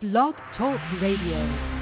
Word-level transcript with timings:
Blog 0.00 0.34
Talk 0.56 0.80
Radio. 1.02 1.79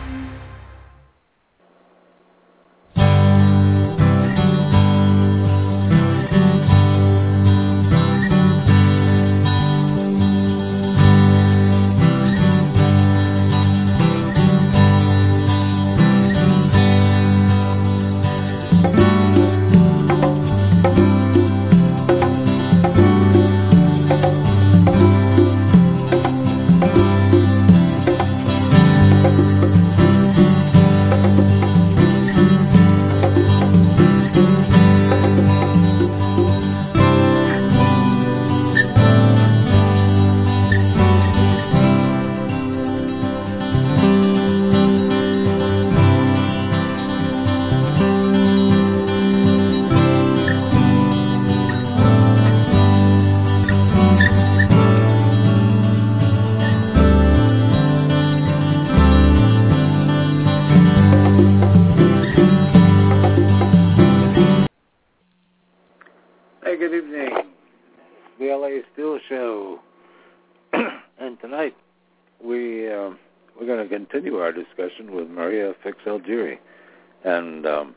And 77.25 77.67
um, 77.67 77.95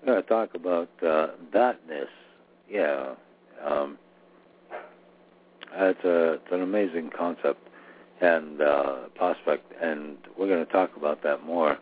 we're 0.00 0.12
going 0.12 0.22
to 0.22 0.28
talk 0.28 0.54
about 0.54 0.90
uh, 1.02 1.28
thatness. 1.52 2.08
Yeah, 2.68 3.14
um, 3.64 3.98
it's 5.74 6.04
a 6.04 6.32
it's 6.34 6.52
an 6.52 6.62
amazing 6.62 7.10
concept 7.16 7.68
and 8.20 8.60
uh, 8.60 8.94
prospect, 9.14 9.72
and 9.80 10.16
we're 10.38 10.48
going 10.48 10.64
to 10.64 10.72
talk 10.72 10.96
about 10.96 11.22
that 11.22 11.44
more 11.44 11.78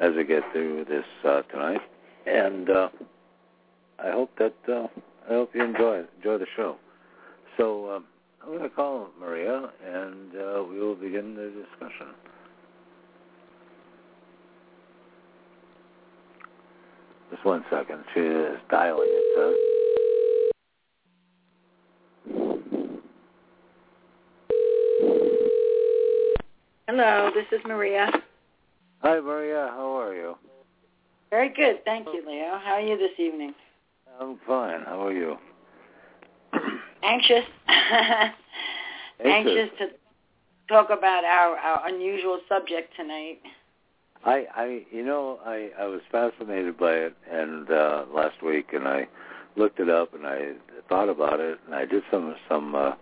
as 0.00 0.12
we 0.16 0.24
get 0.24 0.42
through 0.52 0.84
this 0.86 1.04
uh, 1.24 1.42
tonight. 1.42 1.80
And 2.26 2.70
uh, 2.70 2.88
I 3.98 4.10
hope 4.10 4.30
that. 4.38 4.54
Uh, 4.68 4.86
I 5.28 5.34
hope 5.34 5.54
you 5.54 5.62
enjoy 5.62 6.02
enjoy 6.16 6.38
the 6.38 6.46
show. 6.56 6.76
So 7.56 7.90
um, 7.90 8.04
I'm 8.42 8.48
going 8.48 8.62
to 8.62 8.68
call 8.68 9.08
Maria, 9.20 9.70
and 9.86 10.34
uh, 10.34 10.64
we 10.68 10.80
will 10.80 10.96
begin 10.96 11.34
the 11.34 11.50
discussion. 11.50 12.08
Just 17.32 17.46
one 17.46 17.64
second. 17.70 18.04
She 18.12 18.20
is 18.20 18.58
dialing 18.70 19.08
it. 19.08 19.24
so. 19.34 19.54
Hello, 26.86 27.30
this 27.34 27.46
is 27.58 27.64
Maria. 27.66 28.12
Hi, 29.00 29.18
Maria. 29.20 29.70
How 29.70 29.98
are 29.98 30.14
you? 30.14 30.36
Very 31.30 31.48
good, 31.48 31.82
thank 31.86 32.06
you, 32.12 32.22
Leo. 32.28 32.60
How 32.62 32.74
are 32.74 32.82
you 32.82 32.98
this 32.98 33.18
evening? 33.18 33.54
I'm 34.20 34.38
fine. 34.46 34.82
How 34.84 35.06
are 35.06 35.12
you? 35.12 35.38
Anxious. 37.02 37.46
Anxious 39.24 39.70
to 39.78 39.86
talk 40.68 40.90
about 40.90 41.24
our, 41.24 41.56
our 41.56 41.88
unusual 41.88 42.40
subject 42.46 42.94
tonight. 42.94 43.38
I, 44.24 44.46
I, 44.54 44.82
you 44.90 45.04
know, 45.04 45.40
I, 45.44 45.70
I 45.78 45.86
was 45.86 46.00
fascinated 46.10 46.78
by 46.78 46.92
it, 46.92 47.16
and 47.30 47.70
uh, 47.70 48.04
last 48.14 48.42
week, 48.42 48.72
and 48.72 48.86
I 48.86 49.08
looked 49.56 49.80
it 49.80 49.88
up, 49.88 50.14
and 50.14 50.26
I 50.26 50.52
thought 50.88 51.08
about 51.08 51.40
it, 51.40 51.58
and 51.66 51.74
I 51.74 51.84
did 51.84 52.02
some, 52.10 52.34
some, 52.48 52.74
uh, 52.74 52.92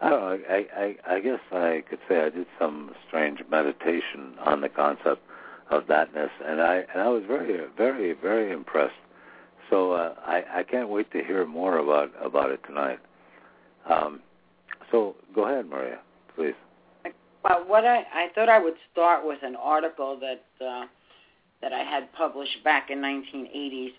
I 0.00 0.08
don't 0.08 0.20
know, 0.20 0.38
I, 0.48 0.66
I, 0.76 1.14
I 1.16 1.20
guess 1.20 1.40
I 1.50 1.82
could 1.88 1.98
say 2.08 2.20
I 2.20 2.30
did 2.30 2.46
some 2.60 2.92
strange 3.08 3.40
meditation 3.50 4.34
on 4.44 4.60
the 4.60 4.68
concept 4.68 5.22
of 5.70 5.84
thatness, 5.86 6.30
and 6.44 6.60
I, 6.60 6.84
and 6.92 7.02
I 7.02 7.08
was 7.08 7.24
very, 7.26 7.60
very, 7.76 8.12
very 8.12 8.52
impressed. 8.52 8.94
So 9.70 9.92
uh, 9.92 10.14
I, 10.24 10.44
I 10.58 10.62
can't 10.64 10.90
wait 10.90 11.10
to 11.12 11.24
hear 11.24 11.46
more 11.46 11.78
about 11.78 12.10
about 12.22 12.50
it 12.50 12.60
tonight. 12.66 12.98
Um, 13.88 14.20
so 14.90 15.16
go 15.34 15.46
ahead, 15.46 15.66
Maria, 15.66 15.98
please. 16.36 16.54
Well, 17.44 17.64
what 17.66 17.84
I 17.84 18.04
I 18.12 18.28
thought 18.34 18.48
I 18.48 18.58
would 18.58 18.74
start 18.92 19.26
with 19.26 19.38
an 19.42 19.56
article 19.56 20.18
that 20.20 20.64
uh, 20.64 20.86
that 21.60 21.72
I 21.72 21.80
had 21.80 22.12
published 22.12 22.62
back 22.64 22.90
in 22.90 22.98
1980s. 22.98 23.92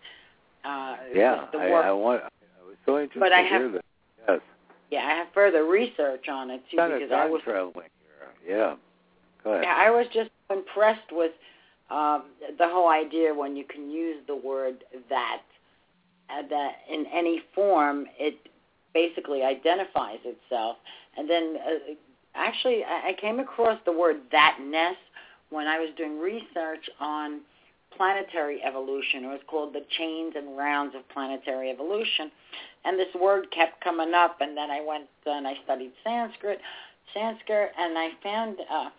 Uh, 0.64 0.96
yeah, 1.14 1.48
the 1.52 1.58
I, 1.58 1.70
work, 1.70 1.86
I 1.86 1.92
want. 1.92 2.22
I 2.24 2.66
was 2.66 2.76
so 2.86 3.00
interested 3.00 3.20
but 3.20 3.34
I 3.34 3.44
to 3.44 3.48
have, 3.50 3.62
hear 3.62 3.72
that. 3.72 3.86
Yes. 4.28 4.40
Yeah, 4.92 5.00
I 5.00 5.16
have 5.16 5.28
further 5.34 5.66
research 5.66 6.30
on 6.30 6.52
it 6.52 6.62
too 6.70 6.78
kind 6.78 6.94
because 6.94 7.12
of 7.12 7.18
I 7.18 7.26
was 7.26 7.42
traveling 7.44 7.88
here. 8.46 8.58
Yeah. 8.58 8.76
Go 9.44 9.52
ahead. 9.52 9.66
Yeah, 9.66 9.76
I 9.76 9.90
was 9.90 10.06
just 10.14 10.30
impressed 10.50 11.12
with 11.12 11.32
um, 11.90 12.26
the 12.58 12.68
whole 12.70 12.90
idea 12.90 13.34
when 13.34 13.58
you 13.58 13.66
can 13.66 13.90
use 13.90 14.18
the 14.28 14.36
word 14.36 14.84
that 15.10 15.42
uh, 16.30 16.48
that 16.50 16.72
in 16.90 17.06
any 17.14 17.42
form 17.54 18.06
it 18.18 18.36
basically 18.94 19.44
identifies 19.44 20.20
itself. 20.24 20.78
And 21.18 21.30
then 21.30 21.56
uh, 21.58 21.94
actually 22.36 22.84
I 22.84 23.16
came 23.20 23.40
across 23.40 23.80
the 23.86 23.92
word 23.92 24.18
thatness 24.32 24.96
when 25.50 25.68
I 25.68 25.80
was 25.80 25.90
doing 25.98 26.20
research 26.20 26.90
on 27.00 27.42
planetary 27.96 28.62
evolution. 28.64 29.24
It 29.26 29.28
was 29.28 29.42
called 29.48 29.74
the 29.74 29.86
chains 29.98 30.34
and 30.36 30.58
rounds 30.58 30.96
of 30.96 31.08
planetary 31.10 31.70
evolution. 31.70 32.32
And 32.86 33.00
this 33.00 33.14
word 33.20 33.48
kept 33.52 33.84
coming 33.84 34.14
up 34.14 34.38
and 34.42 34.58
then 34.58 34.72
I 34.72 34.84
went 34.86 35.06
and 35.26 35.48
I 35.48 35.54
studied 35.64 35.92
Sanskrit, 36.04 36.60
Sanskrit 37.14 37.72
and 37.78 37.98
I 37.98 38.10
found 38.22 38.58
uh, 38.60 38.90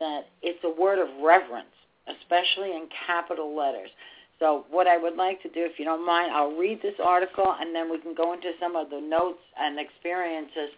that 0.00 0.28
it's 0.42 0.62
a 0.64 0.80
word 0.80 0.98
of 0.98 1.08
reverence, 1.22 1.66
especially 2.08 2.70
in 2.70 2.88
capital 3.06 3.56
letters. 3.56 3.90
So 4.38 4.64
what 4.70 4.86
I 4.86 4.96
would 4.96 5.16
like 5.16 5.42
to 5.42 5.48
do, 5.48 5.66
if 5.66 5.78
you 5.78 5.84
don't 5.84 6.06
mind, 6.06 6.32
I'll 6.32 6.56
read 6.56 6.80
this 6.80 6.94
article 7.02 7.54
and 7.60 7.74
then 7.74 7.90
we 7.90 7.98
can 7.98 8.14
go 8.14 8.32
into 8.32 8.52
some 8.60 8.76
of 8.76 8.88
the 8.88 9.00
notes 9.00 9.42
and 9.58 9.78
experiences 9.78 10.70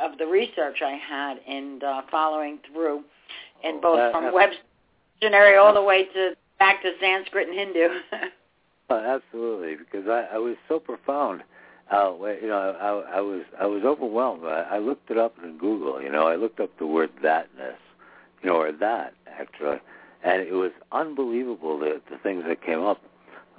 of 0.00 0.18
the 0.18 0.26
research 0.26 0.82
I 0.82 0.92
had 0.92 1.38
in 1.46 1.80
uh, 1.84 2.02
following 2.10 2.58
through 2.72 3.04
in 3.62 3.80
both 3.80 3.98
Uh, 3.98 4.10
from 4.10 4.32
Webster's 4.32 4.64
dictionary 5.20 5.56
all 5.56 5.74
the 5.74 5.82
way 5.82 6.04
to 6.04 6.36
back 6.58 6.82
to 6.82 6.92
Sanskrit 7.00 7.48
and 7.48 7.58
Hindu. 7.58 7.88
Oh, 8.92 8.98
absolutely, 8.98 9.76
because 9.76 10.08
I, 10.08 10.34
I 10.34 10.38
was 10.38 10.56
so 10.68 10.80
profound. 10.80 11.44
Uh, 11.92 12.12
you 12.42 12.48
know, 12.48 12.76
I, 12.80 13.18
I 13.18 13.20
was 13.20 13.42
I 13.60 13.66
was 13.66 13.84
overwhelmed. 13.84 14.44
I, 14.44 14.62
I 14.62 14.78
looked 14.78 15.12
it 15.12 15.16
up 15.16 15.36
in 15.44 15.58
Google. 15.58 16.02
You 16.02 16.10
know, 16.10 16.26
I 16.26 16.34
looked 16.34 16.58
up 16.58 16.70
the 16.80 16.88
word 16.88 17.10
thatness, 17.22 17.78
you 18.42 18.50
know, 18.50 18.56
or 18.56 18.72
that 18.72 19.14
actually, 19.28 19.78
and 20.24 20.42
it 20.42 20.54
was 20.54 20.72
unbelievable 20.90 21.78
the 21.78 22.00
the 22.10 22.18
things 22.18 22.42
that 22.48 22.64
came 22.66 22.82
up, 22.82 23.00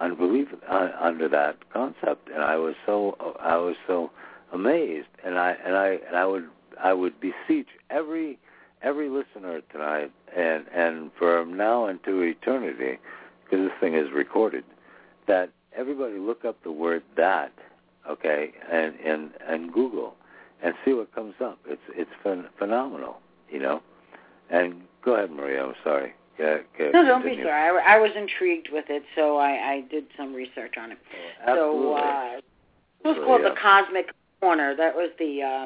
unbelievable 0.01 0.59
uh, 0.69 0.89
under 0.99 1.29
that 1.29 1.69
concept. 1.71 2.27
And 2.27 2.43
I 2.43 2.57
was 2.57 2.75
so 2.85 3.15
I 3.39 3.55
was 3.55 3.75
so 3.87 4.11
amazed, 4.53 5.07
and 5.25 5.37
I 5.37 5.55
and 5.65 5.75
I 5.75 5.99
and 6.07 6.15
I 6.15 6.25
would 6.25 6.47
I 6.81 6.93
would 6.93 7.13
beseech 7.19 7.67
every 7.89 8.39
every 8.81 9.09
listener 9.09 9.61
tonight, 9.71 10.11
and 10.35 10.65
and 10.73 11.11
from 11.17 11.55
now 11.55 11.87
into 11.87 12.21
eternity, 12.21 12.99
because 13.43 13.65
this 13.67 13.79
thing 13.79 13.95
is 13.95 14.11
recorded 14.13 14.63
that 15.27 15.49
everybody 15.75 16.17
look 16.17 16.45
up 16.45 16.61
the 16.63 16.71
word 16.71 17.03
that, 17.17 17.51
okay, 18.09 18.51
and 18.71 18.95
and 19.05 19.31
and 19.47 19.71
Google, 19.71 20.15
and 20.63 20.73
see 20.83 20.93
what 20.93 21.13
comes 21.13 21.35
up. 21.43 21.59
It's 21.65 21.81
it's 21.89 22.11
phen- 22.23 22.49
phenomenal, 22.57 23.17
you 23.49 23.59
know. 23.59 23.81
And 24.49 24.81
go 25.03 25.15
ahead, 25.15 25.31
Maria. 25.31 25.63
I'm 25.63 25.75
sorry. 25.83 26.13
Yeah, 26.39 26.57
no, 26.91 27.05
don't 27.05 27.23
be 27.23 27.35
sorry. 27.35 27.79
I, 27.79 27.95
I 27.95 27.99
was 27.99 28.11
intrigued 28.15 28.69
with 28.71 28.85
it, 28.89 29.03
so 29.15 29.37
I, 29.37 29.73
I 29.73 29.83
did 29.91 30.05
some 30.17 30.33
research 30.33 30.73
on 30.77 30.91
it. 30.91 30.97
Absolutely. 31.45 31.83
So 31.83 31.93
uh, 31.93 32.37
it 32.37 33.07
was 33.07 33.17
called 33.25 33.41
yeah. 33.43 33.49
the 33.49 33.55
Cosmic 33.61 34.07
Corner. 34.41 34.75
That 34.75 34.95
was 34.95 35.11
the 35.19 35.41
uh, 35.41 35.65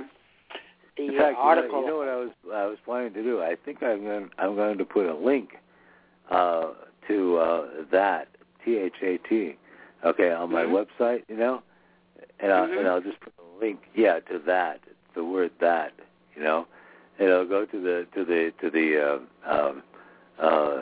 the 0.97 1.07
In 1.07 1.17
fact, 1.17 1.37
article. 1.39 1.79
You 1.81 1.87
know, 1.87 1.87
you 1.87 1.87
know 1.87 1.97
what 1.97 2.09
I 2.09 2.15
was 2.17 2.29
I 2.53 2.65
was 2.67 2.77
planning 2.85 3.13
to 3.13 3.23
do? 3.23 3.41
I 3.41 3.55
think 3.65 3.81
I'm 3.81 4.03
going 4.03 4.29
I'm 4.37 4.55
going 4.55 4.77
to 4.77 4.85
put 4.85 5.07
a 5.07 5.15
link 5.15 5.55
uh, 6.29 6.71
to 7.07 7.37
uh, 7.37 7.67
that 7.91 8.27
T 8.63 8.77
H 8.77 8.93
A 9.01 9.17
T, 9.27 9.55
okay, 10.05 10.31
on 10.31 10.51
my 10.51 10.63
Mhm. 10.63 10.85
website. 10.99 11.23
You 11.29 11.37
know, 11.37 11.63
and 12.39 12.51
I'll, 12.51 12.67
Mhm. 12.67 12.79
and 12.79 12.87
I'll 12.87 13.01
just 13.01 13.19
put 13.21 13.33
a 13.39 13.63
link, 13.63 13.79
yeah, 13.95 14.19
to 14.19 14.39
that 14.39 14.81
the 15.15 15.23
word 15.23 15.51
that, 15.61 15.93
you 16.35 16.43
know, 16.43 16.67
you 17.19 17.25
know, 17.25 17.45
go 17.45 17.65
to 17.65 17.79
the 17.79 18.05
to 18.13 18.25
the 18.25 18.51
to 18.61 18.69
the 18.69 18.87
uh, 19.01 19.19
um, 19.49 19.83
uh, 20.37 20.81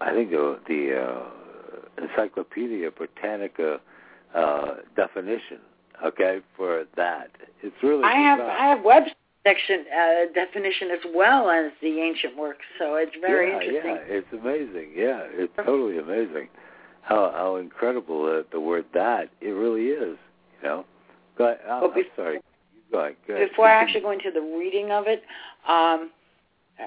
I 0.00 0.12
think 0.12 0.30
the, 0.30 0.58
the 0.66 0.98
uh, 0.98 2.02
Encyclopedia 2.02 2.90
Britannica 2.90 3.80
uh, 4.34 4.74
definition. 4.96 5.58
Okay, 6.04 6.40
for 6.56 6.84
that, 6.96 7.30
it's 7.62 7.74
really. 7.82 8.04
I 8.04 8.14
have 8.14 8.38
profound. 8.38 8.62
I 8.62 8.66
have 8.68 8.84
web 8.84 9.02
section 9.44 9.84
uh, 9.92 10.32
definition 10.34 10.90
as 10.90 11.00
well 11.14 11.50
as 11.50 11.72
the 11.82 12.00
ancient 12.00 12.36
works, 12.36 12.64
so 12.78 12.94
it's 12.94 13.12
very 13.20 13.50
yeah, 13.50 13.60
interesting. 13.60 13.94
Yeah, 13.94 14.16
it's 14.16 14.32
amazing. 14.32 14.92
Yeah, 14.94 15.22
it's 15.30 15.52
totally 15.56 15.98
amazing 15.98 16.48
how 17.02 17.32
how 17.34 17.56
incredible 17.56 18.26
uh, 18.26 18.42
the 18.52 18.60
word 18.60 18.84
that 18.94 19.30
it 19.40 19.50
really 19.50 19.86
is. 19.86 20.16
You 20.62 20.68
know, 20.68 20.84
but 21.36 21.60
uh, 21.64 21.80
Well, 21.82 21.92
I'm 21.94 22.02
bef- 22.02 22.16
sorry. 22.16 22.40
Go 22.92 23.00
ahead. 23.00 23.16
Go 23.26 23.34
ahead. 23.34 23.48
Before 23.48 23.66
I 23.66 23.72
actually 23.82 24.00
go 24.00 24.10
into 24.10 24.30
the 24.30 24.40
reading 24.40 24.90
of 24.92 25.06
it, 25.06 25.22
um, 25.66 26.10
uh, 26.78 26.84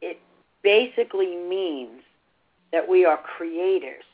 it 0.00 0.18
basically 0.62 1.36
means 1.36 2.02
that 2.72 2.88
we 2.88 3.04
are 3.04 3.18
creators, 3.18 4.04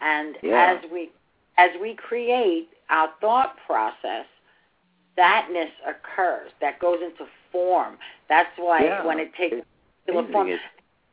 and 0.00 0.36
Yeah. 0.42 0.78
as 0.78 0.90
we 0.90 1.10
as 1.58 1.70
we 1.80 1.94
create 1.94 2.68
our 2.90 3.08
thought 3.20 3.56
process, 3.66 4.26
thatness 5.18 5.70
occurs. 5.86 6.50
That 6.60 6.78
goes 6.80 6.98
into 7.02 7.30
form. 7.50 7.96
That's 8.28 8.50
why 8.56 8.84
Yeah, 8.84 9.04
when 9.04 9.18
it 9.18 9.34
takes 9.34 9.56
amazing. 10.08 10.32
form, 10.32 10.48
It's 10.48 10.62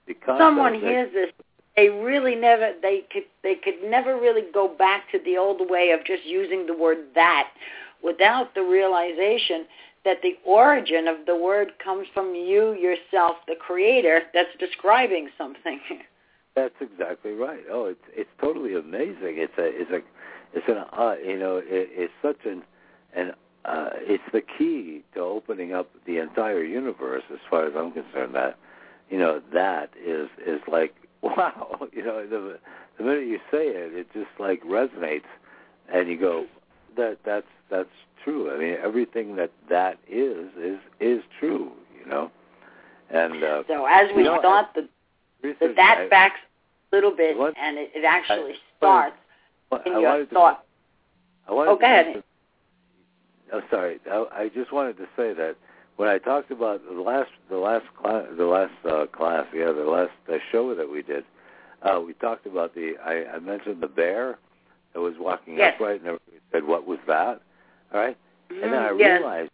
the 0.08 0.14
concept 0.14 0.40
someone 0.40 0.74
hears 0.74 1.12
this 1.14 1.30
they 1.76 1.90
really 1.90 2.36
never 2.36 2.74
they 2.82 3.04
could 3.12 3.24
they 3.42 3.56
could 3.56 3.82
never 3.84 4.16
really 4.20 4.44
go 4.54 4.68
back 4.68 5.10
to 5.12 5.20
the 5.26 5.38
old 5.38 5.70
way 5.70 5.92
of 5.92 6.06
just 6.06 6.26
using 6.26 6.68
the 6.68 6.74
word 6.74 6.98
that 7.16 7.50
without 8.04 8.54
the 8.54 8.62
realization 8.62 9.66
that 10.06 10.22
the 10.22 10.38
origin 10.46 11.08
of 11.08 11.26
the 11.26 11.36
word 11.36 11.72
comes 11.84 12.06
from 12.14 12.36
you 12.36 12.74
yourself 12.74 13.38
the 13.48 13.56
creator 13.56 14.24
that's 14.34 14.56
describing 14.60 15.30
something 15.38 15.80
That's 16.56 16.76
exactly 16.82 17.32
right. 17.32 17.64
Oh, 17.72 17.86
it's 17.86 18.04
it's 18.14 18.30
totally 18.40 18.76
amazing. 18.76 19.42
It's 19.42 19.58
a 19.58 19.66
it's 19.66 19.90
a 19.90 20.02
it's 20.54 20.68
an 20.68 20.84
uh, 20.98 21.16
you 21.24 21.38
know 21.38 21.58
it, 21.58 21.66
it's 21.70 22.14
such 22.22 22.46
an 22.46 22.64
an 23.16 23.32
uh, 23.66 23.90
it's 23.96 24.24
the 24.34 24.42
key 24.42 25.04
to 25.14 25.22
opening 25.22 25.74
up 25.74 25.90
the 26.06 26.18
entire 26.18 26.64
universe 26.64 27.24
as 27.32 27.40
far 27.50 27.66
as 27.66 27.74
I'm 27.78 27.92
concerned. 27.92 28.36
That 28.36 28.58
you 29.10 29.18
know 29.18 29.42
that 29.54 29.90
is 30.04 30.30
is 30.46 30.60
like 30.72 30.94
wow. 31.22 31.88
You 31.92 32.04
know 32.04 32.26
the 32.28 32.60
the 32.98 33.04
minute 33.04 33.28
you 33.28 33.40
say 33.52 33.68
it, 33.68 33.94
it 33.94 34.08
just 34.14 34.30
like 34.40 34.62
resonates, 34.64 35.30
and 35.94 36.08
you 36.10 36.20
go 36.20 36.46
that 36.98 37.18
that's 37.26 37.48
that's 37.70 37.90
true. 38.24 38.54
I 38.54 38.58
mean 38.60 38.76
everything 38.84 39.36
that 39.38 39.52
that 39.70 39.98
is 40.10 40.48
is 40.62 40.80
is 41.00 41.24
true. 41.40 41.72
You 42.00 42.10
know, 42.10 42.32
and 43.10 43.44
uh, 43.44 43.64
so 43.68 43.86
as 43.86 44.10
we 44.16 44.24
You 44.24 44.30
know, 44.30 44.42
thought 44.42 44.74
the, 44.76 44.88
the 45.42 45.74
that 45.78 46.00
I- 46.02 46.10
backs 46.10 46.40
a 46.92 46.96
little 46.96 47.16
bit 47.16 47.38
What? 47.38 47.54
and 47.58 47.78
it, 47.78 47.92
it 47.96 48.04
actually 48.06 48.52
I- 48.54 48.78
starts 48.78 49.16
I 49.82 49.86
in 49.86 49.92
your 49.94 50.02
wanted 50.10 50.30
to- 50.30 50.40
I 51.48 51.52
wanted 51.52 51.72
Oh, 51.72 51.76
go 51.76 51.86
ahead. 51.86 52.06
mention- 52.08 52.24
Oh, 53.52 53.62
sorry. 53.70 54.00
I, 54.10 54.26
I 54.34 54.50
just 54.50 54.72
wanted 54.72 54.98
to 54.98 55.08
say 55.16 55.34
that 55.34 55.56
when 55.98 56.10
I 56.10 56.18
talked 56.18 56.50
about 56.52 56.82
the 56.86 57.00
last, 57.00 57.30
the 57.50 57.58
last 57.58 57.86
class, 58.02 58.26
the 58.36 58.46
last 58.46 58.74
uh, 58.86 59.06
class, 59.08 59.46
yeah, 59.54 59.72
the 59.72 59.84
last 59.86 60.12
uh, 60.32 60.38
show 60.52 60.74
that 60.74 60.90
we 60.90 61.02
did, 61.04 61.24
uh, 61.84 62.00
we 62.06 62.14
talked 62.14 62.46
about 62.48 62.74
the. 62.74 62.96
I, 63.04 63.36
I 63.36 63.40
mentioned 63.40 63.82
the 63.82 63.88
bear 63.88 64.40
that 64.94 65.02
was 65.02 65.14
walking 65.20 65.58
Yes. 65.58 65.76
upright, 65.76 66.00
and 66.00 66.08
everybody 66.08 66.40
said, 66.52 66.64
"What 66.66 66.88
was 66.88 66.98
that?" 67.08 67.42
All 67.94 68.00
right, 68.00 68.18
and 68.50 68.64
then 68.64 68.74
I 68.74 68.90
Mm, 68.90 69.00
yes. 69.00 69.20
realized 69.20 69.52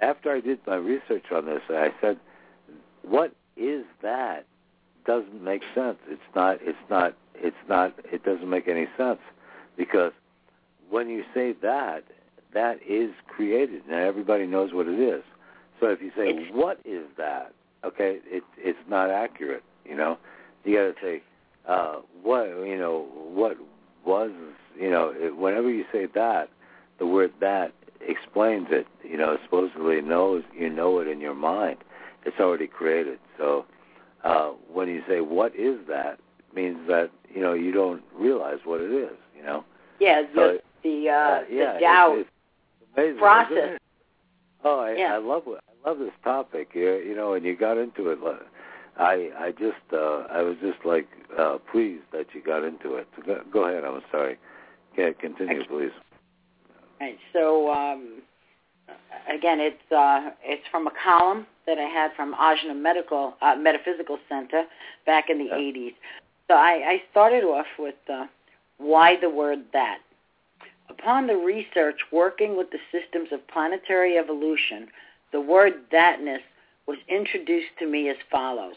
after 0.00 0.30
I 0.32 0.40
did 0.40 0.60
my 0.66 0.76
research 0.76 1.30
on 1.30 1.44
this, 1.44 1.62
I 1.68 1.92
said, 2.00 2.18
"What 3.02 3.32
is 3.56 3.84
that?" 4.00 4.46
Doesn't 5.04 5.42
make 5.42 5.62
sense. 5.74 5.98
It's 6.08 6.22
not. 6.34 6.58
It's 6.62 6.78
not. 6.88 7.14
It's 7.34 7.56
not. 7.68 7.92
It 8.10 8.22
doesn't 8.24 8.48
make 8.48 8.66
any 8.68 8.86
sense 8.96 9.18
because 9.76 10.12
when 10.90 11.08
you 11.08 11.24
say 11.34 11.54
that, 11.62 12.04
that 12.54 12.78
is 12.86 13.10
created, 13.26 13.82
Now 13.88 13.98
everybody 13.98 14.46
knows 14.46 14.72
what 14.72 14.86
it 14.86 15.00
is. 15.00 15.22
So 15.80 15.88
if 15.88 16.00
you 16.02 16.10
say, 16.16 16.28
It's- 16.28 16.52
"What 16.52 16.78
is 16.84 17.06
that?" 17.16 17.52
Okay, 17.84 18.20
it's 18.26 18.46
it's 18.56 18.78
not 18.88 19.10
accurate. 19.10 19.64
You 19.84 19.96
know, 19.96 20.18
you 20.64 20.76
got 20.76 20.94
to 20.94 21.00
say, 21.00 21.22
uh, 21.66 21.96
"What?" 22.22 22.46
You 22.66 22.78
know, 22.78 23.06
what 23.34 23.56
was? 24.04 24.30
You 24.78 24.90
know, 24.90 25.12
it, 25.16 25.36
whenever 25.36 25.70
you 25.70 25.84
say 25.90 26.06
that, 26.06 26.48
the 26.98 27.06
word 27.06 27.32
"that" 27.40 27.72
explains 28.00 28.68
it. 28.70 28.86
You 29.02 29.16
know, 29.16 29.36
supposedly 29.42 30.00
knows 30.02 30.44
you 30.54 30.68
know 30.70 30.98
it 31.00 31.08
in 31.08 31.20
your 31.20 31.34
mind. 31.34 31.78
It's 32.24 32.38
already 32.38 32.68
created. 32.68 33.18
So 33.38 33.64
uh, 34.22 34.50
when 34.72 34.88
you 34.88 35.02
say, 35.08 35.20
"What 35.20 35.56
is 35.56 35.78
that?" 35.88 36.20
means 36.54 36.86
that 36.86 37.10
you 37.34 37.40
know 37.40 37.54
you 37.54 37.72
don't 37.72 38.02
realize 38.14 38.58
what 38.64 38.80
it 38.80 38.92
is. 38.92 39.16
You 39.42 39.48
know. 39.48 39.64
yeah 39.98 40.22
So 40.34 40.58
the 40.82 41.08
uh 41.08 41.12
Uh, 41.12 41.42
yeah, 41.50 41.74
the 41.74 41.80
doubt 41.80 42.18
it's, 42.18 42.30
it's 42.80 42.90
amazing, 42.96 43.18
process. 43.18 43.78
Oh, 44.64 44.78
I, 44.80 44.94
Yeah. 44.94 45.14
I 45.14 45.18
love 45.18 45.42
it. 45.48 45.58
I 45.68 45.88
love 45.88 45.98
this 45.98 46.12
topic. 46.22 46.68
You, 46.74 46.96
you 46.98 47.16
know, 47.16 47.34
and 47.34 47.44
you 47.44 47.56
got 47.56 47.76
into 47.78 48.10
it. 48.10 48.18
I 48.98 49.30
I 49.38 49.50
just 49.52 49.82
uh, 49.92 50.26
I 50.30 50.42
was 50.42 50.56
just 50.60 50.84
like 50.84 51.08
uh, 51.36 51.58
pleased 51.70 52.04
that 52.12 52.26
you 52.34 52.42
got 52.42 52.62
into 52.62 52.94
it. 52.96 53.08
So 53.16 53.22
go, 53.22 53.40
go 53.52 53.64
ahead. 53.64 53.84
I'm 53.84 54.02
sorry. 54.10 54.38
Okay, 54.92 55.14
continue, 55.18 55.64
please. 55.64 55.90
Right. 57.00 57.18
So 57.32 57.72
um, 57.72 58.22
again, 59.28 59.58
it's 59.60 59.90
uh, 59.90 60.30
it's 60.44 60.62
from 60.70 60.86
a 60.86 60.92
column 61.02 61.46
that 61.66 61.78
I 61.78 61.88
had 61.88 62.10
from 62.14 62.34
Ajna 62.34 62.76
Medical 62.80 63.34
uh, 63.40 63.56
Metaphysical 63.56 64.18
Center 64.28 64.64
back 65.06 65.30
in 65.30 65.38
the 65.38 65.44
Yeah. 65.46 65.54
80s. 65.54 65.94
So 66.48 66.54
I, 66.54 66.72
I 66.86 67.02
started 67.10 67.44
off 67.44 67.66
with 67.78 67.94
uh, 68.12 68.26
why 68.82 69.16
the 69.20 69.30
word 69.30 69.60
that. 69.72 69.98
Upon 70.88 71.26
the 71.26 71.36
research 71.36 72.00
working 72.10 72.56
with 72.56 72.68
the 72.70 72.78
systems 72.90 73.28
of 73.32 73.46
planetary 73.48 74.18
evolution, 74.18 74.88
the 75.32 75.40
word 75.40 75.74
thatness 75.90 76.42
was 76.86 76.98
introduced 77.08 77.70
to 77.78 77.86
me 77.86 78.08
as 78.08 78.16
follows. 78.30 78.74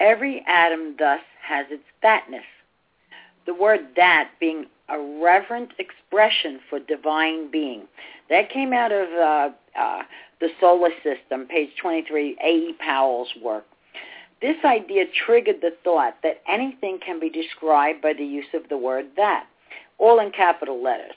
Every 0.00 0.44
atom 0.46 0.96
thus 0.98 1.20
has 1.42 1.66
its 1.70 1.84
thatness. 2.02 2.44
The 3.46 3.54
word 3.54 3.80
that 3.96 4.30
being 4.40 4.66
a 4.88 4.98
reverent 4.98 5.72
expression 5.78 6.60
for 6.70 6.78
divine 6.78 7.50
being. 7.50 7.82
That 8.30 8.50
came 8.50 8.72
out 8.72 8.92
of 8.92 9.08
uh, 9.08 9.50
uh, 9.78 10.02
the 10.40 10.48
solar 10.60 10.90
system, 11.02 11.46
page 11.46 11.70
23, 11.80 12.36
A.E. 12.42 12.74
Powell's 12.78 13.28
work. 13.42 13.64
This 14.40 14.56
idea 14.64 15.04
triggered 15.26 15.60
the 15.62 15.74
thought 15.82 16.16
that 16.22 16.42
anything 16.46 16.98
can 17.04 17.18
be 17.18 17.30
described 17.30 18.02
by 18.02 18.12
the 18.12 18.24
use 18.24 18.46
of 18.54 18.68
the 18.68 18.76
word 18.76 19.06
that, 19.16 19.46
all 19.98 20.20
in 20.20 20.30
capital 20.30 20.82
letters. 20.82 21.14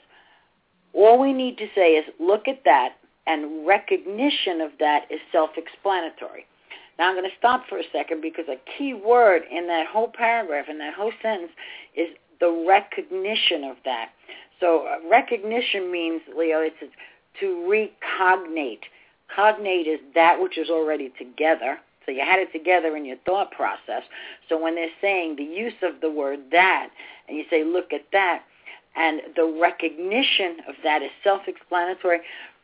All 0.92 1.20
we 1.20 1.32
need 1.32 1.58
to 1.58 1.68
say 1.74 1.92
is 1.92 2.04
look 2.18 2.48
at 2.48 2.64
that, 2.64 2.96
and 3.26 3.66
recognition 3.66 4.60
of 4.60 4.70
that 4.80 5.02
is 5.10 5.20
self-explanatory. 5.30 6.46
Now 6.98 7.08
I'm 7.08 7.14
going 7.14 7.28
to 7.28 7.36
stop 7.38 7.66
for 7.68 7.78
a 7.78 7.84
second 7.92 8.22
because 8.22 8.46
a 8.48 8.56
key 8.76 8.94
word 8.94 9.42
in 9.50 9.66
that 9.68 9.86
whole 9.86 10.10
paragraph, 10.12 10.66
in 10.68 10.78
that 10.78 10.94
whole 10.94 11.12
sentence, 11.22 11.52
is 11.96 12.08
the 12.40 12.64
recognition 12.66 13.64
of 13.64 13.76
that. 13.84 14.10
So 14.58 14.86
uh, 14.86 15.08
recognition 15.08 15.90
means, 15.92 16.22
Leo, 16.36 16.60
it's 16.60 16.76
to 17.40 17.70
recognate. 17.70 18.80
Cognate 19.34 19.86
is 19.86 20.00
that 20.14 20.40
which 20.40 20.58
is 20.58 20.68
already 20.68 21.12
together. 21.18 21.78
So 22.06 22.12
you 22.12 22.20
had 22.20 22.38
it 22.38 22.52
together 22.52 22.96
in 22.96 23.04
your 23.04 23.18
thought 23.26 23.50
process. 23.50 24.02
So 24.48 24.60
when 24.60 24.74
they're 24.74 24.88
saying 25.00 25.36
the 25.36 25.44
use 25.44 25.74
of 25.82 26.00
the 26.00 26.10
word 26.10 26.40
that, 26.50 26.90
and 27.28 27.36
you 27.36 27.44
say, 27.50 27.64
look 27.64 27.92
at 27.92 28.06
that, 28.12 28.42
and 28.96 29.20
the 29.36 29.58
recognition 29.60 30.56
of 30.68 30.74
that 30.82 31.02
is 31.02 31.10
self-explanatory. 31.22 32.20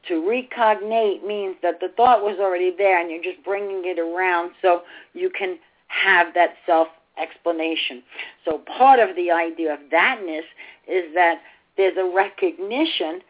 To 0.09 0.29
recognate 0.29 1.27
means 1.27 1.57
that 1.63 1.81
the 1.81 1.89
thought 1.97 2.23
was 2.23 2.39
already 2.41 2.73
there 2.77 3.01
and 3.01 3.11
you're 3.11 3.23
just 3.23 3.45
bringing 3.45 3.83
it 3.85 3.99
around 3.99 4.53
so 4.63 4.83
you 5.15 5.31
can 5.31 5.59
have 5.89 6.35
that 6.35 6.55
self-explanation. 6.65 8.03
So 8.45 8.59
part 8.79 8.99
of 9.01 9.17
the 9.17 9.31
idea 9.31 9.75
of 9.75 9.81
thatness 9.91 10.45
is 10.89 11.13
that 11.15 11.41
there's 11.77 11.97
a 11.97 12.13
recognition. 12.15 13.21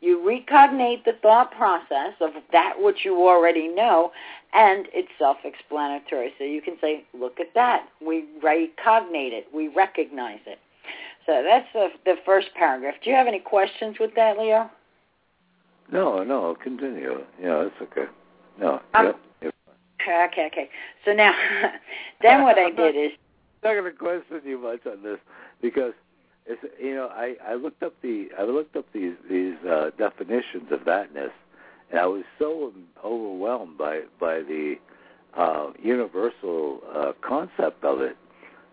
You 0.00 0.26
recognate 0.26 1.04
the 1.04 1.14
thought 1.22 1.50
process 1.52 2.12
of 2.20 2.30
that 2.52 2.74
which 2.78 3.04
you 3.04 3.26
already 3.26 3.66
know, 3.68 4.12
and 4.52 4.86
it's 4.92 5.08
self-explanatory. 5.18 6.32
So 6.38 6.44
you 6.44 6.60
can 6.60 6.76
say, 6.80 7.04
look 7.18 7.40
at 7.40 7.54
that. 7.54 7.88
We 8.06 8.26
recognate 8.42 9.32
it. 9.32 9.46
We 9.54 9.68
recognize 9.68 10.40
it. 10.46 10.58
So 11.24 11.42
that's 11.42 11.66
the, 11.72 11.88
the 12.04 12.16
first 12.24 12.48
paragraph. 12.54 12.94
Do 13.02 13.10
you 13.10 13.16
have 13.16 13.26
any 13.26 13.40
questions 13.40 13.96
with 13.98 14.14
that, 14.16 14.38
Leo? 14.38 14.70
No, 15.90 16.22
no, 16.22 16.56
continue. 16.62 17.24
Yeah, 17.42 17.64
that's 17.64 17.90
okay. 17.90 18.10
No, 18.60 18.80
Um, 18.94 19.06
yep. 19.06 19.20
yep. 19.42 19.54
Okay, 20.02 20.46
okay. 20.46 20.70
So 21.04 21.12
now, 21.12 21.32
then 22.22 22.42
what 22.42 22.58
I 22.58 22.70
did 22.76 22.96
is, 22.96 23.12
I'm 23.62 23.74
not 23.74 23.80
going 23.80 23.92
to 23.92 23.98
question 23.98 24.42
you 24.44 24.58
much 24.58 24.86
on 24.86 25.02
this 25.02 25.18
because 25.60 25.92
it's 26.46 26.62
you 26.80 26.94
know 26.94 27.08
I 27.08 27.36
I 27.46 27.54
looked 27.54 27.82
up 27.82 27.94
the 28.02 28.28
I 28.38 28.44
looked 28.44 28.76
up 28.76 28.86
these 28.92 29.14
these 29.30 29.56
uh, 29.68 29.90
definitions 29.98 30.70
of 30.70 30.80
thatness, 30.80 31.32
and 31.90 32.00
I 32.00 32.06
was 32.06 32.24
so 32.38 32.72
overwhelmed 33.04 33.78
by 33.78 34.02
by 34.20 34.40
the 34.40 34.76
uh, 35.36 35.72
universal 35.82 36.80
uh, 36.94 37.12
concept 37.20 37.84
of 37.84 38.00
it 38.00 38.16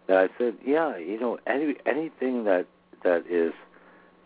that 0.08 0.18
I 0.18 0.27
said, 0.38 0.58
yeah, 0.65 0.98
you 0.98 1.20
know, 1.20 1.39
any 1.48 1.75
anything 1.86 2.44
that 2.46 2.68
that 3.03 3.25
is 3.30 3.53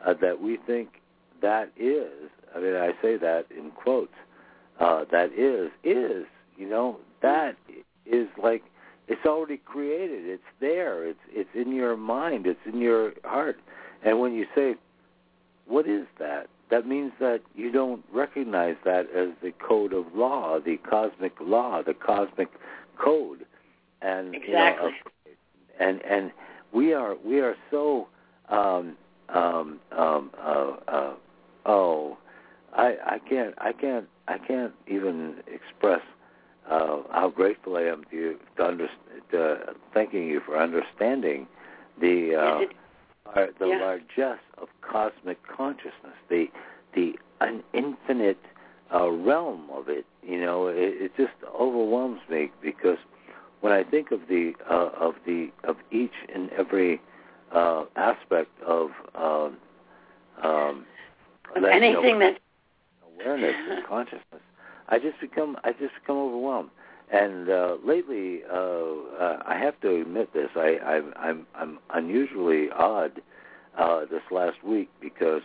uh, 0.06 0.13
that 0.22 0.42
we 0.42 0.58
think 0.68 1.01
that 1.42 1.72
is. 1.77 2.30
I 2.56 2.60
mean, 2.60 2.75
I 2.75 2.92
say 3.01 3.18
that 3.18 3.46
in 3.56 3.72
quotes. 3.72 4.13
Uh, 4.80 5.06
that 5.12 5.32
is 5.34 5.72
is 5.84 6.25
you 6.58 6.70
know 6.70 6.98
that 7.22 7.56
is 8.06 8.27
like 8.42 8.63
it's 9.07 9.25
already 9.25 9.57
created. 9.57 10.25
It's 10.25 10.43
there. 10.59 11.05
It's 11.05 11.19
it's 11.29 11.49
in 11.53 11.73
your 11.73 11.95
mind. 11.97 12.45
It's 12.47 12.59
in 12.65 12.79
your 12.79 13.13
heart. 13.23 13.59
And 14.03 14.19
when 14.19 14.33
you 14.33 14.45
say, 14.55 14.75
"What 15.65 15.87
is 15.87 16.05
that?" 16.19 16.47
that 16.69 16.87
means 16.87 17.11
that 17.19 17.41
you 17.55 17.71
don't 17.71 18.03
recognize 18.11 18.75
that 18.83 19.09
as 19.15 19.29
the 19.41 19.53
code 19.65 19.93
of 19.93 20.05
law, 20.13 20.59
the 20.59 20.77
cosmic 20.77 21.33
law, 21.39 21.81
the 21.81 21.93
cosmic 21.93 22.49
code, 22.97 23.45
and 24.01 24.35
exactly. 24.35 24.91
You 24.91 25.31
know, 25.31 25.87
and 25.87 26.01
and 26.03 26.31
we 26.73 26.93
are 26.93 27.15
we 27.23 27.39
are 27.39 27.55
so 27.71 28.07
um, 28.49 28.97
um, 29.29 29.79
um, 29.91 30.31
uh, 30.37 30.71
uh, 30.87 31.13
oh 31.65 32.17
I 32.73 32.95
I 33.05 33.19
can't 33.19 33.53
I 33.57 33.71
can't 33.71 34.07
I 34.27 34.37
can't 34.37 34.73
even 34.87 35.35
express 35.47 36.01
uh, 36.69 37.01
how 37.12 37.29
grateful 37.29 37.77
I 37.77 37.83
am 37.83 38.03
to 38.12 38.15
you 38.15 38.39
to, 38.57 38.65
under, 38.65 38.88
to 39.31 39.57
thanking 39.93 40.27
you 40.27 40.41
for 40.45 40.57
understanding 40.57 41.47
the 42.00 42.36
uh, 42.36 42.59
yes, 43.36 43.50
the 43.59 43.67
yeah. 43.67 43.79
largesse 43.79 44.43
of 44.57 44.67
cosmic 44.81 45.39
consciousness, 45.47 46.15
the 46.29 46.47
the 46.93 47.13
an 47.41 47.63
infinite 47.74 48.39
uh, 48.93 49.09
realm 49.09 49.69
of 49.74 49.89
it. 49.89 50.05
You 50.24 50.41
know, 50.41 50.67
it, 50.67 50.77
it 50.77 51.12
just 51.17 51.33
overwhelms 51.57 52.21
me 52.29 52.51
because 52.62 52.97
when 53.62 53.74
I 53.74 53.83
think 53.83 54.12
of 54.12 54.21
the 54.29 54.53
uh, 54.69 54.89
of 55.00 55.15
the 55.25 55.51
of 55.63 55.77
each 55.91 56.13
and 56.33 56.50
every 56.51 57.01
uh, 57.51 57.86
aspect 57.95 58.51
of 58.65 58.91
um, 59.15 59.57
um, 60.43 60.86
that, 61.55 61.71
anything 61.71 62.03
you 62.03 62.19
know, 62.19 62.19
that 62.19 62.39
awareness 63.19 63.55
and 63.69 63.86
consciousness, 63.86 64.41
I 64.89 65.00
just 65.00 65.20
become 65.20 65.58
I 65.63 65.72
just 65.72 65.94
become 66.01 66.17
overwhelmed. 66.17 66.70
And 67.10 67.50
uh, 67.50 67.77
lately, 67.86 68.41
uh, 68.51 68.58
uh, 68.58 69.44
I 69.46 69.58
have 69.58 69.79
to 69.82 70.01
admit 70.01 70.34
this. 70.34 70.50
I, 70.56 70.77
I'm 70.86 71.13
I'm 71.15 71.48
I'm 71.56 71.79
unusually 71.94 72.70
odd 72.72 73.22
uh, 73.77 74.01
this 74.06 74.24
last 74.29 74.63
week 74.63 74.89
because 75.00 75.41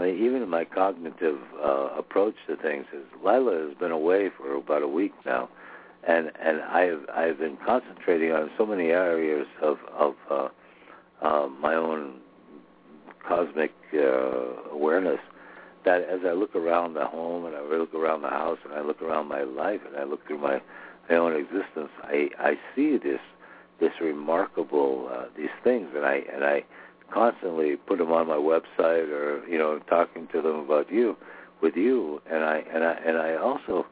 even 0.00 0.48
my 0.48 0.64
cognitive 0.64 1.38
uh, 1.62 1.90
approach 1.96 2.34
to 2.46 2.56
things, 2.56 2.86
is 2.92 3.04
Lila 3.24 3.68
has 3.68 3.76
been 3.78 3.90
away 3.90 4.30
for 4.36 4.54
about 4.54 4.82
a 4.82 4.88
week 4.88 5.12
now, 5.26 5.48
and 6.06 6.30
and 6.40 6.60
I 6.62 6.82
have 6.82 7.00
I've 7.14 7.38
been 7.38 7.58
concentrating 7.64 8.32
on 8.32 8.50
so 8.56 8.66
many 8.66 8.90
areas 8.90 9.46
of 9.62 9.78
of 9.92 10.14
uh, 10.30 10.48
uh, 11.22 11.48
my 11.48 11.74
own 11.74 12.20
cosmic 13.26 13.72
uh, 13.94 14.70
awareness 14.72 15.20
that 15.84 16.02
as 16.02 16.20
I 16.26 16.32
look 16.32 16.54
around 16.54 16.94
the 16.94 17.06
home 17.06 17.46
and 17.46 17.54
I 17.56 17.62
look 17.62 17.94
around 17.94 18.22
the 18.22 18.30
house 18.30 18.58
and 18.64 18.74
I 18.74 18.82
look 18.82 19.02
around 19.02 19.28
my 19.28 19.42
life 19.42 19.80
and 19.86 19.96
I 19.96 20.04
look 20.04 20.26
through 20.26 20.38
my 20.38 20.60
my 21.08 21.16
own 21.16 21.34
existence, 21.34 21.90
I 22.02 22.30
I 22.38 22.58
see 22.74 22.98
this 22.98 23.20
this 23.80 23.92
remarkable 24.00 25.08
uh, 25.12 25.26
these 25.36 25.54
things 25.62 25.88
and 25.94 26.04
I 26.04 26.22
and 26.32 26.44
I 26.44 26.64
constantly 27.10 27.76
put 27.76 27.98
them 27.98 28.12
on 28.12 28.26
my 28.26 28.36
website 28.36 29.08
or 29.10 29.46
you 29.48 29.58
know 29.58 29.78
talking 29.88 30.28
to 30.32 30.42
them 30.42 30.56
about 30.56 30.90
you 30.90 31.16
with 31.62 31.76
you 31.76 32.20
and 32.30 32.44
I 32.44 32.64
and 32.72 32.84
I 32.84 32.92
and 33.04 33.16
I 33.16 33.36
also 33.36 33.86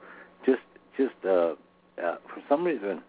just 0.45 0.62
just 0.97 1.14
uh, 1.25 1.55
uh, 2.02 2.16
for 2.26 2.43
some 2.49 2.64
reason 2.64 3.02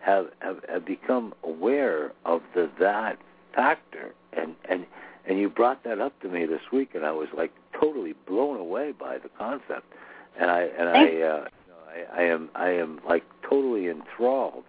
have, 0.00 0.28
have 0.40 0.60
have 0.68 0.86
become 0.86 1.34
aware 1.42 2.12
of 2.24 2.42
the 2.54 2.70
that 2.78 3.18
factor 3.54 4.14
and 4.32 4.54
and 4.68 4.86
and 5.26 5.38
you 5.38 5.48
brought 5.48 5.84
that 5.84 6.00
up 6.00 6.18
to 6.22 6.28
me 6.28 6.46
this 6.46 6.62
week 6.72 6.94
and 6.94 7.04
I 7.04 7.12
was 7.12 7.28
like 7.36 7.52
totally 7.80 8.14
blown 8.26 8.58
away 8.58 8.92
by 8.92 9.18
the 9.18 9.30
concept 9.38 9.92
and 10.38 10.50
I 10.50 10.62
and 10.78 10.88
I 10.88 11.20
uh, 11.20 11.48
I, 11.88 12.20
I 12.20 12.22
am 12.24 12.50
I 12.54 12.70
am 12.70 13.00
like 13.06 13.24
totally 13.48 13.88
enthralled 13.88 14.64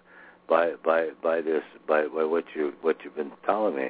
by 0.47 0.73
by 0.83 1.09
by 1.21 1.41
this 1.41 1.63
by, 1.87 2.07
by 2.07 2.23
what 2.23 2.45
you 2.55 2.73
what 2.81 2.97
you've 3.03 3.15
been 3.15 3.31
telling 3.45 3.75
me 3.75 3.89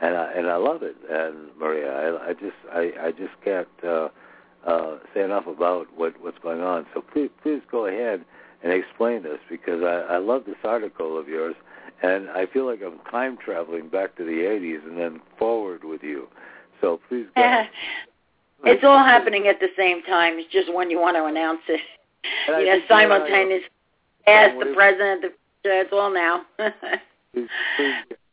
and 0.00 0.16
I 0.16 0.32
and 0.32 0.46
I 0.48 0.56
love 0.56 0.82
it. 0.82 0.96
And 1.08 1.48
Maria, 1.58 1.92
I, 1.92 2.30
I 2.30 2.32
just 2.32 2.56
I, 2.72 2.92
I 3.00 3.12
just 3.12 3.32
can't 3.44 3.68
uh, 3.84 4.08
uh, 4.66 4.98
say 5.14 5.22
enough 5.22 5.46
about 5.46 5.86
what 5.94 6.20
what's 6.20 6.38
going 6.38 6.60
on. 6.60 6.86
So 6.94 7.02
please 7.12 7.30
please 7.42 7.60
go 7.70 7.86
ahead 7.86 8.24
and 8.62 8.72
explain 8.72 9.22
this 9.22 9.38
because 9.48 9.82
I, 9.82 10.14
I 10.14 10.18
love 10.18 10.44
this 10.46 10.56
article 10.64 11.18
of 11.18 11.28
yours, 11.28 11.54
and 12.02 12.28
I 12.30 12.46
feel 12.46 12.66
like 12.66 12.80
I'm 12.84 12.98
time 13.10 13.36
traveling 13.36 13.88
back 13.88 14.16
to 14.16 14.24
the 14.24 14.30
'80s 14.30 14.84
and 14.86 14.98
then 14.98 15.20
forward 15.38 15.84
with 15.84 16.02
you. 16.02 16.28
So 16.80 17.00
please 17.08 17.26
go. 17.36 17.42
it's 18.64 18.84
all 18.84 18.98
happening 18.98 19.46
at 19.46 19.60
the 19.60 19.68
same 19.76 20.02
time. 20.02 20.34
It's 20.38 20.52
just 20.52 20.72
when 20.72 20.90
you 20.90 21.00
want 21.00 21.16
to 21.16 21.24
announce 21.24 21.60
it. 21.68 21.80
And 22.48 22.66
you 22.66 22.66
know, 22.66 22.80
simultaneous. 22.88 23.62
As 24.26 24.52
the 24.58 24.72
president, 24.74 25.22
the, 25.22 25.32
it's 25.64 25.92
all 25.92 26.12
now. 26.12 26.42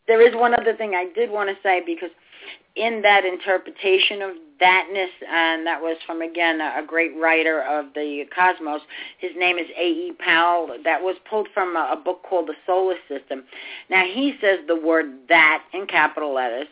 there 0.08 0.22
is 0.22 0.36
one 0.36 0.54
other 0.54 0.76
thing 0.76 0.94
I 0.96 1.08
did 1.16 1.32
want 1.32 1.50
to 1.50 1.56
say 1.64 1.82
because 1.86 2.10
in 2.76 3.02
that 3.02 3.26
interpretation 3.26 4.22
of 4.22 4.32
thatness, 4.62 5.10
and 5.28 5.66
that 5.66 5.82
was 5.82 5.98
from 6.06 6.22
again 6.22 6.62
a, 6.62 6.86
great 6.86 7.12
writer 7.20 7.64
of 7.64 7.94
the 7.96 8.24
cosmos. 8.34 8.82
His 9.18 9.32
name 9.36 9.58
is 9.58 9.66
A. 9.78 9.88
E. 9.88 10.14
Powell. 10.20 10.78
That 10.84 11.02
was 11.02 11.16
pulled 11.30 11.48
from 11.54 11.76
a, 11.76 11.90
a 11.94 11.96
book 11.96 12.24
called 12.24 12.48
The 12.48 12.56
Solar 12.66 12.96
System. 13.08 13.44
Now 13.90 14.04
he 14.06 14.36
says 14.42 14.60
the 14.68 14.76
word 14.76 15.06
that 15.30 15.64
in 15.74 15.88
capital 15.88 16.34
letters 16.34 16.68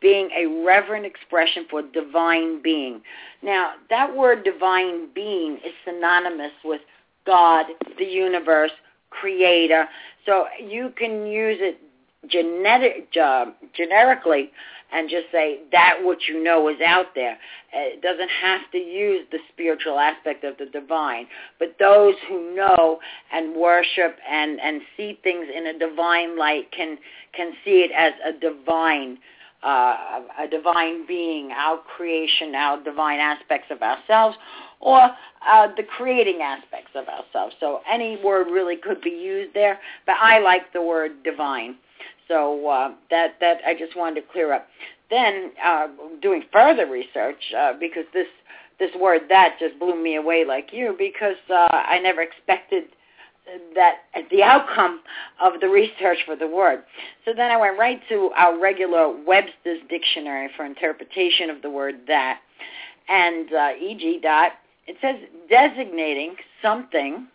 being 0.00 0.30
a 0.30 0.64
reverent 0.64 1.04
expression 1.04 1.66
for 1.70 1.82
divine 1.82 2.62
being. 2.62 3.00
Now, 3.42 3.72
that 3.90 4.14
word 4.16 4.44
divine 4.44 5.08
being 5.14 5.54
is 5.64 5.72
synonymous 5.84 6.52
with 6.64 6.80
God, 7.26 7.66
the 7.98 8.04
universe, 8.04 8.70
creator. 9.10 9.86
So 10.26 10.46
you 10.64 10.92
can 10.96 11.26
use 11.26 11.58
it 11.60 11.80
genetic 12.28 13.08
uh, 13.20 13.46
generically 13.74 14.50
and 14.92 15.10
just 15.10 15.26
say 15.30 15.60
that 15.70 15.98
what 16.02 16.18
you 16.28 16.42
know 16.42 16.68
is 16.68 16.80
out 16.84 17.14
there. 17.14 17.38
It 17.72 18.00
doesn't 18.00 18.30
have 18.42 18.62
to 18.72 18.78
use 18.78 19.26
the 19.30 19.38
spiritual 19.52 19.98
aspect 19.98 20.44
of 20.44 20.56
the 20.58 20.66
divine, 20.66 21.26
but 21.58 21.76
those 21.78 22.14
who 22.28 22.54
know 22.54 22.98
and 23.32 23.54
worship 23.54 24.16
and 24.28 24.58
and 24.60 24.80
see 24.96 25.18
things 25.22 25.46
in 25.54 25.66
a 25.66 25.78
divine 25.78 26.38
light 26.38 26.72
can 26.72 26.98
can 27.34 27.52
see 27.64 27.86
it 27.86 27.90
as 27.92 28.12
a 28.24 28.38
divine 28.38 29.18
uh, 29.62 30.20
a 30.40 30.48
divine 30.48 31.06
being, 31.06 31.50
our 31.52 31.78
creation, 31.78 32.54
our 32.54 32.82
divine 32.82 33.18
aspects 33.18 33.68
of 33.70 33.82
ourselves, 33.82 34.36
or 34.80 35.00
uh, 35.00 35.68
the 35.76 35.82
creating 35.82 36.40
aspects 36.42 36.90
of 36.94 37.06
ourselves. 37.08 37.54
So 37.60 37.80
any 37.90 38.18
word 38.22 38.46
really 38.48 38.76
could 38.76 39.00
be 39.00 39.10
used 39.10 39.54
there, 39.54 39.80
but 40.06 40.16
I 40.20 40.38
like 40.38 40.72
the 40.72 40.82
word 40.82 41.22
divine. 41.24 41.76
So 42.28 42.68
uh, 42.68 42.94
that 43.10 43.36
that 43.40 43.58
I 43.66 43.74
just 43.74 43.96
wanted 43.96 44.20
to 44.20 44.26
clear 44.32 44.52
up. 44.52 44.68
Then 45.10 45.52
uh, 45.64 45.88
doing 46.20 46.44
further 46.52 46.86
research 46.86 47.42
uh, 47.56 47.72
because 47.80 48.04
this 48.12 48.26
this 48.78 48.90
word 49.00 49.22
that 49.28 49.56
just 49.58 49.78
blew 49.78 50.00
me 50.00 50.16
away 50.16 50.44
like 50.44 50.68
you 50.72 50.94
because 50.98 51.36
uh, 51.50 51.68
I 51.72 51.98
never 51.98 52.20
expected 52.20 52.84
that 53.74 53.96
the 54.30 54.42
outcome 54.42 55.00
of 55.42 55.60
the 55.60 55.68
research 55.68 56.18
for 56.26 56.36
the 56.36 56.46
word. 56.46 56.82
So 57.24 57.32
then 57.34 57.50
I 57.50 57.56
went 57.56 57.78
right 57.78 58.00
to 58.08 58.30
our 58.36 58.58
regular 58.58 59.08
Webster's 59.24 59.80
dictionary 59.88 60.48
for 60.56 60.64
interpretation 60.64 61.50
of 61.50 61.62
the 61.62 61.70
word 61.70 61.96
that, 62.06 62.40
and 63.08 63.52
uh, 63.52 63.70
e.g. 63.80 64.20
dot 64.22 64.52
it 64.86 64.96
says 65.02 65.16
designating 65.50 66.34
something 66.62 67.28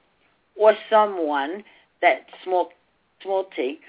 or 0.56 0.74
someone 0.90 1.64
that 2.02 2.26
small 2.44 2.70
small 3.22 3.46
t 3.56 3.80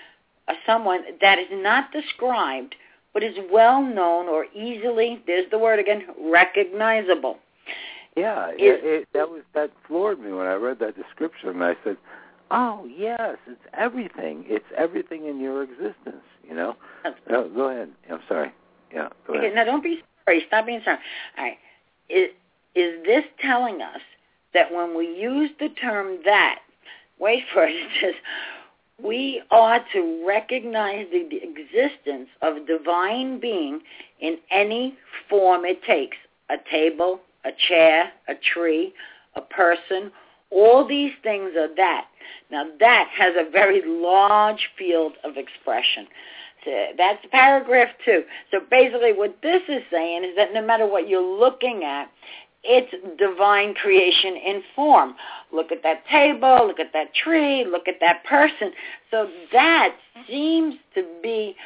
someone 0.67 1.01
that 1.21 1.39
is 1.39 1.49
not 1.51 1.91
described 1.91 2.75
but 3.15 3.23
is 3.23 3.37
well 3.51 3.81
known 3.81 4.29
or 4.29 4.47
easily, 4.47 5.23
there's 5.27 5.49
the 5.51 5.59
word 5.59 5.79
again, 5.79 6.03
recognizable. 6.21 7.39
Yeah, 8.17 8.51
is, 8.51 8.57
it, 8.59 8.85
it, 8.85 9.09
that 9.13 9.29
was 9.29 9.43
that 9.55 9.71
floored 9.87 10.21
me 10.21 10.33
when 10.33 10.47
I 10.47 10.55
read 10.55 10.79
that 10.81 10.97
description. 10.97 11.49
And 11.51 11.65
I 11.65 11.75
said, 11.83 11.97
"Oh 12.51 12.89
yes, 12.97 13.37
it's 13.47 13.61
everything. 13.73 14.45
It's 14.47 14.65
everything 14.77 15.27
in 15.27 15.41
your 15.41 15.63
existence." 15.63 16.23
You 16.49 16.55
know. 16.55 16.77
No, 17.29 17.49
go 17.49 17.69
ahead. 17.71 17.91
I'm 18.11 18.21
sorry. 18.29 18.53
Yeah, 18.93 19.09
go 19.27 19.35
okay, 19.35 19.47
ahead. 19.47 19.55
Now 19.57 19.65
don't 19.65 19.83
be 19.83 20.03
sorry. 20.25 20.45
Stop 20.47 20.67
being 20.67 20.81
sorry. 20.85 20.99
All 21.39 21.45
right. 21.45 21.59
Is 22.09 22.31
is 22.75 23.05
this 23.05 23.25
telling 23.41 23.83
us 23.83 24.01
that 24.53 24.73
when 24.73 24.97
we 24.97 25.07
use 25.07 25.51
the 25.59 25.69
term 25.71 26.19
that, 26.25 26.61
wait 27.19 27.43
for 27.53 27.65
it, 27.65 27.71
it 27.75 27.89
says 28.01 28.15
we 29.03 29.43
ought 29.51 29.85
to 29.93 30.25
recognize 30.27 31.07
the 31.11 31.41
existence 31.43 32.29
of 32.43 32.67
divine 32.67 33.41
being 33.41 33.81
in 34.21 34.39
any 34.51 34.97
form 35.29 35.65
it 35.65 35.83
takes 35.83 36.17
a 36.51 36.57
table, 36.71 37.21
a 37.45 37.51
chair, 37.69 38.13
a 38.29 38.35
tree, 38.35 38.93
a 39.35 39.41
person, 39.41 40.11
All 40.51 40.87
these 40.87 41.13
things 41.23 41.51
are 41.57 41.75
that. 41.77 42.07
Now 42.51 42.65
that 42.81 43.09
has 43.13 43.35
a 43.37 43.51
very 43.51 43.83
large 43.85 44.71
field 44.79 45.15
of 45.25 45.37
expression. 45.37 46.07
So 46.65 46.71
that's 46.97 47.25
paragraph 47.31 47.89
two. 48.05 48.23
So 48.51 48.61
basically 48.71 49.13
what 49.13 49.37
this 49.43 49.63
is 49.69 49.83
saying 49.91 50.25
is 50.25 50.37
that 50.37 50.55
no 50.55 50.65
matter 50.65 50.87
what 50.87 51.09
you're 51.09 51.39
looking 51.39 51.83
at, 51.85 52.11
it's 52.63 52.95
divine 53.19 53.75
creation 53.75 54.37
in 54.37 54.63
form. 54.75 55.17
Look 55.53 55.71
at 55.71 55.83
that 55.83 56.07
table, 56.07 56.67
look 56.67 56.81
at 56.81 56.93
that 56.95 57.15
tree, 57.15 57.65
look 57.65 57.89
at 57.89 58.01
that 58.01 58.25
person. 58.25 58.73
So 59.11 59.29
that 59.53 59.95
seems 60.29 60.77
to 60.95 61.05
be 61.23 61.57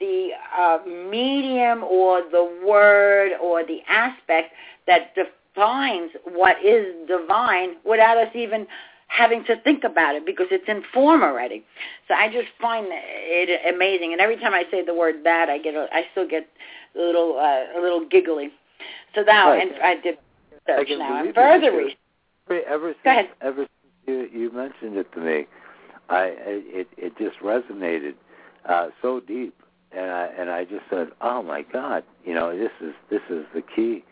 the 0.00 0.30
uh, 0.58 0.78
medium 0.86 1.84
or 1.84 2.22
the 2.22 2.60
word 2.66 3.32
or 3.40 3.64
the 3.64 3.80
aspect 3.88 4.52
that 4.88 5.14
defines 5.14 6.10
what 6.24 6.56
is 6.64 6.86
divine 7.06 7.76
without 7.84 8.16
us 8.16 8.34
even 8.34 8.66
having 9.08 9.44
to 9.44 9.56
think 9.62 9.84
about 9.84 10.14
it 10.14 10.26
because 10.26 10.46
it's 10.50 10.68
in 10.68 10.82
form 10.92 11.22
already. 11.22 11.64
So 12.06 12.14
I 12.14 12.28
just 12.28 12.48
find 12.60 12.86
it 12.90 13.74
amazing, 13.74 14.12
and 14.12 14.20
every 14.20 14.36
time 14.36 14.52
I 14.52 14.64
say 14.70 14.84
the 14.84 14.94
word 14.94 15.16
that, 15.24 15.48
I 15.48 15.58
get 15.58 15.74
a, 15.74 15.86
I 15.92 16.04
still 16.12 16.28
get 16.28 16.48
a 16.94 16.98
little 16.98 17.38
uh, 17.38 17.78
a 17.78 17.80
little 17.80 18.06
giggly. 18.06 18.50
So 19.14 19.22
now, 19.22 19.52
right. 19.52 19.66
and 19.66 19.82
I 19.82 19.94
did 19.94 20.18
research 20.68 20.88
I 20.90 20.96
now, 20.96 21.24
and 21.24 21.34
further 21.34 21.76
research. 21.76 21.96
Ever 22.66 22.92
since, 22.92 22.98
Go 23.04 23.10
ahead. 23.10 23.28
ever 23.42 23.66
since 23.66 23.92
you, 24.06 24.40
you 24.40 24.52
mentioned 24.52 24.96
it 24.96 25.12
to 25.12 25.20
me, 25.20 25.46
I 26.08 26.34
it 26.38 26.88
it 26.96 27.18
just 27.18 27.38
resonated 27.40 28.14
uh, 28.66 28.88
so 29.02 29.20
deep, 29.20 29.54
and 29.92 30.10
I 30.10 30.26
and 30.38 30.50
I 30.50 30.64
just 30.64 30.84
said, 30.90 31.08
oh 31.20 31.42
my 31.42 31.62
God, 31.62 32.04
you 32.24 32.34
know, 32.34 32.56
this 32.56 32.70
is 32.80 32.94
this 33.10 33.22
is 33.30 33.44
the 33.54 33.62
key. 33.62 34.04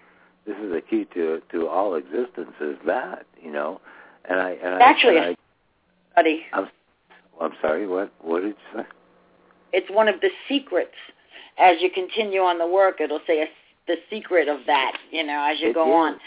This 0.46 0.56
is 0.62 0.72
the 0.72 0.80
key 0.80 1.06
to 1.14 1.40
to 1.52 1.68
all 1.68 1.94
existence 1.94 2.52
is 2.60 2.76
that, 2.86 3.26
you 3.42 3.50
know 3.50 3.80
and 4.28 4.40
I 4.40 4.50
and 4.52 4.82
actually 4.82 5.18
I, 5.18 5.28
a 5.28 5.36
study. 6.12 6.42
I'm, 6.52 6.68
oh, 7.40 7.44
I'm 7.46 7.52
sorry. 7.60 7.86
What 7.86 8.12
what 8.20 8.40
did 8.40 8.48
you 8.48 8.80
say? 8.80 8.86
It's 9.72 9.90
one 9.90 10.08
of 10.08 10.20
the 10.20 10.30
secrets. 10.48 10.94
As 11.58 11.76
you 11.80 11.90
continue 11.90 12.40
on 12.40 12.58
the 12.58 12.66
work, 12.66 13.00
it'll 13.00 13.20
say 13.26 13.42
a, 13.42 13.46
the 13.86 13.96
secret 14.10 14.48
of 14.48 14.60
that. 14.66 14.96
You 15.10 15.24
know, 15.24 15.46
as 15.50 15.60
you 15.60 15.70
it 15.70 15.74
go 15.74 15.88
is. 15.88 15.94
on. 15.94 16.20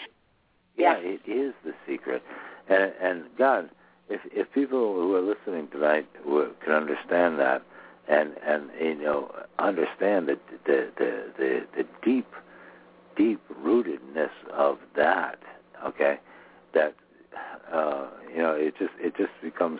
Yeah, 0.77 0.95
it 0.97 1.21
is 1.27 1.53
the 1.65 1.73
secret. 1.87 2.23
And 2.69 2.93
and 3.01 3.23
God, 3.37 3.69
if 4.09 4.21
if 4.31 4.51
people 4.53 4.93
who 4.93 5.15
are 5.15 5.21
listening 5.21 5.67
tonight 5.71 6.07
can 6.23 6.73
understand 6.73 7.39
that, 7.39 7.63
and 8.07 8.33
and 8.45 8.69
you 8.79 8.95
know 8.95 9.31
understand 9.57 10.27
the 10.27 10.39
the 10.65 10.89
the 10.97 11.23
the, 11.37 11.61
the 11.77 11.85
deep 12.03 12.27
deep 13.19 13.41
rootedness 13.61 14.31
of 14.53 14.77
that, 14.95 15.39
okay, 15.85 16.19
that 16.73 16.95
uh, 17.71 18.07
you 18.33 18.41
know, 18.41 18.53
it 18.53 18.73
just 18.79 18.93
it 18.97 19.15
just 19.17 19.31
becomes 19.43 19.79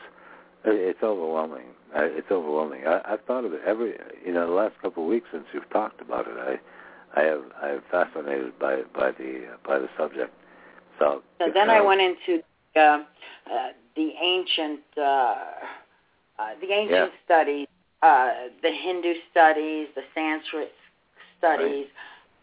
it's 0.65 1.01
overwhelming. 1.01 1.67
It's 1.95 2.29
overwhelming. 2.29 2.85
I, 2.85 3.01
I've 3.05 3.23
thought 3.25 3.45
of 3.45 3.53
it 3.53 3.61
every 3.65 3.93
you 4.25 4.33
know 4.33 4.45
the 4.45 4.53
last 4.53 4.75
couple 4.81 5.03
of 5.03 5.09
weeks 5.09 5.27
since 5.31 5.45
you've 5.53 5.69
talked 5.69 6.01
about 6.01 6.27
it. 6.27 6.37
I 6.37 7.19
I 7.19 7.23
have 7.23 7.43
I 7.61 7.69
am 7.69 7.81
fascinated 7.89 8.59
by 8.59 8.81
by 8.93 9.11
the 9.11 9.47
by 9.65 9.79
the 9.79 9.89
subject. 9.97 10.33
So, 10.99 11.23
so 11.39 11.45
then 11.53 11.69
I 11.69 11.79
went 11.79 12.01
into 12.01 12.43
uh, 12.75 12.79
uh, 12.79 13.03
the 13.95 14.11
ancient 14.21 14.81
uh, 14.97 15.01
uh, 15.01 15.35
the 16.61 16.71
ancient 16.71 16.91
yeah. 16.91 17.25
studies, 17.25 17.67
uh, 18.01 18.31
the 18.61 18.71
Hindu 18.71 19.13
studies, 19.31 19.87
the 19.95 20.03
Sanskrit 20.13 20.73
studies. 21.37 21.85
Right. 21.85 21.87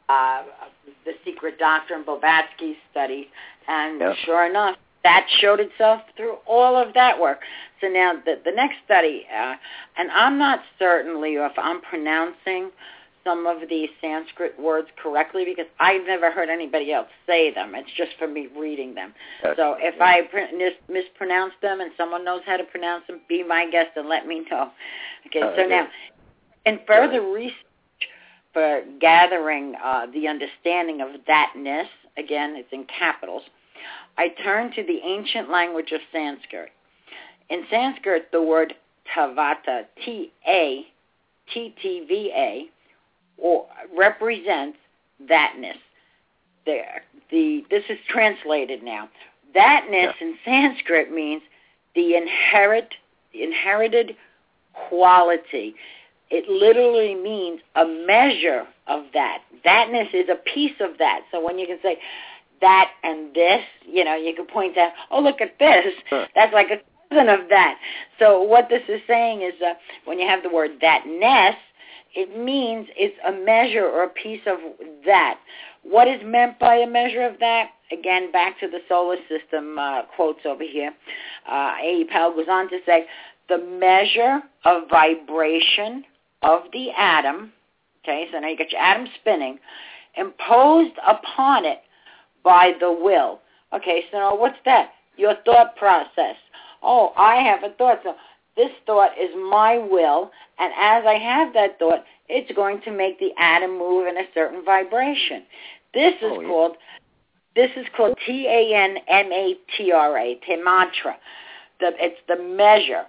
Uh, 0.09 0.43
the 1.05 1.13
Secret 1.25 1.59
Doctrine, 1.59 2.05
Blavatsky 2.05 2.77
studies, 2.91 3.27
and 3.67 4.01
yep. 4.01 4.17
sure 4.25 4.49
enough, 4.49 4.77
that 5.03 5.27
showed 5.41 5.61
itself 5.61 6.03
through 6.17 6.37
all 6.47 6.77
of 6.77 6.95
that 6.95 7.21
work. 7.21 7.41
So 7.81 7.89
now 7.89 8.15
the, 8.25 8.41
the 8.45 8.51
next 8.51 8.77
study, 8.85 9.27
uh, 9.33 9.55
and 9.97 10.11
I'm 10.11 10.39
not 10.39 10.61
certainly 10.79 11.35
if 11.35 11.53
I'm 11.57 11.81
pronouncing 11.81 12.71
some 13.23 13.47
of 13.47 13.69
these 13.69 13.89
Sanskrit 14.01 14.59
words 14.59 14.89
correctly 15.03 15.45
because 15.45 15.67
I've 15.81 16.07
never 16.07 16.31
heard 16.31 16.49
anybody 16.49 16.93
else 16.93 17.09
say 17.27 17.53
them. 17.53 17.75
It's 17.75 17.91
just 17.97 18.13
for 18.19 18.29
me 18.29 18.49
reading 18.57 18.95
them. 18.95 19.13
That's 19.43 19.57
so 19.57 19.77
if 19.79 20.01
I 20.01 20.23
pr- 20.23 20.57
mis- 20.57 20.79
mispronounce 20.89 21.53
them 21.61 21.81
and 21.81 21.91
someone 21.97 22.25
knows 22.25 22.43
how 22.47 22.57
to 22.57 22.65
pronounce 22.65 23.07
them, 23.09 23.21
be 23.29 23.43
my 23.43 23.69
guest 23.69 23.91
and 23.97 24.09
let 24.09 24.27
me 24.27 24.45
know. 24.51 24.71
Okay, 25.27 25.43
uh, 25.43 25.57
so 25.57 25.67
now, 25.67 25.89
in 26.67 26.79
further 26.87 27.21
research 27.21 27.66
for 28.57 28.81
gathering 29.03 29.75
uh, 29.85 30.07
the 30.15 30.27
understanding 30.27 31.03
of 31.03 31.09
thatness, 31.29 31.89
again, 32.17 32.57
it's 32.57 32.73
in 32.73 32.87
capitals, 32.87 33.43
I 34.17 34.29
turn 34.43 34.73
to 34.73 34.83
the 34.83 34.99
ancient 35.05 35.51
language 35.51 35.93
of 35.93 36.01
Sanskrit. 36.11 36.71
In 37.51 37.65
Sanskrit, 37.69 38.33
the 38.33 38.41
word 38.41 38.73
tavata, 39.15 39.85
T-A-T-T-V-A, 40.03 40.87
or 43.37 43.67
represents 43.95 44.79
thatness. 45.31 45.77
The, 46.65 46.81
the, 47.31 47.63
this 47.69 47.85
is 47.91 47.99
translated 48.09 48.83
now. 48.83 49.11
Thatness 49.55 50.15
yeah. 50.19 50.27
in 50.27 50.39
Sanskrit 50.47 51.13
means 51.13 51.43
the 51.95 52.15
inherit, 52.15 52.95
inherited 53.35 54.17
quality. 54.89 55.75
It 56.31 56.49
literally 56.49 57.15
means 57.15 57.61
a 57.77 57.85
measure 57.85 58.67
of 58.87 59.05
that. 59.15 59.43
Thatness 59.65 60.13
is 60.13 60.29
a 60.29 60.37
piece 60.37 60.77
of 60.81 60.99
that. 60.99 61.21
So 61.31 61.45
when 61.45 61.59
you 61.59 61.67
can 61.67 61.79
say, 61.83 61.99
that 62.61 62.91
and 63.03 63.35
this. 63.35 63.63
You 63.87 64.05
know, 64.05 64.17
you 64.17 64.35
could 64.35 64.49
point 64.49 64.77
out, 64.79 64.93
oh, 65.11 65.21
look 65.21 65.41
at 65.41 65.59
this. 65.59 65.95
That's 66.35 66.53
like 66.53 66.69
a 66.71 66.81
cousin 67.09 67.29
of 67.29 67.49
that. 67.49 67.79
So 68.19 68.43
what 68.43 68.69
this 68.69 68.83
is 68.89 69.01
saying 69.07 69.43
is 69.43 69.55
uh, 69.63 69.75
when 70.05 70.19
you 70.19 70.27
have 70.27 70.43
the 70.43 70.51
word 70.51 70.81
thatness, 70.81 71.55
it 72.15 72.39
means 72.39 72.89
it's 72.97 73.17
a 73.27 73.33
measure 73.33 73.85
or 73.85 74.05
a 74.05 74.09
piece 74.09 74.41
of 74.47 74.59
that. 75.05 75.39
What 75.83 76.09
is 76.09 76.21
meant 76.25 76.59
by 76.59 76.77
a 76.77 76.87
measure 76.87 77.23
of 77.23 77.39
that? 77.41 77.71
Again, 77.93 78.33
back 78.33 78.59
to 78.61 78.69
the 78.69 78.81
solar 78.89 79.17
system 79.29 79.79
uh, 79.79 80.03
quotes 80.17 80.41
over 80.45 80.65
here. 80.65 80.93
Uh, 81.49 81.75
A. 81.81 82.05
Powell 82.11 82.35
goes 82.35 82.47
on 82.51 82.69
to 82.71 82.79
say, 82.85 83.07
the 83.49 83.59
measure 83.59 84.41
of 84.65 84.89
vibration 84.91 86.05
of 86.47 86.63
the 86.73 86.91
atom, 86.97 87.53
okay, 88.05 88.29
so 88.33 88.39
now 88.39 88.49
you 88.49 88.57
got 88.57 88.71
your 88.71 88.81
atom 88.81 89.07
spinning, 89.21 89.59
imposed 90.17 90.95
upon 91.07 91.65
it 91.65 91.81
by 92.45 92.73
the 92.81 92.91
will. 92.91 93.41
Okay, 93.73 94.05
so 94.11 94.19
now 94.19 94.37
what's 94.37 94.59
that? 94.65 94.91
Your 95.17 95.35
thought 95.45 95.77
process. 95.77 96.37
Oh, 96.83 97.13
I 97.17 97.37
have 97.37 97.65
a 97.65 97.75
thought. 97.75 98.01
So 98.05 98.15
this 98.57 98.71
thought 98.87 99.11
is 99.21 99.31
my 99.51 99.79
will, 99.79 100.31
and 100.59 100.73
as 100.79 101.05
I 101.07 101.15
have 101.15 101.53
that 101.55 101.79
thought, 101.79 102.05
it's 102.29 102.51
going 102.55 102.81
to 102.83 102.91
make 102.91 103.19
the 103.19 103.31
atom 103.39 103.79
move 103.79 104.07
in 104.07 104.17
a 104.17 104.25
certain 104.33 104.65
vibration. 104.65 105.43
This 105.93 106.15
is 106.15 106.23
oh, 106.23 106.41
yeah. 106.41 106.49
called 106.49 106.77
this 107.57 107.71
is 107.77 107.87
called 107.97 108.17
T 108.27 108.47
A 108.47 108.75
N 108.75 108.99
M 109.09 109.33
A 109.33 109.55
T 109.77 109.91
R 109.91 110.19
A, 110.19 110.39
Tanmatra. 110.49 111.15
The, 111.81 111.93
it's 111.99 112.21
the 112.29 112.37
measure. 112.37 113.05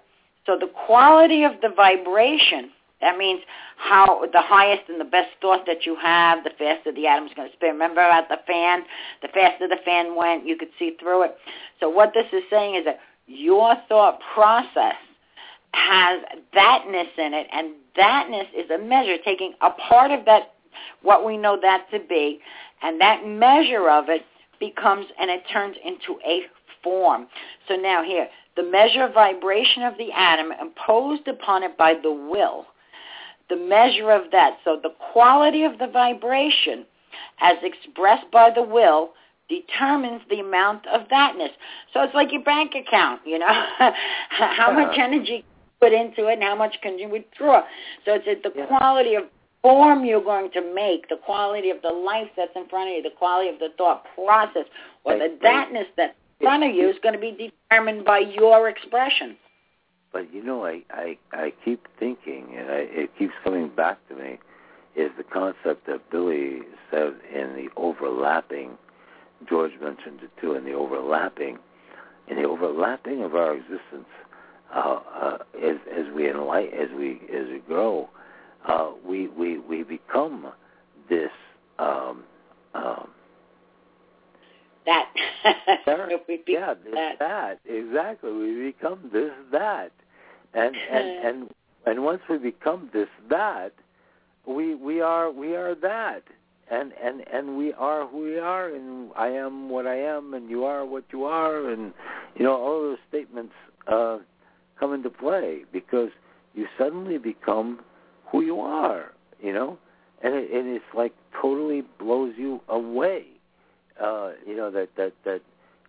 So 0.46 0.58
the 0.58 0.72
quality 0.86 1.44
of 1.44 1.54
the 1.62 1.70
vibration 1.76 2.72
that 3.02 3.18
means 3.18 3.42
how 3.78 4.26
the 4.34 4.42
highest 4.42 4.90
and 4.90 5.00
the 5.00 5.06
best 5.06 5.30
thought 5.40 5.66
that 5.68 5.86
you 5.86 5.96
have, 6.02 6.44
the 6.44 6.50
faster 6.58 6.92
the 6.92 7.06
atom's 7.08 7.32
going 7.36 7.50
to 7.50 7.56
spin. 7.56 7.74
Remember 7.74 8.02
about 8.02 8.28
the 8.28 8.40
fan? 8.48 8.84
The 9.22 9.28
faster 9.28 9.68
the 9.68 9.78
fan 9.86 10.16
went, 10.16 10.48
you 10.48 10.58
could 10.58 10.70
see 10.80 10.98
through 11.00 11.24
it. 11.24 11.38
So 11.80 11.90
what 11.90 12.14
this 12.14 12.26
is 12.34 12.44
saying 12.50 12.76
is 12.76 12.86
that 12.86 13.00
your 13.28 13.76
thought 13.88 14.20
process 14.34 14.96
has 15.74 16.22
thatness 16.56 17.10
in 17.18 17.34
it, 17.34 17.48
and 17.54 17.74
thatness 17.96 18.48
is 18.58 18.70
a 18.72 18.80
measure 18.80 19.18
taking 19.24 19.54
a 19.62 19.70
part 19.72 20.12
of 20.12 20.26
that, 20.26 20.54
what 21.04 21.24
we 21.26 21.38
know 21.38 21.60
that 21.62 21.86
to 21.92 22.00
be, 22.00 22.40
and 22.82 23.00
that 23.00 23.28
measure 23.28 23.90
of 23.90 24.10
it 24.10 24.24
becomes, 24.60 25.06
and 25.20 25.30
it 25.30 25.44
turns 25.52 25.76
into 25.86 26.20
a 26.26 26.42
form. 26.84 27.28
So 27.68 27.76
now 27.76 28.04
here, 28.04 28.28
the 28.56 28.64
measure 28.64 29.04
of 29.04 29.14
vibration 29.14 29.84
of 29.84 29.98
the 30.00 30.12
atom 30.12 30.52
imposed 30.60 31.28
upon 31.28 31.62
it 31.62 31.78
by 31.78 31.94
the 32.02 32.12
will 32.12 32.66
the 33.50 33.56
measure 33.56 34.12
of 34.12 34.32
that. 34.32 34.58
So 34.64 34.80
the 34.82 34.94
quality 35.12 35.64
of 35.64 35.80
the 35.80 35.88
vibration 35.88 36.86
as 37.40 37.58
expressed 37.64 38.30
by 38.32 38.52
the 38.54 38.62
will 38.64 39.12
determines 39.50 40.22
the 40.30 40.40
amount 40.40 40.86
of 40.88 41.08
thatness. 41.08 41.52
So 41.94 42.02
it's 42.04 42.14
like 42.14 42.32
your 42.32 42.44
bank 42.44 42.74
account, 42.76 43.22
you 43.26 43.40
know, 43.40 43.48
how 44.30 44.72
much 44.74 44.98
energy 44.98 45.38
you 45.38 45.44
put 45.80 45.94
into 45.94 46.28
it 46.28 46.34
and 46.34 46.44
how 46.44 46.56
much 46.56 46.76
can 46.82 47.00
you 47.00 47.10
withdraw. 47.10 47.62
So 48.06 48.20
it's 48.26 48.44
the 48.44 48.52
yeah. 48.56 48.66
quality 48.66 49.16
of 49.16 49.24
form 49.62 50.06
you're 50.06 50.24
going 50.24 50.52
to 50.52 50.74
make, 50.74 51.08
the 51.10 51.18
quality 51.18 51.70
of 51.70 51.82
the 51.82 51.90
life 51.90 52.28
that's 52.36 52.52
in 52.56 52.68
front 52.68 52.90
of 52.90 52.96
you, 52.98 53.04
the 53.04 53.16
quality 53.18 53.50
of 53.50 53.60
the 53.60 53.70
thought 53.78 54.04
process, 54.16 54.66
or 55.04 55.18
the 55.18 55.38
thatness 55.42 55.88
that's 55.96 56.14
in 56.40 56.46
front 56.46 56.64
of 56.64 56.76
you 56.76 56.90
is 56.90 56.96
going 57.02 57.16
to 57.16 57.20
be 57.20 57.52
determined 57.70 58.06
by 58.06 58.20
your 58.20 58.70
expression. 58.70 59.38
But 60.14 60.34
you 60.34 60.44
know, 60.44 60.66
I 60.66 60.84
I 60.92 61.18
I 61.34 61.54
keep 61.64 61.88
thinking, 62.00 62.56
and 62.58 62.70
I, 62.70 62.86
it 62.90 63.12
keeps 63.18 63.34
coming 63.44 63.70
back 63.70 63.98
to 64.10 64.16
me, 64.16 64.40
is 64.96 65.12
the 65.18 65.24
concept 65.24 65.86
that 65.88 66.10
Billy 66.12 66.62
said 66.92 67.14
in 67.34 67.56
the 67.56 67.68
overlapping. 67.78 68.78
George 69.48 69.74
mentioned 69.82 70.22
it 70.24 70.32
too 70.42 70.56
in 70.56 70.66
the 70.66 70.74
overlapping. 70.74 71.60
in 72.28 72.38
the 72.38 72.44
overlapping 72.44 73.24
of 73.24 73.36
our 73.36 73.54
existence, 73.54 74.08
uh, 74.74 75.00
uh, 75.22 75.38
as, 75.64 75.78
as 75.96 76.06
we 76.16 76.30
enlighten, 76.30 76.78
as 76.80 76.90
we 76.98 77.22
as 77.34 77.48
we 77.50 77.60
grow, 77.68 78.10
uh, 78.68 78.92
we 79.06 79.28
we 79.30 79.60
we 79.60 79.84
become 79.84 80.48
this. 81.10 81.32
Um, 81.80 82.24
that. 84.86 85.10
We 86.28 86.44
yeah, 86.48 86.74
this, 86.74 86.94
that. 86.94 87.20
that. 87.20 87.60
Exactly. 87.66 88.32
We 88.32 88.72
become 88.72 89.10
this 89.12 89.32
that, 89.52 89.92
and 90.54 90.76
and 90.92 91.26
and 91.26 91.50
and 91.86 92.04
once 92.04 92.22
we 92.30 92.38
become 92.38 92.90
this 92.94 93.08
that, 93.30 93.74
we 94.46 94.76
we 94.76 95.02
are 95.02 95.32
we 95.32 95.56
are 95.56 95.76
that. 95.76 96.24
And 96.70 96.92
and 97.02 97.24
and 97.32 97.58
we 97.58 97.72
are 97.74 98.06
who 98.06 98.24
we 98.24 98.38
are 98.40 98.68
and 98.68 99.10
i 99.16 99.30
am 99.30 99.70
what 99.70 99.88
i 99.88 99.96
am 99.96 100.34
and 100.34 100.50
you 100.50 100.66
are 100.66 100.86
what 100.86 101.06
you 101.14 101.24
are 101.24 101.70
and 101.70 101.94
you 102.36 102.44
know 102.44 102.58
all 102.62 102.82
those 102.82 102.98
statements 103.08 103.54
uh 103.88 104.18
come 104.78 104.94
into 104.94 105.10
play 105.10 105.62
because 105.72 106.10
you 106.56 106.68
suddenly 106.78 107.18
become 107.18 107.80
who 108.30 108.42
you 108.42 108.60
are 108.60 109.14
you 109.42 109.54
know? 109.54 109.78
And 110.22 110.34
it 110.34 110.52
and 110.52 110.68
it's 110.68 110.84
like 110.94 111.14
totally 111.42 111.84
blows 112.00 112.34
you 112.38 112.60
away 112.68 113.28
uh 114.02 114.32
you 114.46 114.58
know 114.58 114.70
that 114.72 114.90
that 114.98 115.14
that 115.24 115.42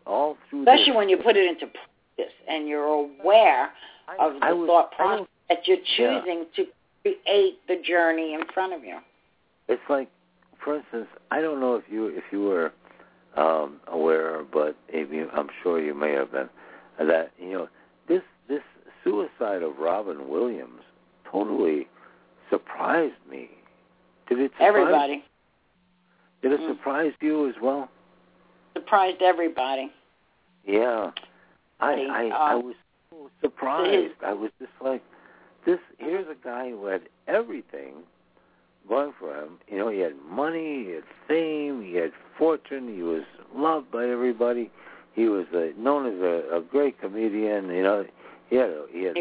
all 0.09 0.37
through 0.49 0.62
especially 0.62 0.87
this, 0.87 0.97
when 0.97 1.09
you 1.09 1.16
put 1.18 1.37
it 1.37 1.47
into 1.47 1.66
practice 1.66 2.35
and 2.49 2.66
you're 2.66 2.85
aware 2.87 3.71
I, 4.09 4.16
of 4.18 4.35
the 4.40 4.47
I 4.47 4.53
was, 4.53 4.66
thought 4.66 4.92
process 4.92 5.27
that 5.49 5.59
you're 5.68 5.77
Yeah. 5.99 6.21
choosing 6.21 6.47
to 6.57 6.66
create 7.03 7.59
the 7.68 7.77
journey 7.87 8.35
in 8.35 8.40
front 8.55 8.73
of 8.73 8.83
you. 8.85 8.99
it's 9.68 9.83
like 9.88 10.09
for 10.64 10.77
instance 10.77 11.07
i 11.31 11.40
don't 11.40 11.61
know 11.61 11.77
if 11.77 11.85
you 11.90 12.07
if 12.09 12.25
you 12.33 12.42
were 12.42 12.73
um 13.37 13.81
aware 13.87 14.42
but 14.53 14.77
if 14.88 15.12
you 15.12 15.29
i'm 15.35 15.49
sure 15.62 15.81
you 15.81 15.94
may 15.94 16.12
have 16.12 16.33
been 16.33 16.49
that 16.99 17.31
you 17.38 17.53
know 17.53 17.68
this 18.09 18.23
this 18.49 18.62
suicide 19.05 19.62
of 19.62 19.79
robin 19.79 20.29
williams 20.29 20.81
totally 21.31 21.87
surprised 22.51 23.14
me 23.31 23.49
did 24.29 24.38
it 24.40 24.51
surprise, 24.53 24.68
Everybody 24.68 25.25
did 26.42 26.53
it 26.53 26.61
Mm. 26.61 26.68
surprise 26.77 27.12
you 27.21 27.49
as 27.49 27.55
well 27.62 27.88
surprised 28.75 29.23
everybody. 29.23 29.90
Yeah 30.66 31.11
i 31.81 31.92
i 31.92 32.31
uh, 32.31 32.38
i 32.38 32.55
was 32.55 32.75
so 33.11 33.31
surprised 33.40 34.14
i 34.27 34.33
was 34.33 34.51
just 34.59 34.73
like 34.83 35.03
this 35.66 35.79
here's 35.99 36.27
a 36.29 36.44
guy 36.44 36.71
who 36.71 36.87
had 36.87 37.03
everything 37.27 37.94
going 38.88 39.12
for 39.18 39.35
him. 39.35 39.59
You 39.68 39.79
know, 39.79 39.88
he 39.90 39.99
had 39.99 40.14
money, 40.29 40.85
he 40.87 40.90
had 40.92 41.05
fame, 41.27 41.83
he 41.83 41.94
had 41.94 42.12
fortune, 42.38 42.94
he 42.94 43.03
was 43.03 43.23
loved 43.55 43.90
by 43.90 44.07
everybody. 44.07 44.71
He 45.14 45.29
was 45.29 45.47
uh, 45.55 45.68
known 45.77 46.07
as 46.07 46.21
a, 46.21 46.59
a 46.59 46.61
great 46.61 47.01
comedian. 47.01 47.68
You 47.68 47.83
know, 47.83 48.05
he 48.49 48.57
had 48.57 48.71
a, 48.71 48.85
he 48.92 49.03
had 49.05 49.14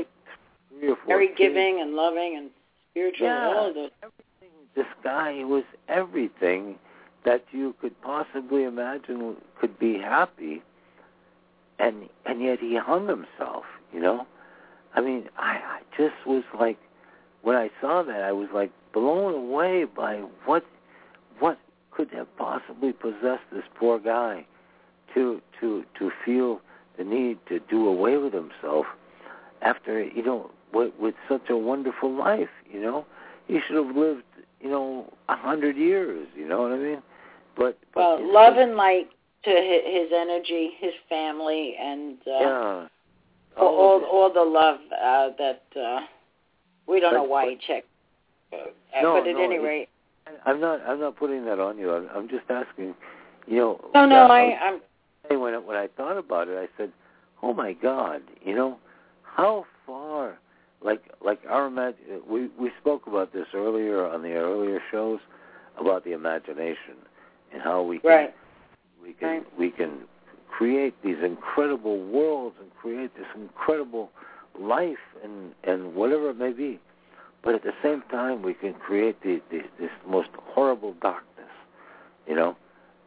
three 0.80 0.90
or 0.90 0.96
four 0.96 1.08
Very 1.08 1.28
kids. 1.30 1.40
giving 1.40 1.82
and 1.82 1.94
loving 1.94 2.38
and 2.38 2.50
spiritual. 2.92 3.28
Yeah. 3.28 3.48
All 3.48 3.70
of 3.70 3.76
those. 3.76 3.90
This 4.76 4.86
guy 5.04 5.44
was 5.44 5.64
everything 5.88 6.76
that 7.26 7.44
you 7.52 7.76
could 7.82 8.00
possibly 8.02 8.64
imagine 8.64 9.36
could 9.60 9.78
be 9.80 9.98
happy, 9.98 10.62
and 11.80 12.10
and 12.26 12.42
yet 12.42 12.60
he 12.60 12.78
hung 12.78 13.08
himself. 13.08 13.64
You 13.94 14.02
know, 14.02 14.28
I 14.96 15.02
mean, 15.02 15.26
I, 15.38 15.58
I 15.58 15.80
just 15.98 16.16
was 16.26 16.44
like, 16.60 16.78
when 17.42 17.56
I 17.56 17.70
saw 17.80 18.04
that, 18.04 18.24
I 18.24 18.32
was 18.32 18.50
like 18.54 18.72
blown 18.94 19.34
away 19.34 19.86
by 19.86 20.24
what 20.46 20.66
what 21.40 21.58
could 21.92 22.10
have 22.12 22.28
possibly 22.38 22.94
possessed 22.94 23.44
this 23.52 23.64
poor 23.80 24.00
guy 24.00 24.46
to 25.14 25.42
to 25.60 25.84
to 26.00 26.12
feel 26.26 26.62
the 26.98 27.04
need 27.04 27.38
to 27.48 27.60
do 27.60 27.88
away 27.88 28.18
with 28.18 28.34
himself 28.34 28.86
after 29.62 30.04
you 30.04 30.24
know 30.24 30.52
with, 30.74 30.94
with 31.00 31.16
such 31.30 31.50
a 31.50 31.58
wonderful 31.58 32.12
life. 32.12 32.50
You 32.72 32.82
know, 32.82 33.06
he 33.48 33.60
should 33.66 33.78
have 33.78 33.96
lived 33.96 34.24
you 34.60 34.70
know 34.70 35.12
a 35.30 35.36
hundred 35.36 35.78
years. 35.78 36.28
You 36.36 36.48
know 36.48 36.62
what 36.64 36.72
I 36.72 36.78
mean? 36.78 37.02
But, 37.56 37.80
but 37.94 38.22
Well, 38.22 38.34
love 38.34 38.58
and 38.58 38.76
light 38.76 39.10
to 39.48 39.56
hi- 39.56 39.90
his 40.02 40.10
energy, 40.16 40.72
his 40.80 40.94
family, 41.10 41.76
and 41.80 42.18
uh, 42.28 42.32
yeah. 42.40 42.88
all, 43.58 43.68
All 43.68 43.78
all, 43.78 44.04
all 44.06 44.34
the 44.34 44.42
love 44.42 44.80
uh, 44.92 45.30
that 45.38 45.64
uh, 45.80 46.02
we 46.88 47.00
don't 47.00 47.14
But- 47.14 47.18
know 47.18 47.24
why 47.24 47.50
he 47.50 47.58
checked. 47.66 47.88
Uh, 48.54 48.58
No, 49.02 49.14
but 49.20 49.28
at 49.28 49.36
no, 49.36 49.44
any 49.44 49.58
rate, 49.60 49.90
I'm 50.46 50.60
not. 50.62 50.82
I'm 50.88 51.00
not 51.00 51.18
putting 51.18 51.44
that 51.46 51.60
on 51.60 51.78
you. 51.78 51.94
I'm, 51.94 52.08
I'm 52.16 52.30
just 52.30 52.46
asking. 52.50 52.96
You 53.46 53.58
know. 53.58 53.90
no, 53.94 54.06
no, 54.06 54.28
I, 54.28 54.58
I'm 54.62 55.40
when 55.42 55.54
I, 55.54 55.58
when 55.58 55.76
I 55.78 55.88
thought 55.98 56.18
about 56.18 56.48
it, 56.48 56.58
I 56.58 56.68
said, 56.78 56.92
"Oh 57.44 57.54
my 57.54 57.74
God! 57.74 58.22
You 58.44 58.56
know, 58.56 58.78
how 59.24 59.66
far? 59.86 60.38
Like 60.82 61.04
like 61.26 61.40
our 61.50 61.70
imag- 61.70 61.96
we 62.30 62.50
we 62.60 62.72
spoke 62.80 63.08
about 63.08 63.34
this 63.34 63.48
earlier 63.54 64.06
on 64.06 64.22
the 64.22 64.34
earlier 64.34 64.80
shows 64.92 65.20
about 65.80 66.04
the 66.06 66.12
imagination 66.14 66.96
and 67.54 67.62
how 67.62 67.82
we 67.82 68.00
can 68.00 68.10
right. 68.10 68.36
We 69.08 69.14
can 69.14 69.30
Right. 69.30 69.58
we 69.58 69.72
can 69.72 69.92
create 70.50 70.94
these 71.04 71.18
incredible 71.24 72.04
worlds 72.04 72.56
and 72.60 72.70
create 72.76 73.16
this 73.16 73.28
incredible 73.36 74.12
life 74.60 74.98
and 75.24 75.54
and 75.64 75.96
whatever 75.96 76.30
it 76.32 76.38
may 76.38 76.52
be, 76.52 76.80
but 77.44 77.56
at 77.56 77.64
the 77.64 77.74
same 77.82 78.04
time 78.12 78.42
we 78.42 78.54
can 78.54 78.74
create 78.74 79.22
the, 79.24 79.42
the 79.50 79.62
this 79.80 79.92
most 80.06 80.30
horrible 80.44 80.94
darkness, 81.02 81.50
you 82.28 82.36
know, 82.36 82.56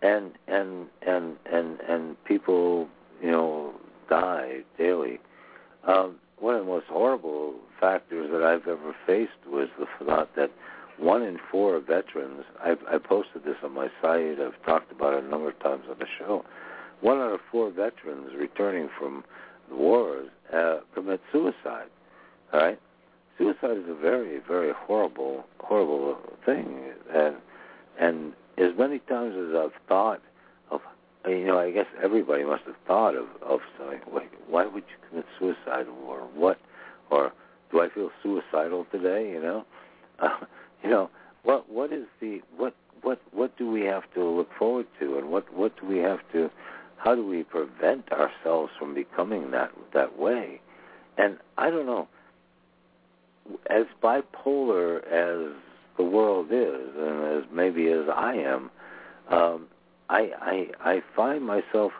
and 0.02 0.32
and 0.48 0.86
and 1.02 1.36
and 1.52 1.80
and 1.86 2.24
people 2.24 2.88
you 3.22 3.30
know 3.30 3.74
die 4.08 4.60
daily. 4.78 5.20
Um, 5.86 6.16
one 6.38 6.54
of 6.54 6.64
the 6.64 6.70
most 6.70 6.86
horrible 6.86 7.54
factors 7.78 8.30
that 8.32 8.42
I've 8.42 8.66
ever 8.66 8.94
faced 9.06 9.32
was 9.46 9.68
the 9.78 9.86
thought 10.04 10.34
that 10.36 10.50
one 11.00 11.22
in 11.22 11.38
four 11.50 11.80
veterans. 11.80 12.44
I've, 12.62 12.78
I 12.88 12.98
posted 12.98 13.44
this 13.44 13.56
on 13.64 13.72
my 13.72 13.88
site. 14.02 14.38
I've 14.38 14.62
talked 14.64 14.92
about 14.92 15.14
it 15.14 15.24
a 15.24 15.28
number 15.28 15.48
of 15.48 15.58
times 15.60 15.84
on 15.90 15.98
the 15.98 16.06
show. 16.18 16.44
One 17.00 17.18
out 17.18 17.32
of 17.32 17.40
four 17.50 17.70
veterans 17.70 18.32
returning 18.38 18.90
from 18.98 19.24
the 19.70 19.76
wars 19.76 20.28
uh, 20.54 20.80
commit 20.94 21.20
suicide. 21.32 21.88
All 22.52 22.60
right, 22.60 22.78
suicide 23.38 23.78
is 23.78 23.88
a 23.88 23.94
very, 23.94 24.40
very 24.46 24.72
horrible, 24.76 25.44
horrible 25.60 26.18
thing, 26.44 26.90
and 27.14 27.36
and 27.98 28.32
as 28.58 28.76
many 28.78 28.98
times 29.00 29.34
as 29.36 29.54
I've 29.54 29.88
thought 29.88 30.20
of, 30.70 30.80
you 31.26 31.46
know, 31.46 31.58
I 31.58 31.70
guess 31.70 31.86
everybody 32.02 32.44
must 32.44 32.64
have 32.64 32.74
thought 32.86 33.14
of 33.14 33.26
of 33.42 33.60
wait, 34.12 34.28
why 34.48 34.66
would 34.66 34.84
you 34.88 35.08
commit 35.08 35.24
suicide, 35.38 35.86
or 36.06 36.18
what, 36.34 36.58
or 37.10 37.32
do 37.70 37.80
I 37.80 37.88
feel 37.88 38.10
suicidal 38.22 38.86
today? 38.90 39.30
You 39.30 39.40
know, 39.40 39.64
uh, 40.18 40.28
you 40.82 40.90
know, 40.90 41.10
what 41.42 41.70
what 41.70 41.92
is 41.92 42.04
the 42.20 42.40
what 42.56 42.74
what 43.02 43.20
what 43.32 43.56
do 43.56 43.70
we 43.70 43.82
have 43.82 44.04
to 44.14 44.24
look 44.24 44.48
forward 44.58 44.86
to, 45.00 45.18
and 45.18 45.30
what 45.30 45.52
what 45.54 45.78
do 45.80 45.86
we 45.86 45.98
have 45.98 46.20
to, 46.32 46.50
how 46.96 47.14
do 47.14 47.26
we 47.26 47.42
prevent 47.42 48.10
ourselves 48.12 48.72
from 48.78 48.94
becoming 48.94 49.50
that 49.50 49.70
that 49.94 50.18
way? 50.18 50.60
And 51.18 51.38
I 51.58 51.70
don't 51.70 51.86
know, 51.86 52.08
as 53.68 53.84
bipolar 54.02 54.98
as 55.06 55.54
the 55.96 56.04
world 56.04 56.48
is, 56.50 56.96
and 56.96 57.38
as 57.38 57.44
maybe 57.52 57.88
as 57.88 58.06
I 58.14 58.34
am, 58.34 58.70
um, 59.30 59.66
I, 60.08 60.30
I 60.40 60.90
I 60.92 61.02
find 61.14 61.44
myself 61.44 61.92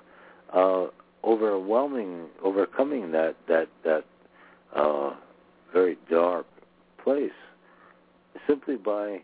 uh, 0.52 0.86
overwhelming, 1.24 2.26
overcoming 2.42 3.12
that 3.12 3.36
that 3.48 3.68
that 3.84 4.04
uh, 4.74 5.14
very 5.72 5.98
dark 6.10 6.46
place 7.02 7.30
simply 8.46 8.69
by 8.84 9.20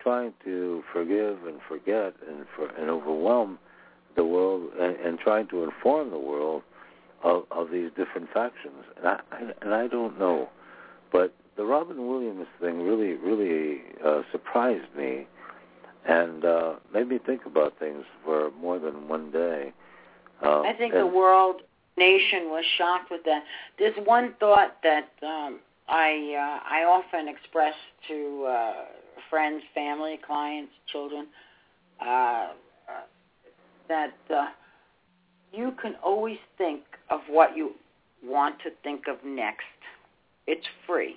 trying 0.00 0.32
to 0.44 0.82
forgive 0.92 1.38
and 1.46 1.60
forget 1.68 2.14
and 2.28 2.46
for, 2.56 2.68
and 2.68 2.90
overwhelm 2.90 3.58
the 4.16 4.24
world 4.24 4.70
and, 4.78 4.96
and 4.96 5.18
trying 5.18 5.46
to 5.48 5.62
inform 5.64 6.10
the 6.10 6.18
world 6.18 6.62
of, 7.22 7.44
of 7.50 7.70
these 7.70 7.90
different 7.96 8.28
factions. 8.32 8.84
And 8.96 9.06
I, 9.06 9.20
I 9.30 9.40
and 9.62 9.74
I 9.74 9.86
don't 9.86 10.18
know, 10.18 10.48
but 11.12 11.34
the 11.56 11.64
Robin 11.64 12.08
Williams 12.08 12.46
thing 12.60 12.82
really 12.82 13.14
really 13.14 13.82
uh, 14.04 14.22
surprised 14.32 14.94
me 14.96 15.26
and 16.08 16.44
uh, 16.44 16.74
made 16.94 17.08
me 17.08 17.18
think 17.24 17.44
about 17.44 17.78
things 17.78 18.04
for 18.24 18.50
more 18.52 18.78
than 18.78 19.06
one 19.06 19.30
day. 19.30 19.72
Um, 20.42 20.62
I 20.64 20.72
think 20.72 20.94
and, 20.94 21.02
the 21.02 21.06
world 21.06 21.62
nation 21.98 22.44
was 22.48 22.64
shocked 22.78 23.10
with 23.10 23.22
that. 23.24 23.42
There's 23.78 23.94
one 24.04 24.34
thought 24.40 24.78
that 24.82 25.10
um, 25.22 25.60
I 25.90 26.36
uh, 26.38 26.68
I 26.70 26.84
often 26.84 27.26
express 27.28 27.74
to 28.08 28.46
uh, 28.48 28.72
friends, 29.28 29.62
family, 29.74 30.18
clients, 30.24 30.72
children, 30.90 31.26
uh, 32.00 32.48
that 33.88 34.14
uh, 34.32 34.46
you 35.52 35.72
can 35.82 35.96
always 36.02 36.38
think 36.56 36.82
of 37.10 37.20
what 37.28 37.56
you 37.56 37.72
want 38.24 38.60
to 38.60 38.70
think 38.84 39.08
of 39.08 39.16
next. 39.24 39.64
It's 40.46 40.66
free. 40.86 41.16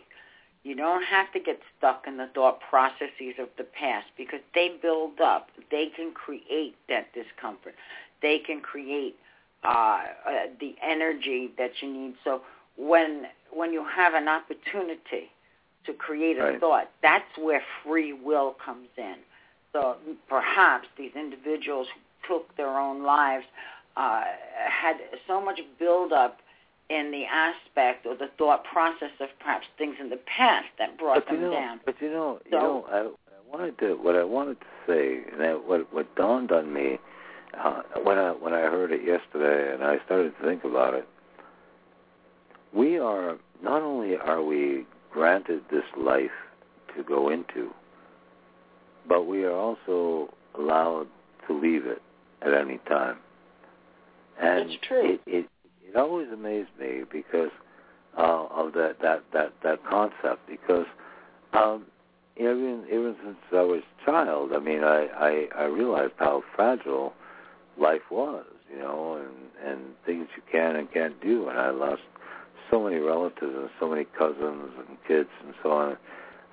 You 0.63 0.75
don't 0.75 1.03
have 1.03 1.31
to 1.33 1.39
get 1.39 1.59
stuck 1.77 2.05
in 2.07 2.17
the 2.17 2.29
thought 2.33 2.59
processes 2.67 3.35
of 3.37 3.49
the 3.57 3.65
past 3.65 4.07
because 4.17 4.39
they 4.55 4.77
build 4.81 5.19
up. 5.19 5.49
They 5.69 5.87
can 5.95 6.13
create 6.13 6.75
that 6.89 7.13
discomfort. 7.13 7.75
They 8.21 8.39
can 8.39 8.61
create 8.61 9.17
uh, 9.63 9.67
uh, 9.69 10.31
the 10.59 10.75
energy 10.81 11.51
that 11.57 11.71
you 11.81 11.91
need. 11.91 12.15
So 12.23 12.41
when 12.77 13.25
when 13.55 13.71
you 13.73 13.83
have 13.85 14.13
an 14.13 14.27
opportunity 14.27 15.31
to 15.85 15.93
create 15.93 16.37
a 16.37 16.43
Right. 16.43 16.59
thought, 16.59 16.89
that's 17.01 17.37
where 17.37 17.61
free 17.83 18.13
will 18.13 18.51
comes 18.65 18.87
in. 18.97 19.15
So 19.73 19.97
perhaps 20.29 20.87
these 20.97 21.11
individuals 21.15 21.87
who 21.93 21.99
took 22.35 22.55
their 22.55 22.79
own 22.79 23.03
lives 23.03 23.45
uh, 23.97 24.23
had 24.55 24.97
so 25.27 25.41
much 25.41 25.59
buildup 25.79 26.39
in 26.89 27.11
the 27.11 27.25
aspect 27.25 28.05
or 28.05 28.15
the 28.15 28.27
thought 28.37 28.63
process 28.63 29.11
of 29.19 29.29
perhaps 29.39 29.65
things 29.77 29.95
in 29.99 30.09
the 30.09 30.17
past 30.17 30.67
that 30.77 30.97
brought 30.97 31.25
you 31.29 31.37
them 31.37 31.41
know, 31.41 31.51
down. 31.51 31.79
but 31.85 31.95
you 32.01 32.09
know, 32.09 32.39
you 32.45 32.51
So- 32.51 32.57
know, 32.59 32.85
I, 32.91 32.99
I 32.99 33.57
wanted 33.57 33.77
to 33.79 33.93
what 33.95 34.15
I 34.15 34.23
wanted 34.23 34.59
to 34.61 34.65
say, 34.87 35.23
and 35.31 35.39
that, 35.41 35.65
what 35.67 35.91
what 35.93 36.13
dawned 36.15 36.51
on 36.51 36.73
me 36.73 36.97
uh, 37.53 37.81
when 38.03 38.17
I 38.17 38.31
when 38.31 38.53
I 38.53 38.61
heard 38.61 38.91
it 38.91 39.03
yesterday, 39.03 39.73
and 39.73 39.83
I 39.83 39.99
started 40.05 40.33
to 40.39 40.43
think 40.45 40.63
about 40.63 40.93
it. 40.95 41.07
We 42.75 42.97
are 42.97 43.37
not 43.61 43.81
only 43.81 44.15
are 44.17 44.43
we 44.43 44.85
granted 45.11 45.61
this 45.69 45.83
life 45.97 46.31
to 46.95 47.03
go 47.03 47.29
into, 47.29 47.71
but 49.07 49.23
we 49.23 49.43
are 49.43 49.55
also 49.55 50.33
allowed 50.57 51.07
to 51.47 51.59
leave 51.59 51.85
it 51.85 52.01
at 52.41 52.53
any 52.53 52.79
time. 52.89 53.17
And 54.41 54.69
That's 54.69 54.81
true. 54.87 55.13
It, 55.13 55.21
it 55.27 55.49
it 55.87 55.95
always 55.95 56.27
amazed 56.33 56.69
me 56.79 57.03
because 57.11 57.51
uh, 58.17 58.47
of 58.49 58.73
that 58.73 58.97
that 59.01 59.23
that 59.33 59.53
that 59.63 59.79
concept 59.87 60.47
because 60.47 60.87
um, 61.53 61.85
even 62.37 62.85
even 62.87 63.15
since 63.23 63.37
I 63.51 63.61
was 63.61 63.81
a 63.81 64.05
child, 64.05 64.51
I 64.53 64.59
mean, 64.59 64.83
I 64.83 65.07
I, 65.55 65.63
I 65.63 65.63
realized 65.65 66.13
how 66.17 66.43
fragile 66.55 67.13
life 67.77 68.01
was, 68.09 68.45
you 68.71 68.79
know, 68.79 69.21
and 69.23 69.71
and 69.71 69.81
things 70.05 70.27
you 70.35 70.41
can 70.51 70.75
and 70.75 70.91
can't 70.91 71.19
do, 71.21 71.49
and 71.49 71.59
I 71.59 71.69
lost 71.69 72.01
so 72.69 72.83
many 72.83 72.97
relatives 72.97 73.53
and 73.55 73.69
so 73.79 73.89
many 73.89 74.05
cousins 74.17 74.71
and 74.87 74.97
kids 75.07 75.29
and 75.45 75.53
so 75.61 75.71
on. 75.71 75.97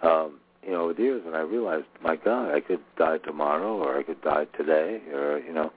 Um, 0.02 0.40
you 0.62 0.72
know, 0.72 0.82
over 0.82 0.94
the 0.94 1.02
years, 1.02 1.22
and 1.26 1.34
I 1.34 1.40
realized, 1.40 1.86
my 2.02 2.16
God, 2.16 2.52
I 2.54 2.60
could 2.60 2.80
die 2.98 3.18
tomorrow, 3.18 3.76
or 3.78 3.96
I 3.98 4.02
could 4.02 4.20
die 4.22 4.46
today, 4.56 5.00
or 5.12 5.38
you 5.38 5.52
know. 5.52 5.72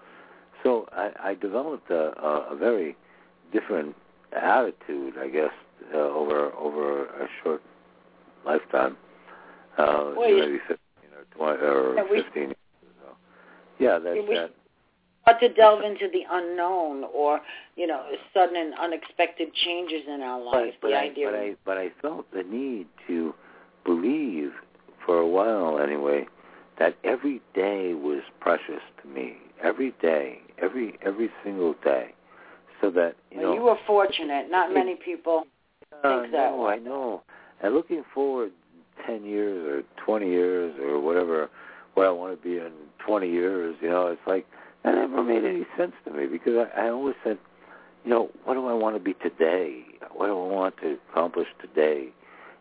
So 0.62 0.88
I, 0.92 1.12
I 1.24 1.34
developed 1.36 1.90
a, 1.90 2.12
a, 2.22 2.54
a 2.54 2.56
very 2.56 2.96
different 3.52 3.96
attitude, 4.34 5.14
I 5.20 5.30
guess, 5.30 5.52
uh, 5.94 5.98
over 5.98 6.52
over 6.54 7.06
a 7.06 7.28
short 7.44 7.62
lifetime, 8.46 8.98
uh, 9.78 10.12
Well, 10.18 10.30
you- 10.30 10.40
maybe 10.40 10.60
fifteen 10.68 11.12
or 11.18 11.26
twenty 11.36 11.64
or 11.66 11.96
Yeah, 11.96 12.04
we- 12.10 12.22
fifteen 12.22 12.44
years. 12.44 12.56
Yeah, 13.80 14.00
that's 14.00 14.18
Yeah, 14.18 14.30
we- 14.30 14.36
that. 14.36 14.52
But 15.26 15.40
to 15.40 15.48
delve 15.50 15.84
into 15.84 16.10
the 16.12 16.24
unknown 16.30 17.06
or, 17.16 17.40
you 17.78 17.88
know, 17.88 18.04
sudden 18.34 18.58
and 18.58 18.74
unexpected 18.80 19.54
changes 19.54 20.02
in 20.08 20.22
our 20.22 20.42
life. 20.42 20.74
but 20.82 20.90
the 20.90 20.96
I, 20.96 21.04
idea 21.04 21.28
but 21.32 21.36
I 21.40 21.56
but 21.66 21.78
I 21.78 21.90
felt 22.02 22.30
the 22.34 22.44
need 22.44 22.88
to 23.08 23.34
believe 23.86 24.52
for 25.06 25.18
a 25.20 25.28
while 25.28 25.80
anyway 25.80 26.26
that 26.80 26.96
every 27.04 27.42
day 27.54 27.94
was 27.94 28.22
precious 28.40 28.82
to 29.02 29.08
me. 29.08 29.38
Every 29.64 29.94
day, 30.02 30.40
every 30.62 30.98
every 31.06 31.30
single 31.44 31.74
day, 31.86 32.14
so 32.82 32.90
that 32.92 33.16
you 33.32 33.38
well, 33.40 33.48
know. 33.50 33.54
you 33.54 33.62
were 33.62 33.78
fortunate. 33.88 34.52
Not 34.52 34.72
It- 34.72 34.74
many 34.74 34.96
people 34.96 35.46
Uh, 36.04 36.22
think 36.22 36.34
that 36.34 36.52
no, 36.52 36.64
way. 36.64 36.74
I 36.74 36.78
know. 36.80 37.22
And 37.62 37.74
looking 37.74 38.04
forward 38.14 38.52
ten 39.06 39.24
years 39.24 39.66
or 39.66 39.84
twenty 40.04 40.30
years 40.30 40.78
or 40.80 41.00
whatever, 41.00 41.50
where 41.94 42.08
I 42.08 42.12
want 42.12 42.36
to 42.36 42.44
be 42.50 42.58
in 42.58 42.74
twenty 43.00 43.30
years, 43.30 43.78
you 43.82 43.90
know, 43.90 44.08
it's 44.08 44.28
like 44.28 44.46
that 44.84 44.96
never 44.96 45.24
made 45.24 45.44
any 45.44 45.66
sense 45.78 45.94
to 46.06 46.12
me 46.12 46.26
because 46.26 46.68
I, 46.76 46.86
I 46.86 46.90
always 46.90 47.16
said, 47.24 47.38
you 48.04 48.10
know, 48.10 48.30
what 48.44 48.56
do 48.56 48.68
I 48.68 48.74
want 48.74 48.96
to 48.96 49.00
be 49.00 49.14
today? 49.14 49.84
What 50.14 50.28
do 50.28 50.34
I 50.34 50.48
want 50.48 50.78
to 50.78 50.98
accomplish 51.10 51.48
today? 51.62 52.10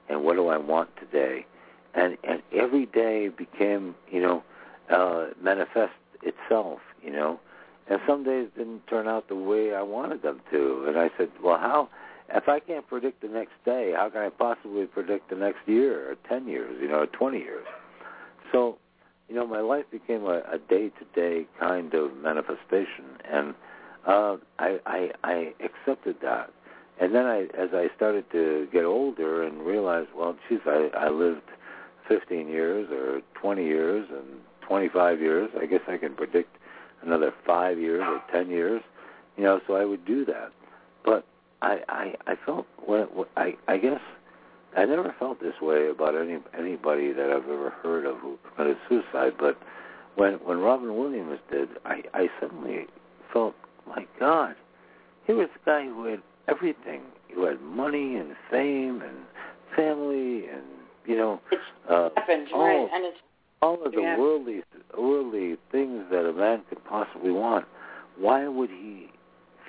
And 0.08 0.22
what 0.24 0.34
do 0.36 0.48
I 0.48 0.56
want 0.56 0.90
today? 0.96 1.46
And 1.94 2.16
and 2.24 2.42
every 2.52 2.86
day 2.86 3.28
became, 3.28 3.94
you 4.10 4.20
know, 4.20 4.42
uh 4.90 5.28
manifest 5.40 5.92
itself, 6.22 6.80
you 7.02 7.10
know. 7.10 7.40
And 7.88 8.00
some 8.06 8.22
days 8.24 8.48
didn't 8.56 8.86
turn 8.86 9.08
out 9.08 9.28
the 9.28 9.34
way 9.34 9.74
I 9.74 9.82
wanted 9.82 10.22
them 10.22 10.40
to. 10.52 10.84
And 10.86 10.96
I 10.96 11.10
said, 11.18 11.28
well, 11.42 11.58
how 11.58 11.88
if 12.34 12.48
I 12.48 12.60
can't 12.60 12.86
predict 12.86 13.20
the 13.20 13.28
next 13.28 13.52
day, 13.64 13.92
how 13.94 14.08
can 14.08 14.22
I 14.22 14.30
possibly 14.30 14.86
predict 14.86 15.30
the 15.30 15.36
next 15.36 15.58
year 15.66 16.10
or 16.10 16.16
10 16.28 16.48
years, 16.48 16.78
you 16.80 16.88
know, 16.88 17.00
or 17.00 17.06
20 17.06 17.38
years? 17.38 17.66
So, 18.52 18.78
you 19.28 19.34
know, 19.34 19.46
my 19.46 19.60
life 19.60 19.84
became 19.90 20.24
a, 20.24 20.58
day-to-day 20.68 21.46
kind 21.58 21.94
of 21.94 22.16
manifestation, 22.16 23.04
and 23.30 23.54
uh, 24.06 24.36
I, 24.58 24.78
I, 24.86 25.10
I 25.24 25.52
accepted 25.60 26.16
that. 26.22 26.50
And 27.00 27.14
then 27.14 27.26
I, 27.26 27.42
as 27.56 27.70
I 27.72 27.88
started 27.96 28.30
to 28.32 28.68
get 28.72 28.84
older 28.84 29.42
and 29.42 29.62
realize, 29.62 30.06
well, 30.16 30.36
geez, 30.48 30.60
I, 30.66 30.90
I 30.96 31.08
lived 31.08 31.42
15 32.08 32.48
years 32.48 32.88
or 32.90 33.22
20 33.40 33.64
years 33.64 34.06
and 34.10 34.40
25 34.60 35.20
years. 35.20 35.50
I 35.60 35.66
guess 35.66 35.80
I 35.88 35.96
can 35.96 36.14
predict 36.14 36.56
another 37.02 37.32
five 37.46 37.78
years 37.78 38.02
or 38.06 38.22
10 38.30 38.50
years, 38.50 38.82
you 39.36 39.44
know, 39.44 39.60
so 39.66 39.74
I 39.74 39.84
would 39.84 40.04
do 40.04 40.24
that. 40.26 40.52
But 41.04 41.24
I, 41.60 41.80
I, 41.88 42.14
I 42.26 42.34
felt, 42.44 42.66
when, 42.84 43.06
I, 43.36 43.56
I 43.66 43.78
guess, 43.78 44.00
I 44.76 44.84
never 44.84 45.14
felt 45.18 45.40
this 45.40 45.54
way 45.60 45.88
about 45.88 46.14
any 46.16 46.38
anybody 46.58 47.12
that 47.12 47.30
I've 47.30 47.48
ever 47.48 47.70
heard 47.82 48.06
of 48.06 48.18
who 48.18 48.38
committed 48.54 48.78
suicide. 48.88 49.32
But 49.38 49.58
when 50.16 50.34
when 50.34 50.58
Robin 50.58 50.96
Williams 50.96 51.38
did, 51.50 51.68
I, 51.84 52.02
I 52.14 52.28
suddenly 52.40 52.86
felt, 53.32 53.54
my 53.86 54.06
God, 54.18 54.54
here 55.26 55.36
was 55.36 55.48
a 55.62 55.66
guy 55.66 55.84
who 55.84 56.04
had 56.04 56.22
everything. 56.48 57.02
Who 57.34 57.44
had 57.46 57.60
money 57.62 58.16
and 58.16 58.34
fame 58.50 59.02
and 59.02 59.16
family 59.74 60.46
and 60.48 60.62
you 61.06 61.16
know 61.16 61.40
it's 61.50 61.62
uh, 61.88 62.10
happened, 62.16 62.48
all, 62.52 62.60
right? 62.60 62.88
And 62.94 63.04
it's 63.06 63.18
all 63.62 63.82
of 63.84 63.92
the 63.92 64.00
Yeah. 64.00 64.18
worldly 64.18 64.62
worldly 64.96 65.56
things 65.70 66.04
that 66.10 66.26
a 66.28 66.32
man 66.32 66.62
could 66.68 66.84
possibly 66.84 67.30
want. 67.30 67.66
Why 68.18 68.46
would 68.48 68.68
he 68.68 69.08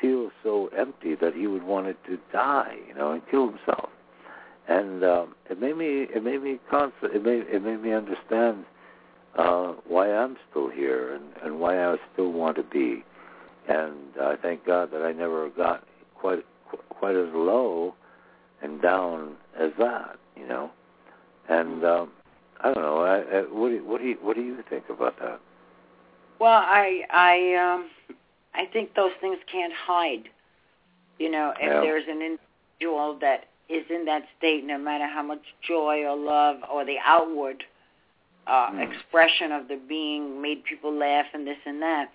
feel 0.01 0.29
so 0.43 0.67
empty 0.77 1.15
that 1.15 1.33
he 1.33 1.47
would 1.47 1.63
want 1.63 1.87
it 1.87 1.97
to 2.07 2.17
die, 2.33 2.75
you 2.87 2.93
know, 2.93 3.11
and 3.11 3.21
kill 3.31 3.47
himself? 3.47 3.89
And 4.67 5.03
um, 5.03 5.35
it 5.49 5.59
made 5.59 5.77
me 5.77 6.07
it 6.13 6.23
made 6.23 6.41
me 6.41 6.59
constant 6.69 7.13
it 7.13 7.23
made 7.23 7.43
it 7.49 7.63
made 7.63 7.81
me 7.81 7.93
understand 7.93 8.65
uh, 9.37 9.73
why 9.87 10.11
I'm 10.11 10.37
still 10.49 10.69
here 10.69 11.13
and, 11.15 11.25
and 11.43 11.59
why 11.59 11.83
I 11.83 11.95
still 12.13 12.31
want 12.31 12.55
to 12.57 12.63
be. 12.63 13.03
And 13.67 13.95
I 14.21 14.35
thank 14.41 14.65
God 14.65 14.91
that 14.91 15.01
I 15.01 15.11
never 15.11 15.49
got 15.49 15.83
quite 16.15 16.45
quite 16.89 17.15
as 17.15 17.29
low 17.33 17.93
and 18.61 18.81
down 18.81 19.35
as 19.59 19.71
that, 19.79 20.17
you 20.35 20.47
know. 20.47 20.71
And 21.49 21.83
um, 21.83 22.11
I 22.61 22.73
don't 22.73 22.83
know. 22.83 22.99
I, 23.03 23.39
I, 23.39 23.41
what 23.41 23.69
do 23.69 23.75
you, 23.75 23.85
what 23.85 24.01
do 24.01 24.07
you 24.07 24.17
what 24.21 24.35
do 24.35 24.41
you 24.41 24.63
think 24.69 24.85
about 24.89 25.19
that? 25.19 25.39
well, 26.39 26.61
I 26.65 27.01
I 27.09 27.55
um 27.55 27.89
I 28.53 28.65
think 28.71 28.93
those 28.95 29.11
things 29.21 29.37
can't 29.51 29.73
hide. 29.73 30.29
You 31.19 31.31
know, 31.31 31.53
if 31.59 31.71
Yeah. 31.71 31.81
there's 31.81 32.05
an 32.07 32.37
individual 32.81 33.17
that 33.21 33.45
is 33.69 33.85
in 33.89 34.05
that 34.05 34.23
state, 34.37 34.63
no 34.65 34.77
matter 34.77 35.07
how 35.07 35.23
much 35.23 35.41
joy 35.67 36.03
or 36.05 36.15
love 36.15 36.57
or 36.71 36.85
the 36.85 36.97
outward 37.03 37.63
uh, 38.45 38.69
Mm. 38.71 38.81
expression 38.91 39.51
of 39.53 39.67
the 39.69 39.77
being 39.87 40.41
made 40.41 40.63
people 40.65 40.91
laugh 40.93 41.27
and 41.33 41.47
this 41.47 41.57
and 41.65 41.81
that, 41.81 42.11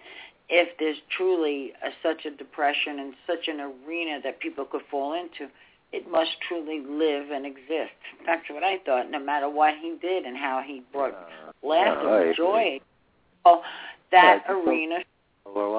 if 0.50 0.76
there's 0.78 0.98
truly 1.16 1.72
a, 1.82 1.90
such 2.02 2.26
a 2.26 2.30
depression 2.30 2.98
and 2.98 3.14
such 3.26 3.48
an 3.48 3.60
arena 3.60 4.20
that 4.22 4.38
people 4.40 4.64
could 4.66 4.82
fall 4.90 5.14
into, 5.14 5.50
it 5.92 6.10
must 6.10 6.30
truly 6.46 6.80
live 6.80 7.30
and 7.30 7.46
exist. 7.46 7.96
That's 8.26 8.42
what 8.50 8.62
I 8.62 8.78
thought, 8.84 9.10
no 9.10 9.18
matter 9.18 9.48
what 9.48 9.74
he 9.80 9.96
did 10.00 10.24
and 10.26 10.36
how 10.36 10.62
he 10.64 10.82
brought 10.92 11.14
Uh, 11.14 11.66
laughter 11.66 12.20
yeah, 12.20 12.26
and 12.26 12.36
joy. 12.36 12.80
So 13.46 13.62
that 14.10 14.44
Yeah, 14.46 14.52
arena 14.54 14.98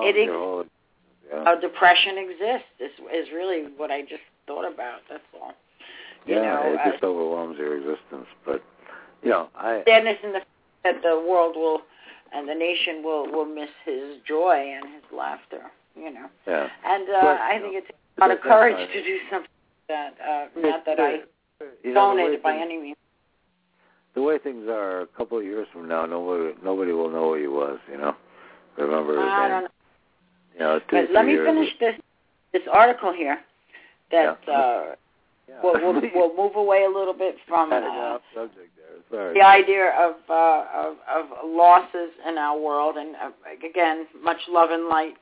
It 0.03 0.15
ex- 0.17 0.69
yeah. 1.32 1.51
of 1.53 1.62
depression 1.62 2.17
exists 2.17 2.73
is, 2.79 2.91
is 3.13 3.32
really 3.32 3.67
what 3.77 3.91
I 3.91 4.01
just 4.01 4.23
thought 4.49 4.65
about. 4.65 5.05
That's 5.09 5.21
all. 5.39 5.53
You 6.25 6.35
yeah, 6.35 6.41
know, 6.57 6.73
it 6.73 6.79
uh, 6.81 6.91
just 6.91 7.03
overwhelms 7.05 7.55
your 7.62 7.77
existence. 7.77 8.25
But 8.45 8.62
you 9.23 9.29
know, 9.29 9.47
I 9.55 9.83
sadness 9.88 10.17
in 10.25 10.33
the 10.33 10.41
that 10.83 11.01
the 11.05 11.21
world 11.29 11.55
will 11.55 11.81
and 12.33 12.49
the 12.49 12.55
nation 12.55 13.03
will 13.05 13.29
will 13.31 13.45
miss 13.45 13.69
his 13.85 14.17
joy 14.27 14.57
and 14.75 14.85
his 14.93 15.03
laughter. 15.15 15.69
You 15.95 16.12
know, 16.13 16.27
yeah. 16.47 16.67
and 16.85 17.03
uh, 17.09 17.21
But, 17.21 17.38
I 17.41 17.59
think 17.62 17.73
know, 17.73 17.79
it's 17.79 17.91
a 18.17 18.21
lot 18.21 18.31
of 18.31 18.39
courage 18.41 18.77
to 18.93 19.03
do 19.03 19.15
something 19.31 19.49
that 19.88 20.13
uh, 20.23 20.45
not 20.59 20.85
that 20.85 20.99
I 20.99 21.12
you 21.83 21.93
know, 21.93 22.12
own 22.12 22.19
it 22.19 22.41
by 22.43 22.51
things- 22.53 22.62
any 22.65 22.77
means. 22.77 22.97
the 24.15 24.21
way 24.21 24.38
things 24.38 24.65
are, 24.69 25.01
a 25.01 25.07
couple 25.17 25.38
of 25.39 25.43
years 25.43 25.67
from 25.73 25.88
now, 25.88 26.05
nobody 26.05 26.53
nobody 26.63 26.91
will 26.91 27.09
know 27.09 27.33
who 27.33 27.41
he 27.41 27.47
was. 27.47 27.79
You 27.91 27.97
know, 27.97 28.15
remember 28.77 29.13
his 29.13 29.21
I 29.23 29.41
name. 29.41 29.49
don't 29.49 29.63
know. 29.63 29.69
You 30.53 30.59
know, 30.59 30.79
two, 30.79 30.85
But 31.07 31.12
let 31.13 31.25
me 31.25 31.31
years 31.33 31.47
finish 31.47 31.69
this 31.79 31.95
this 32.53 32.63
article 32.71 33.12
here. 33.13 33.39
That 34.12 34.39
Yeah. 34.48 34.54
uh, 34.54 34.95
Yeah. 35.48 35.56
we'll, 35.63 35.74
we'll 35.93 36.02
we'll 36.15 36.36
move 36.36 36.56
away 36.56 36.84
a 36.84 36.89
little 36.89 37.13
bit 37.13 37.36
from 37.48 37.72
uh, 37.74 38.17
subject 38.34 38.72
there. 38.78 39.00
Sorry. 39.12 39.34
the 39.34 39.41
idea 39.45 39.91
of, 40.00 40.15
uh, 40.30 40.65
of 40.76 40.95
of 41.08 41.26
losses 41.45 42.12
in 42.28 42.38
our 42.38 42.58
world, 42.58 42.98
and 42.98 43.15
uh, 43.15 43.32
again, 43.67 44.08
much 44.24 44.41
love 44.50 44.69
and 44.72 44.88
light 44.88 45.15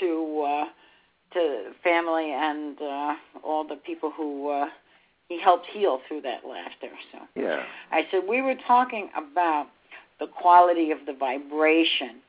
to 0.00 0.44
uh, 0.46 0.64
to 1.34 1.72
family 1.82 2.32
and 2.32 2.80
uh, 2.80 3.14
all 3.42 3.66
the 3.66 3.76
people 3.76 4.10
who 4.16 4.48
uh, 4.50 4.66
he 5.28 5.40
helped 5.40 5.66
heal 5.66 6.00
through 6.06 6.20
that 6.22 6.46
laughter. 6.46 6.90
So 7.12 7.18
Yeah. 7.34 7.62
I 7.90 8.06
said 8.10 8.22
we 8.28 8.42
were 8.42 8.56
talking 8.66 9.10
about 9.16 9.66
the 10.20 10.26
quality 10.26 10.90
of 10.90 10.98
the 11.06 11.12
vibration 11.14 12.20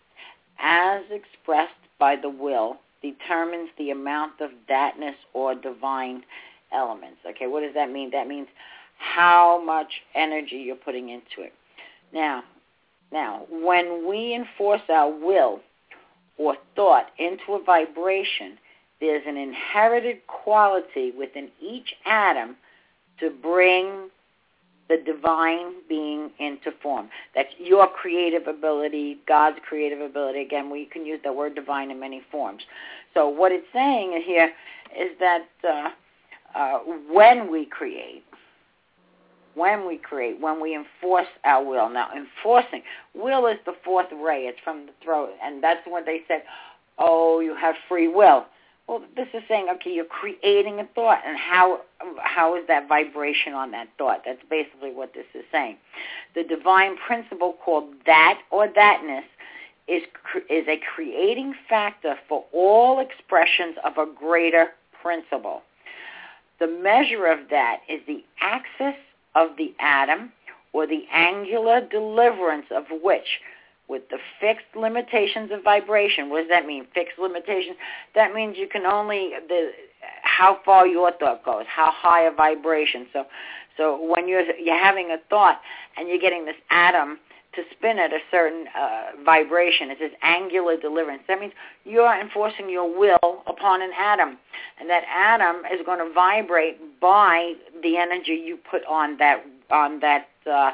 as 0.60 1.02
expressed 1.12 1.74
by 2.00 2.16
the 2.16 2.30
will 2.30 2.78
determines 3.02 3.70
the 3.78 3.92
amount 3.92 4.42
of 4.42 4.52
thatness 4.70 5.16
or 5.34 5.56
divine 5.56 6.24
elements. 6.74 7.18
Okay, 7.30 7.48
what 7.48 7.62
does 7.62 7.74
that 7.74 7.92
mean? 7.92 8.12
That 8.12 8.28
means 8.28 8.48
how 8.98 9.62
much 9.64 10.02
energy 10.14 10.58
you're 10.58 10.76
putting 10.76 11.10
into 11.10 11.42
it. 11.42 11.54
Now, 12.14 12.44
now, 13.12 13.46
when 13.50 14.08
we 14.08 14.34
enforce 14.34 14.82
our 14.90 15.10
will 15.10 15.62
or 16.38 16.56
thought 16.76 17.08
into 17.18 17.54
a 17.54 17.64
vibration, 17.64 18.58
there's 19.00 19.24
an 19.28 19.38
inherited 19.38 20.26
quality 20.28 21.12
within 21.18 21.50
each 21.62 21.94
atom 22.06 22.56
to 23.20 23.30
bring 23.30 24.10
the 24.88 24.98
divine 24.98 25.74
being 25.90 26.30
into 26.40 26.72
form. 26.82 27.10
That's 27.34 27.50
your 27.58 27.88
creative 27.88 28.48
ability, 28.48 29.18
God's 29.28 29.58
creative 29.68 30.00
ability. 30.00 30.42
Again, 30.42 30.70
we 30.70 30.86
can 30.86 31.06
use 31.06 31.20
the 31.24 31.34
word 31.34 31.56
divine 31.56 31.90
in 31.90 32.00
many 32.00 32.22
forms. 32.32 32.64
So 33.14 33.28
what 33.28 33.52
it's 33.52 33.66
saying 33.74 34.22
here 34.26 34.52
is 35.00 35.12
that 35.20 35.48
uh, 35.68 35.90
uh, 36.58 36.80
when 37.10 37.52
we 37.52 37.66
create, 37.66 38.24
when 39.56 39.88
we 39.88 39.98
create, 39.98 40.40
when 40.40 40.62
we 40.62 40.76
enforce 40.76 41.28
our 41.46 41.64
will. 41.64 41.90
Now, 41.90 42.10
enforcing, 42.16 42.84
will 43.14 43.48
is 43.48 43.58
the 43.66 43.74
fourth 43.84 44.08
ray. 44.12 44.42
It's 44.44 44.60
from 44.64 44.86
the 44.86 44.92
throat. 45.04 45.30
And 45.42 45.64
that's 45.64 45.80
when 45.88 46.06
they 46.06 46.22
said, 46.28 46.44
oh, 47.00 47.40
you 47.40 47.56
have 47.56 47.76
free 47.88 48.08
will. 48.08 48.46
Well, 48.88 49.02
this 49.16 49.28
is 49.34 49.42
saying, 49.48 49.68
okay, 49.76 49.92
you're 49.92 50.06
creating 50.06 50.80
a 50.80 50.86
thought, 50.94 51.22
and 51.26 51.38
how 51.38 51.82
how 52.20 52.56
is 52.56 52.68
that 52.68 52.88
vibration 52.88 53.54
on 53.54 53.72
that 53.72 53.88
thought? 53.98 54.22
That's 54.26 54.42
basically 54.50 54.92
what 54.92 55.14
this 55.14 55.26
is 55.34 55.44
saying. 55.52 55.78
The 56.36 56.44
divine 56.44 56.96
principle 56.98 57.56
called 57.64 57.86
that 58.06 58.42
or 58.52 58.68
thatness 58.68 59.24
is 59.88 60.04
is 60.50 60.68
a 60.68 60.80
creating 60.94 61.56
factor 61.68 62.16
for 62.30 62.46
all 62.52 63.00
expressions 63.00 63.76
of 63.84 63.98
a 63.98 64.06
greater 64.06 64.68
principle. 65.02 65.64
The 66.60 66.68
measure 66.68 67.26
of 67.26 67.50
that 67.50 67.82
is 67.90 68.02
the 68.08 68.24
axis 68.40 68.96
of 69.34 69.58
the 69.58 69.74
atom 69.80 70.32
or 70.74 70.86
the 70.86 71.06
angular 71.12 71.82
deliverance 71.82 72.68
of 72.72 72.86
which 73.02 73.40
with 73.88 74.10
the 74.10 74.18
fixed 74.40 74.66
limitations 74.76 75.52
of 75.52 75.64
vibration. 75.64 76.30
What 76.30 76.42
does 76.42 76.50
that 76.50 76.66
mean? 76.66 76.88
Fixed 76.94 77.20
limitations. 77.20 77.78
That 78.16 78.34
means 78.34 78.58
you 78.58 78.68
can 78.68 78.86
only 78.86 79.32
the 79.48 79.72
how 80.22 80.60
far 80.66 80.88
your 80.88 81.12
thought 81.12 81.44
goes, 81.46 81.66
how 81.68 81.92
high 81.92 82.24
a 82.24 82.32
vibration. 82.32 83.08
So, 83.14 83.26
so 83.78 84.14
when 84.14 84.28
you're 84.28 84.56
you're 84.58 84.82
having 84.82 85.12
a 85.12 85.18
thought 85.30 85.62
and 85.98 86.08
you're 86.08 86.20
getting 86.20 86.46
this 86.46 86.56
atom 86.70 87.20
to 87.56 87.62
spin 87.72 88.00
at 88.00 88.12
a 88.12 88.20
certain 88.30 88.66
uh, 88.78 89.24
vibration, 89.24 89.90
it's 89.90 90.02
this 90.02 90.12
angular 90.22 90.78
deliverance. 90.78 91.24
That 91.28 91.40
means 91.40 91.54
you're 91.86 92.20
enforcing 92.20 92.70
your 92.70 92.88
will 92.88 93.44
upon 93.48 93.82
an 93.82 93.92
atom, 93.98 94.38
and 94.80 94.90
that 94.90 95.04
atom 95.06 95.64
is 95.72 95.86
going 95.86 96.00
to 96.06 96.14
vibrate 96.14 97.00
by 97.00 97.54
the 97.82 97.98
energy 97.98 98.44
you 98.46 98.58
put 98.70 98.84
on 98.86 99.18
that 99.20 99.46
on 99.72 100.00
that. 100.02 100.28
Uh, 100.50 100.72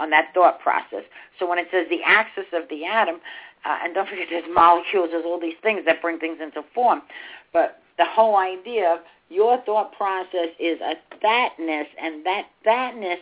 on 0.00 0.10
that 0.10 0.32
thought 0.34 0.60
process. 0.60 1.04
So 1.38 1.48
when 1.48 1.58
it 1.58 1.68
says 1.70 1.86
the 1.88 2.02
axis 2.04 2.46
of 2.52 2.68
the 2.68 2.84
atom, 2.84 3.16
uh, 3.64 3.78
and 3.84 3.94
don't 3.94 4.08
forget 4.08 4.26
there's 4.30 4.48
molecules, 4.52 5.10
there's 5.12 5.24
all 5.24 5.38
these 5.38 5.60
things 5.62 5.82
that 5.86 6.00
bring 6.02 6.18
things 6.18 6.38
into 6.42 6.62
form. 6.74 7.02
But 7.52 7.80
the 7.98 8.06
whole 8.06 8.36
idea 8.36 8.94
of 8.94 9.00
your 9.28 9.62
thought 9.62 9.92
process 9.92 10.48
is 10.58 10.80
a 10.80 10.94
thatness, 11.22 11.86
and 12.02 12.24
that 12.26 12.46
thatness 12.66 13.18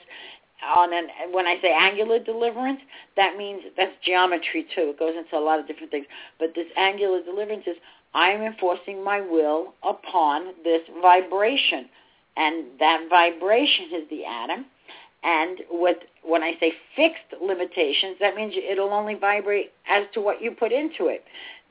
on 0.67 0.93
an 0.93 1.09
when 1.33 1.47
I 1.47 1.61
say 1.61 1.73
angular 1.73 2.19
deliverance, 2.19 2.81
that 3.17 3.37
means 3.37 3.63
that's 3.77 3.93
geometry 4.05 4.67
too. 4.75 4.91
It 4.91 4.99
goes 4.99 5.15
into 5.17 5.37
a 5.37 5.45
lot 5.45 5.61
of 5.61 5.67
different 5.67 5.91
things. 5.91 6.07
But 6.39 6.55
this 6.55 6.67
angular 6.77 7.23
deliverance 7.23 7.65
is 7.67 7.77
I 8.15 8.31
am 8.31 8.43
enforcing 8.43 9.05
my 9.05 9.21
will 9.21 9.75
upon 9.83 10.55
this 10.65 10.83
vibration. 11.01 11.89
And 12.37 12.67
that 12.79 13.07
vibration 13.11 13.87
is 13.95 14.09
the 14.11 14.25
atom. 14.25 14.67
And 15.23 15.59
with 15.71 15.97
when 16.23 16.43
I 16.43 16.53
say 16.61 16.73
fixed 16.95 17.43
limitations, 17.43 18.17
that 18.21 18.37
means 18.37 18.55
it'll 18.57 18.93
only 18.93 19.15
vibrate 19.15 19.73
as 19.89 20.05
to 20.15 20.21
what 20.21 20.41
you 20.43 20.53
put 20.53 20.73
into 20.73 21.07
it. 21.07 21.25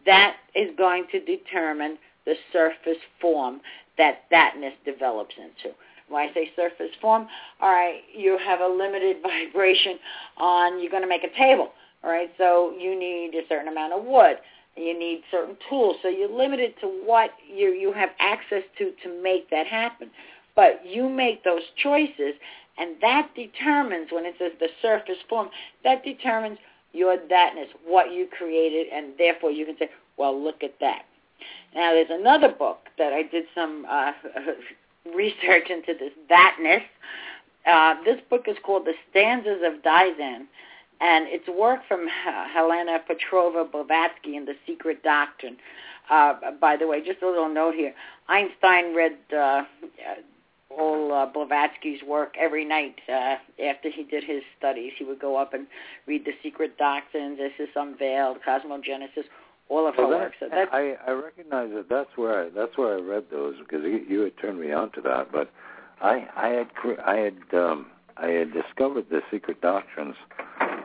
That 0.05 0.35
is 0.55 0.69
going 0.77 1.05
to 1.11 1.19
determine 1.23 1.97
the 2.25 2.35
surface 2.51 3.01
form 3.21 3.61
that 3.97 4.29
thatness 4.31 4.73
develops 4.85 5.35
into. 5.37 5.75
When 6.09 6.29
I 6.29 6.33
say 6.33 6.51
surface 6.55 6.91
form, 7.01 7.27
all 7.61 7.69
right, 7.69 8.01
you 8.15 8.37
have 8.45 8.61
a 8.61 8.67
limited 8.67 9.17
vibration 9.23 9.97
on, 10.37 10.81
you're 10.81 10.91
going 10.91 11.03
to 11.03 11.09
make 11.09 11.23
a 11.23 11.37
table, 11.37 11.71
all 12.03 12.11
right, 12.11 12.31
so 12.37 12.73
you 12.79 12.97
need 12.97 13.31
a 13.35 13.47
certain 13.49 13.67
amount 13.67 13.93
of 13.93 14.03
wood. 14.03 14.37
You 14.75 14.97
need 14.97 15.23
certain 15.31 15.57
tools, 15.67 15.97
so 16.03 16.07
you're 16.07 16.29
limited 16.29 16.75
to 16.81 16.87
what 16.87 17.31
you 17.51 17.69
you 17.69 17.91
have 17.93 18.09
access 18.19 18.61
to 18.77 18.91
to 19.03 19.23
make 19.23 19.49
that 19.49 19.65
happen. 19.65 20.11
But 20.55 20.81
you 20.85 21.09
make 21.09 21.43
those 21.43 21.63
choices, 21.81 22.35
and 22.77 22.95
that 23.01 23.29
determines, 23.35 24.11
when 24.11 24.25
it 24.25 24.35
says 24.37 24.51
the 24.59 24.69
surface 24.81 25.17
form, 25.27 25.49
that 25.83 26.03
determines 26.03 26.59
your 26.93 27.17
thatness, 27.17 27.67
what 27.85 28.11
you 28.11 28.27
created, 28.37 28.87
and 28.93 29.13
therefore 29.17 29.51
you 29.51 29.65
can 29.65 29.77
say, 29.77 29.89
well, 30.17 30.41
look 30.41 30.63
at 30.63 30.79
that. 30.79 31.03
Now, 31.75 31.93
there's 31.93 32.09
another 32.09 32.49
book 32.49 32.89
that 32.97 33.13
I 33.13 33.23
did 33.23 33.45
some 33.53 33.85
uh, 33.89 34.11
research 35.15 35.69
into 35.69 35.93
this 35.99 36.11
thatness. 36.29 36.81
Uh, 37.65 37.95
this 38.03 38.19
book 38.29 38.45
is 38.47 38.55
called 38.63 38.85
The 38.85 38.93
Stanzas 39.09 39.61
of 39.63 39.81
Dzyan, 39.83 40.45
and 40.99 41.27
it's 41.27 41.47
work 41.47 41.81
from 41.87 42.07
Helena 42.07 42.99
Petrova 43.07 43.69
Blavatsky 43.69 44.35
in 44.35 44.45
The 44.45 44.55
Secret 44.65 45.03
Doctrine. 45.03 45.57
Uh, 46.09 46.33
by 46.59 46.77
the 46.77 46.87
way, 46.87 47.05
just 47.05 47.21
a 47.21 47.27
little 47.27 47.53
note 47.53 47.75
here. 47.75 47.93
Einstein 48.29 48.95
read 48.95 49.17
uh, 49.35 49.63
all 50.69 51.13
uh, 51.13 51.25
Blavatsky's 51.25 52.03
work 52.03 52.35
every 52.39 52.65
night 52.65 52.95
uh, 53.09 53.35
after 53.63 53.89
he 53.89 54.03
did 54.03 54.23
his 54.23 54.43
studies. 54.57 54.93
He 54.97 55.05
would 55.05 55.19
go 55.19 55.37
up 55.37 55.53
and 55.53 55.67
read 56.05 56.25
The 56.25 56.33
Secret 56.43 56.77
Doctrines, 56.77 57.39
Isis 57.41 57.69
Unveiled, 57.75 58.37
Cosmogenesis, 58.47 59.25
all 59.69 59.87
of 59.87 59.95
well, 59.97 60.07
her 60.07 60.13
that, 60.13 60.19
work. 60.21 60.33
So 60.39 60.47
that's, 60.49 60.69
I, 60.73 60.95
I 61.05 61.11
recognize 61.11 61.69
that 61.73 61.87
that's 61.89 62.09
where 62.15 62.45
I, 62.45 62.49
that's 62.49 62.77
where 62.77 62.97
I 62.97 63.01
read 63.01 63.25
those 63.31 63.55
because 63.59 63.83
you, 63.83 64.05
you 64.07 64.19
had 64.21 64.37
turned 64.37 64.59
me 64.59 64.71
on 64.71 64.91
to 64.91 65.01
that. 65.01 65.31
But 65.31 65.51
I 66.01 66.27
I 66.35 66.47
had 66.49 66.67
I 67.05 67.15
had 67.15 67.59
um, 67.59 67.87
I 68.17 68.27
had 68.27 68.53
discovered 68.53 69.09
the 69.09 69.21
secret 69.31 69.61
doctrines 69.61 70.15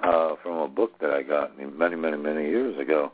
uh, 0.02 0.34
from 0.42 0.58
a 0.58 0.68
book 0.68 0.98
that 1.00 1.10
I 1.10 1.22
got 1.22 1.56
many 1.58 1.96
many 1.96 2.16
many 2.16 2.48
years 2.48 2.78
ago, 2.78 3.12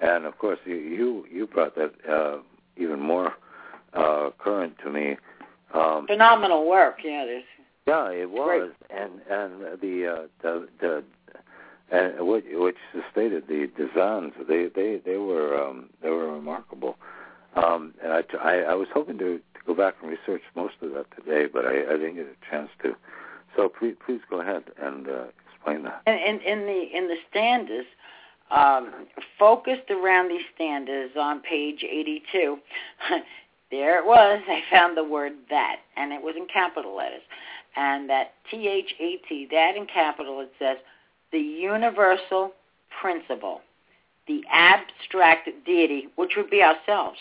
and 0.00 0.24
of 0.24 0.38
course 0.38 0.58
you 0.64 0.76
you, 0.76 1.26
you 1.30 1.46
brought 1.46 1.74
that 1.76 1.92
uh, 2.08 2.38
even 2.76 3.00
more 3.00 3.34
uh, 3.94 4.30
current 4.38 4.76
to 4.84 4.90
me. 4.90 5.16
Um, 5.72 6.06
phenomenal 6.06 6.68
work. 6.68 6.98
Yeah, 7.04 7.24
there's 7.24 7.44
yeah, 7.86 8.10
it 8.10 8.30
was, 8.30 8.70
and 8.90 9.20
and 9.30 9.80
the 9.80 10.06
uh, 10.06 10.26
the 10.42 10.68
the 10.80 11.04
and 11.90 12.26
which, 12.26 12.44
which 12.52 12.76
stated 13.10 13.48
the 13.48 13.70
designs 13.76 14.32
they 14.48 14.68
they 14.74 15.00
they 15.04 15.16
were 15.16 15.60
um, 15.60 15.90
they 16.02 16.10
were 16.10 16.32
remarkable. 16.32 16.96
Um, 17.56 17.94
and 18.02 18.12
I, 18.12 18.22
I 18.38 18.54
I 18.58 18.74
was 18.74 18.88
hoping 18.92 19.18
to, 19.18 19.38
to 19.38 19.60
go 19.66 19.74
back 19.74 19.96
and 20.02 20.10
research 20.10 20.42
most 20.54 20.74
of 20.82 20.92
that 20.92 21.06
today, 21.16 21.46
but 21.52 21.66
I, 21.66 21.82
I 21.82 21.96
didn't 21.96 22.14
get 22.14 22.26
a 22.26 22.50
chance 22.50 22.70
to. 22.82 22.94
So 23.56 23.68
please 23.68 23.96
please 24.04 24.20
go 24.28 24.40
ahead 24.40 24.64
and 24.80 25.08
uh, 25.08 25.24
explain 25.52 25.82
that. 25.84 26.02
And 26.06 26.18
in, 26.20 26.40
in 26.40 26.66
the 26.66 26.96
in 26.96 27.08
the 27.08 27.16
stanzas, 27.28 27.86
um, 28.50 29.06
focused 29.38 29.90
around 29.90 30.28
these 30.28 30.44
stanzas 30.54 31.10
on 31.18 31.40
page 31.40 31.82
82. 31.82 32.58
there 33.70 33.98
it 33.98 34.06
was. 34.06 34.40
I 34.48 34.62
found 34.70 34.96
the 34.96 35.04
word 35.04 35.32
that, 35.50 35.76
and 35.96 36.12
it 36.12 36.22
was 36.22 36.34
in 36.36 36.46
capital 36.46 36.96
letters. 36.96 37.22
And 37.76 38.10
that 38.10 38.32
T 38.50 38.68
H 38.68 38.94
A 38.98 39.16
T, 39.28 39.46
that 39.52 39.76
in 39.76 39.86
capital, 39.86 40.40
it 40.40 40.52
says 40.58 40.78
the 41.32 41.38
universal 41.38 42.52
principle, 43.00 43.60
the 44.26 44.42
abstract 44.50 45.48
deity, 45.64 46.08
which 46.16 46.32
would 46.36 46.50
be 46.50 46.62
ourselves, 46.62 47.18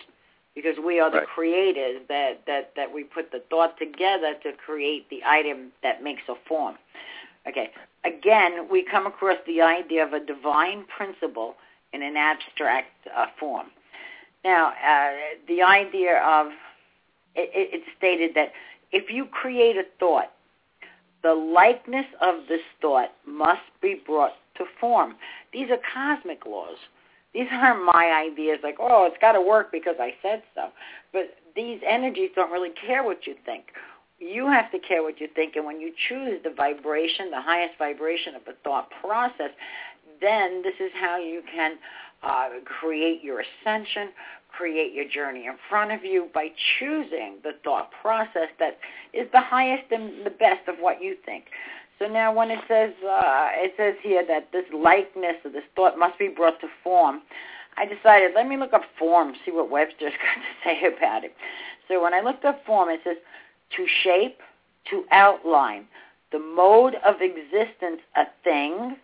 because 0.56 0.78
we 0.84 1.00
are 1.00 1.12
the 1.12 1.20
Right. 1.20 1.28
creators 1.28 2.02
that, 2.10 2.42
that, 2.48 2.72
that 2.76 2.92
we 2.92 3.04
put 3.04 3.32
the 3.32 3.42
thought 3.52 3.78
together 3.78 4.34
to 4.42 4.54
create 4.54 5.08
the 5.10 5.22
item 5.24 5.72
that 5.84 6.04
makes 6.04 6.24
a 6.28 6.34
form. 6.48 6.76
Okay, 7.48 7.70
again, 8.04 8.68
we 8.70 8.84
come 8.84 9.06
across 9.06 9.38
the 9.46 9.62
idea 9.62 10.04
of 10.04 10.14
a 10.14 10.20
divine 10.20 10.84
principle 10.86 11.56
in 11.94 12.02
an 12.02 12.18
abstract 12.18 12.90
uh, 13.16 13.28
form. 13.40 13.68
Now, 14.44 14.70
uh, 14.70 15.12
the 15.48 15.62
idea 15.62 16.22
of, 16.24 16.48
it, 17.36 17.50
it, 17.54 17.70
it's 17.74 17.86
stated 17.98 18.32
that 18.36 18.52
if 18.92 19.12
you 19.12 19.26
create 19.26 19.76
a 19.76 19.84
thought, 20.00 20.32
the 21.22 21.34
likeness 21.34 22.06
of 22.22 22.48
this 22.48 22.62
thought 22.82 23.10
must 23.28 23.62
be 23.82 24.02
brought 24.06 24.34
to 24.58 24.66
form. 24.80 25.16
These 25.52 25.70
are 25.70 25.80
cosmic 25.94 26.46
laws. 26.46 26.78
these 27.34 27.48
aren't 27.52 27.84
my 27.86 28.26
ideas 28.30 28.60
like, 28.64 28.78
oh, 28.80 29.06
it's 29.06 29.20
got 29.20 29.34
to 29.34 29.42
work 29.42 29.72
because 29.72 29.96
I 30.00 30.14
said 30.22 30.44
so. 30.56 30.70
But 31.12 31.36
these 31.56 31.82
energies 31.86 32.30
don't 32.36 32.52
really 32.52 32.72
care 32.86 33.04
what 33.04 33.28
you 33.28 33.36
think. 33.46 33.66
You 34.20 34.48
have 34.48 34.72
to 34.72 34.80
care 34.80 35.02
what 35.02 35.20
you 35.20 35.28
think. 35.34 35.56
And 35.56 35.66
when 35.66 35.80
you 35.80 35.92
choose 36.08 36.42
the 36.44 36.50
vibration, 36.50 37.32
the 37.32 37.42
highest 37.42 37.78
vibration 37.78 38.36
of 38.36 38.44
the 38.46 38.54
thought 38.64 38.90
process, 39.02 39.52
then 40.22 40.62
this 40.62 40.74
is 40.80 40.92
how 41.00 41.18
you 41.18 41.42
can 41.54 41.78
uh, 42.24 42.50
create 42.66 43.24
your 43.24 43.42
ascension, 43.42 44.10
create 44.50 44.94
your 44.94 45.08
journey 45.08 45.46
in 45.46 45.56
front 45.70 45.92
of 45.92 46.04
you 46.04 46.28
by 46.34 46.50
choosing 46.80 47.38
the 47.44 47.52
thought 47.64 47.90
process 48.02 48.50
that 48.60 48.80
is 49.14 49.28
the 49.32 49.42
highest 49.42 49.92
and 49.92 50.26
the 50.26 50.32
best 50.32 50.68
of 50.68 50.76
what 50.80 51.02
you 51.02 51.16
think. 51.26 51.46
So 51.98 52.08
now 52.08 52.34
when 52.34 52.50
it 52.50 52.60
says 52.68 52.92
uh, 53.04 53.50
it 53.54 53.74
says 53.78 53.96
here 54.02 54.26
that 54.28 54.52
this 54.52 54.66
likeness 54.74 55.36
or 55.44 55.52
this 55.52 55.64
thought 55.76 55.98
must 55.98 56.18
be 56.18 56.30
brought 56.30 56.60
to 56.62 56.68
form, 56.84 57.22
I 57.78 57.86
decided 57.86 58.32
let 58.36 58.48
me 58.48 58.58
look 58.58 58.74
up 58.74 58.84
form, 58.98 59.34
see 59.46 59.52
what 59.52 59.70
Webster's 59.70 60.14
got 60.14 60.42
to 60.42 60.52
say 60.64 60.98
about 60.98 61.24
it. 61.24 61.34
So 61.88 62.02
when 62.02 62.14
I 62.14 62.22
looked 62.22 62.46
up 62.46 62.66
form, 62.66 62.90
it 62.90 63.02
says 63.04 63.18
to 63.76 63.86
shape, 64.04 64.40
to 64.90 65.04
outline, 65.12 65.86
the 66.32 66.40
mode 66.40 66.96
of 67.06 67.16
existence 67.22 68.02
a 68.16 68.24
thing 68.44 68.98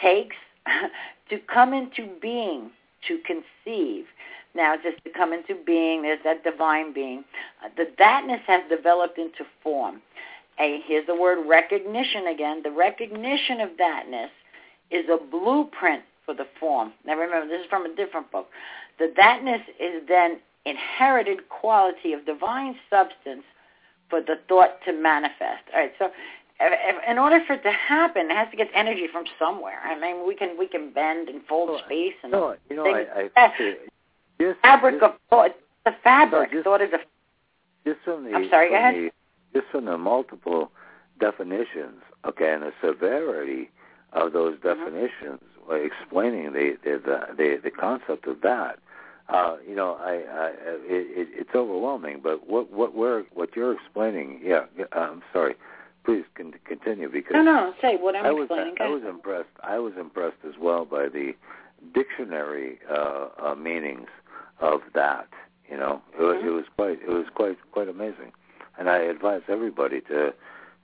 takes 0.00 0.36
to 1.30 1.38
come 1.52 1.72
into 1.72 2.08
being, 2.20 2.70
to 3.08 3.18
conceive. 3.26 4.06
Now, 4.54 4.76
just 4.76 5.02
to 5.04 5.10
come 5.10 5.32
into 5.32 5.56
being, 5.66 6.02
there's 6.02 6.22
that 6.24 6.44
divine 6.44 6.92
being. 6.92 7.24
Uh, 7.64 7.68
the 7.76 7.90
thatness 7.98 8.40
has 8.46 8.62
developed 8.68 9.18
into 9.18 9.44
form. 9.62 10.00
A, 10.60 10.80
here's 10.86 11.06
the 11.06 11.16
word 11.16 11.44
recognition 11.48 12.28
again. 12.28 12.62
The 12.62 12.70
recognition 12.70 13.60
of 13.60 13.70
thatness 13.76 14.30
is 14.90 15.06
a 15.08 15.18
blueprint 15.18 16.02
for 16.24 16.34
the 16.34 16.46
form. 16.60 16.92
Now 17.04 17.16
remember, 17.16 17.48
this 17.48 17.62
is 17.62 17.66
from 17.68 17.84
a 17.84 17.94
different 17.94 18.30
book. 18.30 18.48
The 18.98 19.12
thatness 19.16 19.60
is 19.80 20.02
then 20.06 20.38
inherited 20.64 21.48
quality 21.48 22.12
of 22.12 22.24
divine 22.24 22.76
substance 22.88 23.42
for 24.08 24.20
the 24.20 24.36
thought 24.48 24.78
to 24.84 24.92
manifest. 24.92 25.64
All 25.74 25.80
right, 25.80 25.92
so 25.98 26.10
in 27.08 27.18
order 27.18 27.40
for 27.46 27.54
it 27.54 27.62
to 27.62 27.72
happen, 27.72 28.30
it 28.30 28.36
has 28.36 28.50
to 28.50 28.56
get 28.56 28.68
energy 28.74 29.06
from 29.10 29.24
somewhere. 29.38 29.80
I 29.84 29.98
mean, 29.98 30.26
we 30.26 30.34
can 30.34 30.56
we 30.58 30.66
can 30.66 30.92
bend 30.92 31.28
and 31.28 31.42
fold 31.46 31.68
no, 31.70 31.78
space 31.84 32.14
and 32.22 32.32
no, 32.32 32.56
you 32.70 32.76
know, 32.76 32.84
things. 32.84 33.08
I, 33.14 33.28
I 33.36 33.48
just, 34.40 34.60
fabric 34.60 35.00
just, 35.00 35.04
of 35.04 35.18
thought. 35.30 35.50
The 35.84 35.92
fabric. 36.02 36.50
No, 36.50 36.56
just, 36.56 36.64
thought 36.64 36.80
is 36.80 36.92
a. 36.92 36.98
Just 37.84 38.00
from 38.04 38.24
the. 38.24 38.32
I'm 38.32 38.48
sorry. 38.48 38.70
Go 38.70 38.76
ahead. 38.76 38.94
The, 38.94 39.10
just 39.52 39.70
from 39.70 39.84
the 39.84 39.98
multiple 39.98 40.70
definitions, 41.20 42.00
okay, 42.26 42.52
and 42.52 42.62
the 42.62 42.72
severity 42.82 43.70
of 44.12 44.32
those 44.32 44.56
Mm-hmm. 44.58 44.84
definitions, 44.84 45.40
uh, 45.70 45.74
explaining 45.74 46.52
the 46.52 46.76
the, 46.84 47.02
the 47.04 47.34
the 47.36 47.60
the 47.64 47.70
concept 47.70 48.26
of 48.26 48.40
that. 48.42 48.78
Uh, 49.28 49.56
you 49.66 49.74
know, 49.74 49.94
I, 49.94 50.12
I 50.12 50.48
it, 50.86 51.28
it's 51.32 51.54
overwhelming. 51.54 52.20
But 52.22 52.48
what 52.48 52.70
what 52.70 52.94
we're 52.94 53.24
what 53.32 53.56
you're 53.56 53.72
explaining, 53.74 54.40
yeah, 54.42 54.64
I'm 54.92 55.22
sorry. 55.32 55.54
Please 56.04 56.24
con- 56.36 56.52
continue 56.66 57.10
because 57.10 57.32
no, 57.32 57.42
no. 57.42 57.74
Say 57.80 57.96
what 57.96 58.14
I'm 58.14 58.26
I 58.26 58.30
was 58.30 58.44
explaining. 58.44 58.74
I 58.80 58.88
was 58.88 59.02
impressed. 59.08 59.48
I 59.62 59.78
was 59.78 59.94
impressed 59.98 60.36
as 60.46 60.54
well 60.60 60.84
by 60.84 61.08
the 61.08 61.32
dictionary 61.94 62.78
uh, 62.90 63.28
uh, 63.42 63.54
meanings 63.54 64.08
of 64.60 64.80
that. 64.94 65.28
You 65.70 65.78
know, 65.78 66.02
it, 66.18 66.22
was 66.22 66.36
Mm-hmm. 66.36 66.48
it 66.48 66.50
was 66.50 66.64
quite 66.76 66.98
it 67.02 67.08
was 67.08 67.26
quite 67.34 67.56
quite 67.72 67.88
amazing, 67.88 68.32
and 68.78 68.90
I 68.90 68.98
advise 68.98 69.42
everybody 69.48 70.02
to 70.02 70.34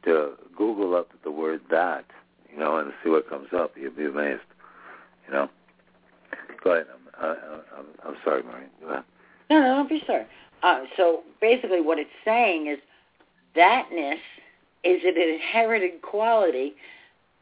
to 0.04 0.32
Google 0.56 0.94
up 0.96 1.10
the 1.22 1.30
word 1.30 1.60
that. 1.70 2.06
You 2.50 2.58
know, 2.58 2.78
and 2.78 2.90
see 3.04 3.10
what 3.10 3.28
comes 3.28 3.48
up. 3.54 3.72
You'll 3.76 3.92
be 3.92 4.06
amazed. 4.06 4.40
You 5.26 5.34
know. 5.34 5.50
Go 6.64 6.72
ahead. 6.72 6.86
I'm, 6.92 7.24
I, 7.24 7.28
I'm, 7.78 7.86
I'm 8.06 8.16
sorry, 8.24 8.42
Maureen. 8.42 8.68
Go 8.80 8.88
ahead. 8.88 9.04
No, 9.50 9.60
no, 9.60 9.66
don't 9.76 9.88
be 9.88 10.02
sorry. 10.06 10.26
Uh, 10.62 10.80
so 10.96 11.20
basically, 11.40 11.80
what 11.80 11.98
it's 11.98 12.10
saying 12.24 12.66
is 12.66 12.78
thatness 13.56 14.18
is 14.84 15.02
an 15.04 15.16
inherited 15.16 16.02
quality, 16.02 16.74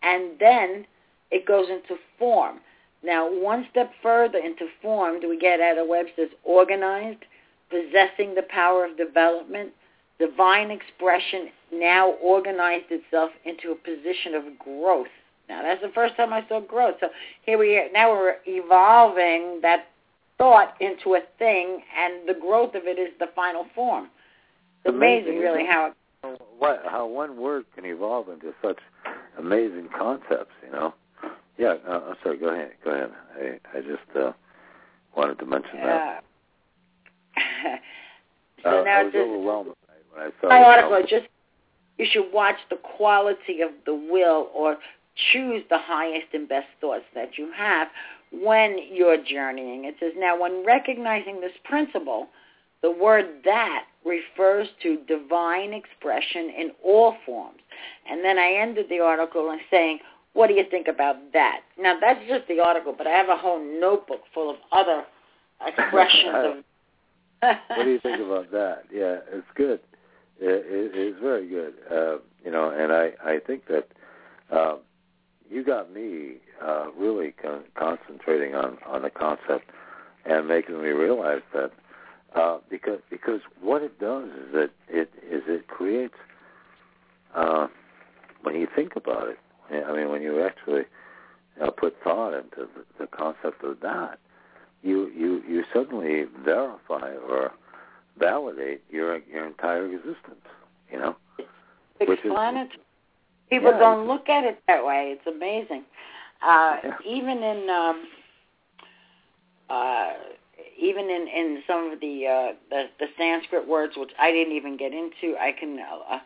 and 0.03 0.39
then 0.39 0.87
it 1.31 1.47
goes 1.47 1.67
into 1.69 2.01
form. 2.19 2.61
Now, 3.03 3.29
one 3.31 3.67
step 3.71 3.93
further 4.03 4.39
into 4.39 4.67
form, 4.83 5.21
do 5.21 5.29
we 5.29 5.39
get 5.39 5.61
out 5.61 5.79
of 5.79 5.87
Webster's 5.87 6.31
organized, 6.43 7.25
possessing 7.71 8.35
the 8.35 8.45
power 8.49 8.85
of 8.85 8.97
development, 8.97 9.71
divine 10.19 10.71
expression 10.71 11.49
now 11.73 12.13
organized 12.23 12.87
itself 12.91 13.31
into 13.45 13.71
a 13.71 13.77
position 13.77 14.35
of 14.35 14.59
growth. 14.59 15.07
Now, 15.49 15.63
that's 15.63 15.81
the 15.81 15.93
first 15.95 16.17
time 16.17 16.33
I 16.33 16.47
saw 16.49 16.61
growth. 16.61 16.97
So 17.01 17.09
here 17.43 17.59
we 17.59 17.79
are. 17.79 17.87
Now 17.93 18.11
we're 18.11 18.37
evolving 18.47 19.61
that 19.63 19.87
thought 20.37 20.75
into 20.81 21.15
a 21.15 21.21
thing, 21.39 21.83
and 21.97 22.29
the 22.29 22.39
growth 22.39 22.75
of 22.75 22.83
it 22.85 22.99
is 22.99 23.11
the 23.19 23.29
final 23.35 23.67
form. 23.75 24.09
It's 24.85 24.95
amazing, 24.95 25.31
Amazing, 25.31 25.43
really, 25.43 25.67
how 25.67 25.87
it 25.87 25.95
What, 26.59 26.83
how 26.87 27.07
one 27.07 27.41
word 27.41 27.65
can 27.75 27.85
evolve 27.85 28.29
into 28.29 28.53
such 28.63 28.79
amazing 29.39 29.89
concepts, 29.97 30.53
you 30.65 30.73
know? 30.73 30.95
Yeah, 31.57 31.75
uh, 31.89 32.01
I'm 32.09 32.17
sorry. 32.23 32.39
Go 32.39 32.49
ahead. 32.49 32.73
Go 32.85 32.91
ahead. 32.91 33.11
I 33.37 33.77
I 33.77 33.81
just 33.81 34.17
uh, 34.17 34.33
wanted 35.17 35.39
to 35.41 35.47
mention 35.47 35.77
that. 35.77 36.25
So 38.65 38.81
uh, 38.81 38.85
now 38.85 38.99
I 38.99 39.03
was 39.05 39.13
this, 39.13 39.23
overwhelmed 39.23 39.73
when 40.13 40.27
I 40.27 40.31
saw 40.41 40.49
my 40.49 40.57
it, 40.57 40.61
you 40.61 40.67
article 40.67 41.03
just 41.09 41.31
you 41.97 42.07
should 42.11 42.33
watch 42.33 42.57
the 42.71 42.77
quality 42.97 43.61
of 43.61 43.71
the 43.87 43.95
will 43.95 44.51
or 44.55 44.77
choose 45.33 45.63
the 45.71 45.79
highest 45.79 46.27
and 46.33 46.49
best 46.49 46.67
thoughts 46.81 47.05
that 47.15 47.39
you 47.39 47.51
have 47.57 47.89
when 48.33 48.79
you're 48.93 49.23
journeying. 49.23 49.85
It 49.85 49.97
says 50.01 50.13
now 50.17 50.41
when 50.41 50.65
recognizing 50.65 51.41
this 51.41 51.53
principle, 51.65 52.29
the 52.83 52.91
word 52.91 53.27
that 53.45 53.85
refers 54.05 54.69
to 54.83 54.99
divine 55.07 55.73
expression 55.73 56.51
in 56.57 56.71
all 56.85 57.17
forms. 57.27 57.59
And 58.09 58.25
then 58.25 58.39
I 58.39 58.53
ended 58.61 58.87
the 58.89 59.01
article 59.01 59.51
in 59.51 59.59
saying, 59.71 59.99
what 60.33 60.47
do 60.47 60.55
you 60.55 60.65
think 60.71 60.89
about 60.89 61.17
that? 61.33 61.61
Now 61.79 61.99
that's 62.01 62.21
just 62.29 62.47
the 62.49 62.61
article, 62.61 62.95
but 62.97 63.07
I 63.07 63.11
have 63.11 63.29
a 63.29 63.37
whole 63.37 63.61
notebook 63.61 64.21
full 64.33 64.51
of 64.51 64.57
other 64.73 65.05
expressions 65.67 66.35
of 66.35 66.65
what 67.41 67.85
do 67.85 67.91
you 67.91 68.01
think 68.01 68.21
about 68.25 68.51
that? 68.53 68.85
Yeah, 68.93 69.19
it's 69.33 69.47
good. 69.55 69.81
It, 70.41 70.65
it, 70.67 70.93
it's 70.95 71.21
very 71.21 71.49
good. 71.49 71.75
Uh, 71.91 72.19
you 72.45 72.51
know, 72.51 72.71
and 72.71 72.93
I 72.93 73.13
I 73.25 73.39
think 73.45 73.67
that 73.67 73.89
uh, 74.51 74.77
you 75.51 75.65
got 75.65 75.93
me 75.93 76.37
uh, 76.65 76.87
really 76.97 77.33
con- 77.33 77.65
concentrating 77.75 78.55
on 78.55 78.79
on 78.87 79.03
the 79.03 79.11
concept 79.11 79.71
and 80.25 80.47
making 80.47 80.81
me 80.83 80.91
realize 80.91 81.43
that 81.55 81.73
uh, 82.35 82.59
because 82.71 83.01
because 83.11 83.41
what 83.61 83.83
it 83.83 83.99
does 83.99 84.29
is 84.29 84.53
that 84.53 84.71
it 84.89 85.11
is 85.23 85.43
it 85.47 85.67
creates 85.69 86.15
uh, 87.35 87.69
when 88.43 88.55
you 88.55 88.67
think 88.75 88.97
about 88.97 89.29
it. 89.29 89.39
I 89.71 89.95
mean, 89.95 90.11
when 90.11 90.23
you 90.23 90.43
actually 90.43 90.83
uh, 91.63 91.71
put 91.71 91.95
thought 92.03 92.35
into 92.35 92.69
the, 92.75 92.85
the 93.01 93.07
concept 93.07 93.63
of 93.65 93.81
that, 93.81 94.19
you 94.83 95.09
you 95.09 95.43
you 95.49 95.65
suddenly 95.73 96.25
verify 96.45 97.13
or 97.29 97.53
validate 98.19 98.83
your 98.91 99.19
your 99.31 99.47
entire 99.47 99.87
existence. 99.87 100.45
You 100.91 100.99
know, 100.99 101.17
Which 101.99 102.11
is- 102.21 102.27
explanatory. 102.27 102.81
People 103.51 103.71
Yeah, 103.71 103.79
don't 103.79 104.07
look 104.07 104.29
at 104.29 104.45
it 104.45 104.61
that 104.67 104.85
way. 104.85 105.17
It's 105.17 105.27
amazing. 105.27 105.85
Uh, 106.43 106.77
Yeah. 106.85 106.97
Even 107.07 107.43
in 107.43 107.71
um, 107.71 108.09
uh, 109.71 110.13
even 110.81 111.11
in, 111.11 111.29
in 111.29 111.63
some 111.67 111.91
of 111.93 112.01
the, 112.01 112.27
uh, 112.27 112.53
the 112.71 112.85
the 112.99 113.07
Sanskrit 113.17 113.67
words, 113.67 113.95
which 113.97 114.11
I 114.19 114.31
didn't 114.31 114.55
even 114.55 114.77
get 114.77 114.93
into, 114.93 115.37
I 115.39 115.53
can 115.59 115.79
uh, 115.79 116.19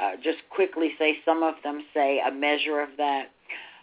uh, 0.00 0.12
just 0.22 0.38
quickly 0.50 0.92
say 0.98 1.18
some 1.24 1.42
of 1.42 1.54
them 1.62 1.82
say 1.92 2.20
a 2.26 2.30
measure 2.30 2.80
of 2.80 2.90
that. 2.98 3.30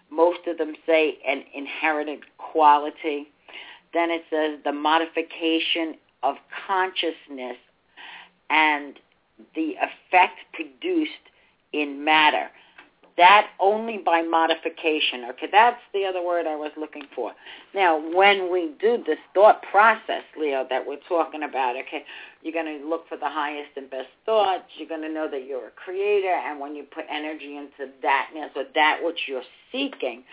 Most 0.10 0.40
of 0.48 0.58
them 0.58 0.76
say 0.86 1.18
an 1.28 1.44
inherited 1.54 2.20
quality. 2.38 3.28
Then 3.94 4.12
it 4.12 4.24
says 4.30 4.60
the 4.64 4.72
modification 4.72 5.96
of 6.24 6.36
consciousness 6.68 7.58
and 8.50 9.00
the 9.56 9.76
effect 9.76 10.40
produced 10.54 11.12
in 11.74 12.04
matter. 12.04 12.50
That 13.18 13.48
only 13.62 13.98
by 13.98 14.22
modification. 14.24 15.26
Okay, 15.32 15.48
that's 15.50 15.80
the 15.94 16.04
other 16.04 16.22
word 16.22 16.46
I 16.48 16.56
was 16.58 16.72
looking 16.78 17.04
for. 17.16 17.32
Now, 17.74 17.98
when 18.14 18.52
we 18.52 18.72
do 18.82 19.02
this 19.08 19.18
thought 19.34 19.62
process, 19.72 20.24
Leo, 20.38 20.66
that 20.70 20.86
we're 20.86 21.00
talking 21.08 21.44
about, 21.44 21.78
okay, 21.78 22.04
you're 22.42 22.52
going 22.54 22.80
to 22.82 22.86
look 22.86 23.08
for 23.08 23.18
the 23.18 23.30
highest 23.30 23.70
and 23.78 23.90
best 23.90 24.10
thoughts. 24.26 24.64
You're 24.78 24.90
going 24.90 25.02
to 25.02 25.10
know 25.10 25.30
that 25.32 25.46
you're 25.48 25.68
a 25.68 25.72
creator, 25.72 26.34
and 26.34 26.60
when 26.60 26.76
you 26.76 26.84
put 26.84 27.06
energy 27.10 27.56
into 27.56 27.92
thatness 28.04 28.50
or 28.56 28.66
that 28.76 29.00
which 29.02 29.20
you're 29.28 29.44
seeking, 29.72 30.24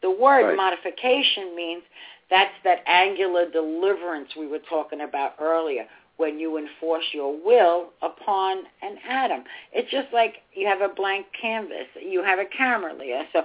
the 0.00 0.10
word 0.10 0.46
Right. 0.46 0.56
modification 0.56 1.54
means 1.54 1.82
that's 2.30 2.54
that 2.64 2.78
angular 2.86 3.50
deliverance 3.50 4.28
we 4.38 4.46
were 4.46 4.60
talking 4.60 5.02
about 5.02 5.34
earlier 5.40 5.86
when 6.20 6.38
you 6.38 6.58
enforce 6.58 7.04
your 7.14 7.34
will 7.42 7.88
upon 8.02 8.58
an 8.82 8.98
atom. 9.08 9.42
It's 9.72 9.90
just 9.90 10.08
like 10.12 10.36
you 10.54 10.66
have 10.66 10.82
a 10.82 10.94
blank 10.94 11.24
canvas. 11.40 11.86
You 11.98 12.22
have 12.22 12.38
a 12.38 12.44
camera, 12.44 12.92
Leah. 12.94 13.24
So 13.32 13.44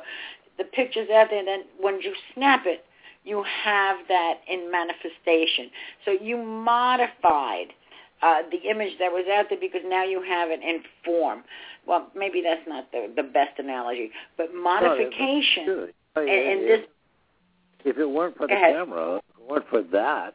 the 0.57 0.65
picture's 0.65 1.09
out 1.09 1.27
there, 1.29 1.39
and 1.39 1.47
then 1.47 1.63
when 1.79 2.01
you 2.01 2.13
snap 2.33 2.63
it, 2.65 2.83
you 3.23 3.43
have 3.63 3.95
that 4.09 4.41
in 4.49 4.69
manifestation. 4.69 5.71
So 6.03 6.11
you 6.11 6.37
modified 6.37 7.67
uh, 8.21 8.41
the 8.51 8.69
image 8.69 8.93
that 8.99 9.09
was 9.09 9.25
out 9.33 9.45
there 9.49 9.59
because 9.59 9.81
now 9.85 10.03
you 10.03 10.21
have 10.21 10.49
it 10.51 10.59
in 10.61 10.81
form. 11.05 11.43
Well, 11.87 12.11
maybe 12.13 12.41
that's 12.43 12.67
not 12.67 12.91
the 12.91 13.09
the 13.15 13.23
best 13.23 13.57
analogy, 13.57 14.11
but 14.35 14.53
modification. 14.53 15.65
No, 15.65 15.87
and, 16.17 16.29
and 16.29 16.61
this. 16.61 16.81
If 17.85 17.97
it 17.97 18.09
weren't 18.09 18.35
for 18.35 18.47
the 18.47 18.53
ahead. 18.53 18.73
camera, 18.73 19.17
if 19.17 19.23
it 19.39 19.49
weren't 19.49 19.69
for 19.69 19.81
that, 19.93 20.33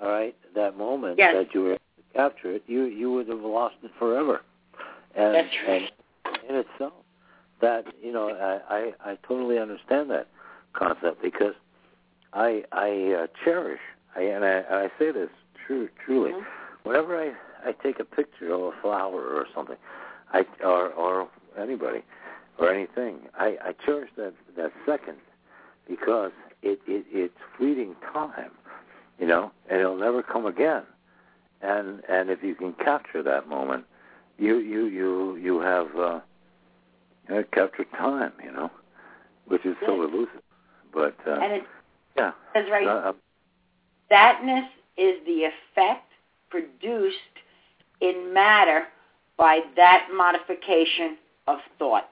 all 0.00 0.08
right, 0.10 0.34
that 0.54 0.76
moment 0.76 1.18
Yes. 1.18 1.34
that 1.34 1.54
you 1.54 1.60
were 1.62 1.70
able 1.72 1.78
to 1.96 2.14
capture 2.14 2.52
it, 2.52 2.62
you 2.66 2.84
you 2.84 3.10
would 3.12 3.28
have 3.28 3.40
lost 3.40 3.76
it 3.82 3.90
forever. 3.98 4.42
And, 5.14 5.34
That's 5.34 5.48
right. 5.68 5.92
and 6.26 6.38
in 6.48 6.54
itself, 6.56 6.94
that 7.60 7.84
you 8.02 8.12
know, 8.12 8.30
I, 8.30 8.74
I 9.04 9.12
I 9.12 9.18
totally 9.26 9.58
understand 9.58 10.10
that 10.10 10.28
concept 10.72 11.22
because 11.22 11.54
I 12.32 12.64
I 12.72 13.22
uh, 13.22 13.26
cherish, 13.44 13.80
I, 14.16 14.22
and 14.22 14.44
I 14.44 14.62
I 14.70 14.88
say 14.98 15.12
this 15.12 15.30
true 15.66 15.88
truly. 16.04 16.32
Mhm. 16.32 16.44
Whenever 16.84 17.16
I 17.20 17.32
I 17.68 17.72
take 17.72 18.00
a 18.00 18.04
picture 18.04 18.52
of 18.52 18.60
a 18.62 18.72
flower 18.82 19.20
or 19.22 19.46
something, 19.54 19.76
I 20.32 20.44
or 20.64 20.88
or 20.90 21.28
anybody 21.58 22.02
or 22.58 22.72
anything, 22.72 23.28
I 23.38 23.56
I 23.62 23.72
cherish 23.84 24.10
that 24.16 24.32
that 24.56 24.72
second 24.86 25.18
because 25.88 26.32
it 26.62 26.80
it 26.86 27.04
it's 27.10 27.38
fleeting 27.56 27.94
time, 28.12 28.50
you 29.22 29.28
know, 29.28 29.52
and 29.70 29.80
it'll 29.80 29.96
never 29.96 30.20
come 30.20 30.46
again. 30.46 30.82
And 31.62 32.02
and 32.08 32.28
if 32.28 32.42
you 32.42 32.56
can 32.56 32.72
capture 32.74 33.22
that 33.22 33.48
moment, 33.48 33.84
you 34.36 34.58
you 34.58 34.86
you 34.86 35.36
you 35.36 35.60
have 35.60 35.86
uh, 35.96 36.20
you 37.28 37.36
know, 37.36 37.44
captured 37.52 37.86
time, 37.96 38.32
you 38.44 38.50
know, 38.50 38.68
which 39.46 39.64
is 39.64 39.76
so 39.86 40.02
elusive. 40.02 40.42
But 40.92 41.16
uh, 41.24 41.38
and 41.40 41.52
it 41.52 41.62
yeah, 42.16 42.32
says 42.52 42.66
right, 42.72 42.88
uh, 42.88 43.12
thatness 44.10 44.66
is 44.96 45.18
the 45.24 45.44
effect 45.44 46.10
produced 46.50 47.16
in 48.00 48.34
matter 48.34 48.86
by 49.38 49.60
that 49.76 50.08
modification 50.12 51.16
of 51.46 51.58
thought. 51.78 52.08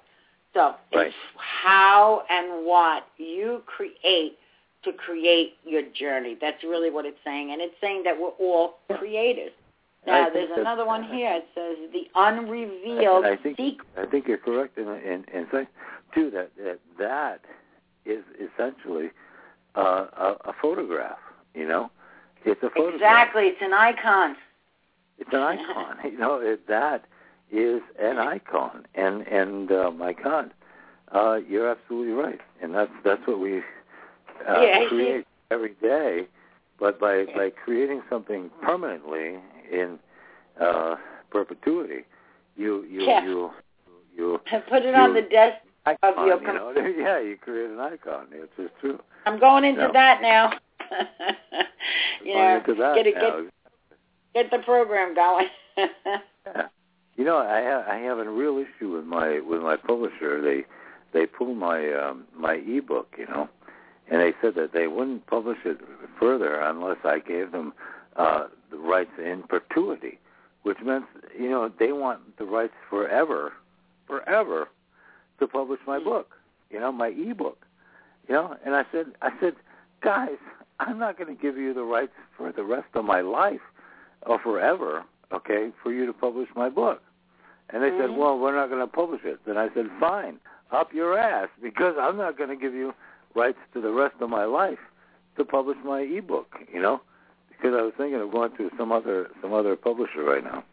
So 0.54 0.76
Right. 0.94 1.08
it's 1.08 1.16
how 1.36 2.22
and 2.30 2.64
what 2.64 3.04
you 3.18 3.62
create 3.66 4.38
to 4.84 4.92
create 4.92 5.54
your 5.64 5.82
journey. 5.98 6.36
That's 6.40 6.62
really 6.62 6.90
what 6.90 7.04
it's 7.04 7.18
saying. 7.24 7.52
And 7.52 7.60
it's 7.60 7.74
saying 7.80 8.02
that 8.04 8.18
we're 8.18 8.28
all 8.28 8.78
creators. 8.96 9.52
Now, 10.06 10.30
there's 10.30 10.50
another 10.56 10.86
one 10.86 11.02
here. 11.02 11.30
It 11.36 11.46
says 11.54 11.76
the 11.92 12.08
unrevealed 12.14 13.26
I 13.26 13.36
think 13.36 13.58
secret. 13.58 13.88
I 13.98 14.06
think 14.06 14.26
you're 14.26 14.38
correct 14.38 14.78
in 14.78 14.88
in, 14.88 15.24
in 15.32 15.46
saying 15.52 15.66
too 16.14 16.30
that 16.30 16.50
that 16.56 16.78
that 16.98 17.40
is 18.06 18.24
essentially 18.36 19.10
uh, 19.76 20.06
a, 20.16 20.36
a 20.46 20.52
photograph. 20.60 21.18
You 21.54 21.68
know, 21.68 21.90
it's 22.44 22.62
a 22.62 22.70
photograph. 22.70 22.94
Exactly. 22.94 23.42
It's 23.44 23.60
an 23.60 23.74
icon. 23.74 24.36
It's 25.18 25.30
an 25.32 25.40
icon. 25.40 25.96
you 26.04 26.18
know, 26.18 26.40
it, 26.40 26.66
that 26.66 27.04
is 27.50 27.82
an 28.00 28.18
icon. 28.18 28.86
And 28.94 29.26
and 29.26 29.70
uh, 29.70 29.90
my 29.90 30.14
God, 30.14 30.52
uh, 31.12 31.40
you're 31.46 31.70
absolutely 31.70 32.14
right. 32.14 32.40
And 32.62 32.74
that's 32.74 32.92
that's 33.04 33.26
what 33.26 33.38
we 33.38 33.62
uh, 34.48 34.60
Yeah, 34.60 34.84
create 34.88 35.26
every 35.50 35.74
day. 35.80 36.26
But 36.78 36.98
by 36.98 37.26
by 37.34 37.50
creating 37.50 38.02
something 38.08 38.50
permanently 38.62 39.38
in 39.70 39.98
uh, 40.60 40.96
perpetuity, 41.30 42.04
you 42.56 42.84
you 42.84 43.02
Yeah. 43.02 43.24
you 43.24 43.50
you 44.16 44.40
Put 44.68 44.82
it 44.84 44.94
on 44.94 45.14
the 45.14 45.22
You- 45.22 45.28
desk. 45.28 45.56
icon. 45.86 46.26
your 46.26 46.40
you 46.40 46.46
know, 46.46 46.72
yeah, 46.98 47.20
you 47.20 47.36
create 47.36 47.70
an 47.70 47.80
icon. 47.80 48.26
It's 48.32 48.52
just 48.56 48.74
true. 48.80 48.98
I'm 49.26 49.38
going 49.38 49.64
into 49.64 49.82
No. 49.88 49.92
that 49.92 50.22
now. 50.22 50.52
you 52.24 52.34
know, 52.34 52.56
into 52.56 52.74
that 52.74 52.94
get 52.96 53.14
now. 53.14 53.20
get 53.40 53.52
get 54.34 54.50
the 54.50 54.58
program 54.64 55.14
going. 55.14 55.46
Yeah. 55.76 56.66
You 57.16 57.24
know, 57.24 57.36
I 57.38 57.58
have 57.58 57.86
I 57.86 57.96
have 57.98 58.18
a 58.18 58.28
real 58.30 58.56
issue 58.58 58.92
with 58.92 59.04
my 59.04 59.40
with 59.40 59.60
my 59.60 59.76
publisher. 59.76 60.40
They 60.40 60.64
they 61.12 61.26
pulled 61.26 61.58
my 61.58 61.92
um, 61.92 62.24
my 62.34 62.54
ebook, 62.54 63.14
you 63.18 63.26
know, 63.26 63.48
and 64.10 64.20
they 64.20 64.32
said 64.42 64.54
that 64.56 64.72
they 64.72 64.88
wouldn't 64.88 65.26
publish 65.26 65.58
it 65.64 65.78
further 66.18 66.60
unless 66.60 66.98
I 67.04 67.20
gave 67.20 67.52
them 67.52 67.72
uh, 68.16 68.48
the 68.70 68.76
rights 68.76 69.12
in 69.18 69.44
perpetuity, 69.44 70.18
which 70.62 70.78
meant 70.84 71.04
you 71.38 71.48
know 71.48 71.70
they 71.78 71.92
want 71.92 72.36
the 72.36 72.44
rights 72.44 72.74
forever, 72.88 73.52
forever, 74.06 74.68
to 75.38 75.46
publish 75.46 75.80
my 75.86 75.98
book, 75.98 76.32
you 76.70 76.80
know, 76.80 76.92
my 76.92 77.08
ebook, 77.08 77.64
you 78.28 78.34
know. 78.34 78.56
And 78.64 78.74
I 78.74 78.84
said 78.92 79.06
I 79.22 79.30
said, 79.40 79.54
guys, 80.02 80.38
I'm 80.80 80.98
not 80.98 81.16
going 81.16 81.34
to 81.34 81.40
give 81.40 81.56
you 81.56 81.72
the 81.72 81.84
rights 81.84 82.12
for 82.36 82.52
the 82.52 82.64
rest 82.64 82.88
of 82.94 83.04
my 83.04 83.20
life 83.20 83.60
or 84.26 84.38
forever, 84.40 85.04
okay, 85.32 85.70
for 85.82 85.92
you 85.92 86.06
to 86.06 86.12
publish 86.12 86.48
my 86.56 86.68
book. 86.68 87.02
And 87.70 87.82
they 87.82 87.90
said, 87.90 88.10
Mhm. 88.10 88.16
well, 88.16 88.38
we're 88.38 88.54
not 88.54 88.68
going 88.68 88.80
to 88.80 88.86
publish 88.86 89.24
it. 89.24 89.38
Then 89.46 89.56
I 89.56 89.72
said, 89.74 89.88
fine, 90.00 90.40
up 90.72 90.92
your 90.92 91.16
ass, 91.16 91.48
because 91.62 91.94
I'm 91.98 92.16
not 92.16 92.36
going 92.36 92.50
to 92.50 92.56
give 92.56 92.74
you 92.74 92.92
rights 93.34 93.58
to 93.74 93.80
the 93.80 93.90
rest 93.92 94.14
of 94.20 94.30
my 94.30 94.44
life 94.44 94.78
to 95.36 95.44
publish 95.44 95.78
my 95.84 96.00
ebook, 96.00 96.54
you 96.72 96.80
know, 96.80 97.00
because 97.48 97.74
I 97.78 97.82
was 97.82 97.92
thinking 97.96 98.20
of 98.20 98.30
going 98.32 98.56
to 98.56 98.70
some 98.78 98.92
other 98.92 99.28
some 99.42 99.52
other 99.52 99.76
publisher 99.76 100.22
right 100.24 100.42
now 100.44 100.64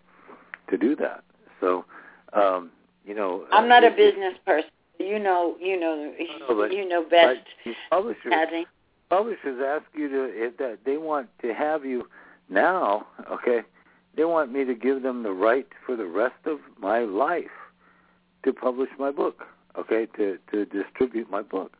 to 0.69 0.77
do 0.77 0.95
that. 0.97 1.23
So, 1.61 1.85
um, 2.33 2.71
you 3.05 3.15
know, 3.15 3.45
I'm 3.51 3.67
not 3.67 3.83
uh, 3.83 3.87
a 3.87 3.91
business 3.91 4.33
person. 4.45 4.69
You 4.99 5.19
know, 5.19 5.55
you 5.61 5.79
know, 5.79 6.13
No, 6.49 6.65
you 6.71 6.87
know 6.87 7.03
best, 7.09 7.39
publishers, 7.89 8.31
Kathy. 8.31 8.65
publishers 9.09 9.61
ask 9.65 9.85
you 9.93 10.09
to 10.09 10.23
if 10.33 10.57
that 10.57 10.79
they 10.85 10.97
want 10.97 11.29
to 11.41 11.53
have 11.53 11.85
you 11.85 12.07
now, 12.49 13.05
okay? 13.31 13.59
They 14.15 14.25
want 14.25 14.51
me 14.51 14.65
to 14.65 14.73
give 14.73 15.03
them 15.03 15.21
the 15.21 15.31
right 15.31 15.67
for 15.85 15.95
the 15.95 16.07
rest 16.07 16.45
of 16.45 16.57
my 16.79 16.99
life 17.01 17.45
to 18.43 18.51
publish 18.51 18.89
my 18.97 19.11
book, 19.11 19.43
okay? 19.77 20.07
To 20.17 20.37
to 20.51 20.65
distribute 20.65 21.29
my 21.29 21.43
book. 21.43 21.73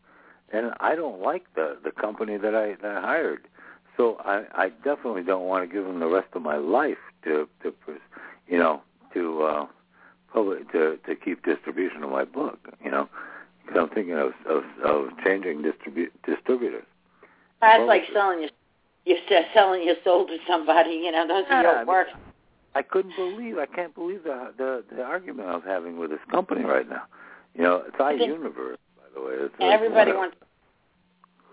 And 0.52 0.72
I 0.80 0.96
don't 0.96 1.22
like 1.22 1.44
the 1.56 1.78
the 1.84 1.92
company 1.92 2.38
that 2.38 2.56
I 2.56 2.76
that 2.82 2.98
I 2.98 3.02
hired. 3.02 3.48
So 3.96 4.18
I 4.24 4.44
I 4.54 4.70
definitely 4.84 5.24
don't 5.24 5.46
want 5.46 5.68
to 5.68 5.74
give 5.74 5.86
them 5.86 6.00
the 6.00 6.08
rest 6.08 6.28
of 6.34 6.42
my 6.42 6.58
life 6.58 6.98
to 7.24 7.48
to 7.64 7.74
you 8.48 8.58
know, 8.58 8.82
to 9.14 9.44
uh 9.44 9.68
public 10.32 10.72
to 10.72 10.98
to 11.06 11.16
keep 11.16 11.44
distribution 11.44 12.04
of 12.04 12.10
my 12.12 12.24
book, 12.24 12.60
you 12.84 12.92
know. 12.92 13.10
Because 13.66 13.82
I'm 13.82 13.90
thinking 13.90 14.14
of, 14.14 14.32
of 14.48 14.64
of 14.84 15.10
changing 15.26 15.62
distribu- 15.64 16.12
distributors. 16.26 16.86
That's 17.60 17.84
like 17.86 18.04
selling 18.14 18.42
your 18.42 18.50
you're 19.06 19.18
selling 19.54 19.84
your 19.84 19.96
soul 20.04 20.28
to 20.28 20.38
somebody. 20.48 20.92
You 20.92 21.12
know, 21.12 21.28
those 21.28 21.46
Yeah, 21.50 21.56
are 21.56 21.60
I 21.60 21.64
your 21.64 21.78
mean, 21.80 21.88
work. 21.88 22.08
I 22.76 22.82
couldn't 22.82 23.16
believe, 23.16 23.58
I 23.58 23.66
can't 23.66 23.96
believe 23.96 24.24
the 24.24 24.54
the, 24.58 24.84
the 24.96 25.04
argument 25.04 25.50
I 25.50 25.56
was 25.56 25.64
having 25.66 25.98
with 25.98 26.12
this 26.12 26.20
company 26.30 26.64
right 26.64 26.88
now. 26.88 27.04
You 27.56 27.64
know, 27.64 27.84
it's 27.88 27.96
I 28.00 28.14
iUniverse, 28.14 28.16
by 28.16 28.52
the 28.52 28.62
way. 28.62 28.76
It's, 29.28 29.54
everybody 29.60 30.12
wants 30.12 30.36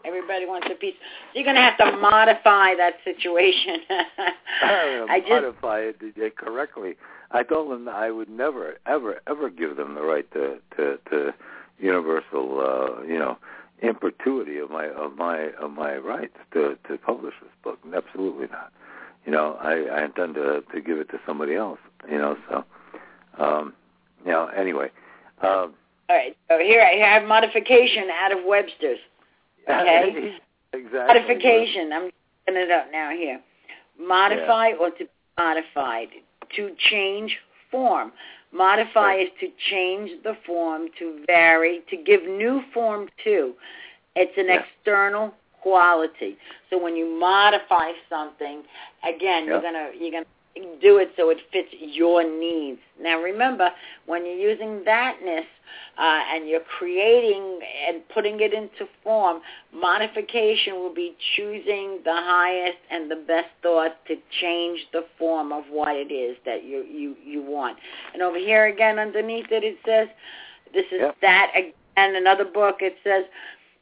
everybody 0.05 0.47
wants 0.47 0.67
a 0.71 0.75
piece. 0.75 0.95
You're 1.35 1.45
going 1.45 1.57
to 1.57 1.63
have 1.63 1.79
to 1.79 1.97
modify 1.97 2.75
that 2.77 2.95
situation. 3.05 3.79
I 4.63 5.21
just 5.21 5.31
modify 5.31 5.81
it 5.81 6.37
correctly. 6.37 6.95
I 7.31 7.43
told 7.43 7.73
them 7.73 7.89
I 7.89 8.11
would 8.11 8.29
never, 8.29 8.77
ever, 8.87 9.21
ever 9.27 9.51
give 9.51 9.77
them 9.77 9.95
the 9.95 10.03
right 10.03 10.31
to 10.33 10.59
to, 10.77 10.99
to 11.11 11.35
universal, 11.79 12.61
uh, 12.61 13.03
you 13.03 13.19
know, 13.19 13.39
in 13.83 13.95
perpetuity 13.95 14.59
of 14.59 14.71
my 14.71 14.89
of 14.89 15.17
my 15.17 15.51
of 15.61 15.71
my 15.73 15.97
rights 15.97 16.37
to 16.53 16.77
to 16.89 16.99
publish 16.99 17.35
this 17.43 17.51
book. 17.63 17.79
Absolutely 17.95 18.47
not. 18.47 18.73
You 19.27 19.33
know, 19.33 19.57
I, 19.61 20.01
I 20.01 20.05
intend 20.05 20.35
to 20.35 20.63
to 20.73 20.81
give 20.81 20.99
it 20.99 21.09
to 21.11 21.19
somebody 21.27 21.55
else. 21.55 21.79
You 22.11 22.19
know, 22.19 22.37
so 22.49 22.65
um, 23.39 23.75
you 24.25 24.31
know. 24.31 24.47
Anyway, 24.47 24.91
um, 25.43 25.75
all 26.09 26.17
right. 26.17 26.37
So 26.49 26.59
here 26.59 26.83
I 26.83 26.97
have 26.97 27.27
modification 27.27 28.05
out 28.23 28.33
of 28.33 28.45
Webster's. 28.45 28.99
Okay. 29.69 30.37
exactly. 30.73 30.99
Modification. 31.07 31.93
I'm 31.93 32.03
looking 32.05 32.63
it 32.63 32.71
up 32.71 32.87
now 32.93 33.11
here. 33.11 33.41
Modify 33.99 34.73
or 34.79 34.91
to 34.91 35.05
be 35.05 35.11
modified. 35.39 36.09
To 36.57 36.71
change 36.91 37.37
form. 37.71 38.13
Modify 38.53 39.01
Right. 39.17 39.27
is 39.27 39.33
to 39.41 39.51
change 39.71 40.23
the 40.23 40.37
form, 40.47 40.89
to 40.99 41.25
vary, 41.27 41.83
to 41.91 41.97
give 41.97 42.23
new 42.23 42.63
form 42.73 43.09
to. 43.25 43.55
It's 44.15 44.37
an 44.39 44.47
Yeah. 44.47 44.63
external 44.63 45.35
quality. 45.61 46.37
So 46.71 46.79
when 46.79 46.95
you 46.95 47.07
modify 47.07 47.93
something, 48.09 48.63
again, 49.03 49.47
you're 49.47 49.61
gonna 49.61 49.91
you're 49.99 50.13
gonna 50.13 50.27
do 50.81 50.99
it 50.99 51.11
so 51.17 51.31
it 51.31 51.39
fits 51.53 51.69
your 51.81 52.23
needs. 52.23 52.81
Now 53.01 53.21
remember, 53.21 53.71
when 54.07 54.25
you're 54.25 54.51
using 54.51 54.85
thatness 54.85 55.45
uh, 55.99 56.21
and 56.33 56.49
you're 56.49 56.61
creating 56.79 57.61
and 57.89 58.03
putting 58.13 58.41
it 58.41 58.53
into 58.53 58.87
form, 59.03 59.41
modification 59.73 60.75
will 60.75 60.95
be 60.95 61.17
choosing 61.37 62.01
the 62.05 62.15
highest 62.15 62.79
and 62.91 63.11
the 63.11 63.17
best 63.17 63.49
thought 63.63 64.05
to 64.07 64.17
change 64.41 64.81
the 64.93 65.05
form 65.19 65.53
of 65.53 65.65
what 65.71 65.97
it 65.97 66.13
is 66.13 66.37
that 66.45 66.65
you 66.65 66.85
you 66.85 67.17
you 67.25 67.43
want. 67.43 67.79
And 68.13 68.23
over 68.23 68.39
here 68.39 68.67
again 68.67 68.99
underneath 68.99 69.47
it, 69.51 69.65
it 69.65 69.79
says, 69.85 70.09
this 70.73 70.87
is 70.93 71.01
Yep. 71.01 71.17
that 71.23 71.53
again. 71.57 71.73
Another 71.97 72.45
book, 72.45 72.79
it 72.81 72.97
says, 73.05 73.25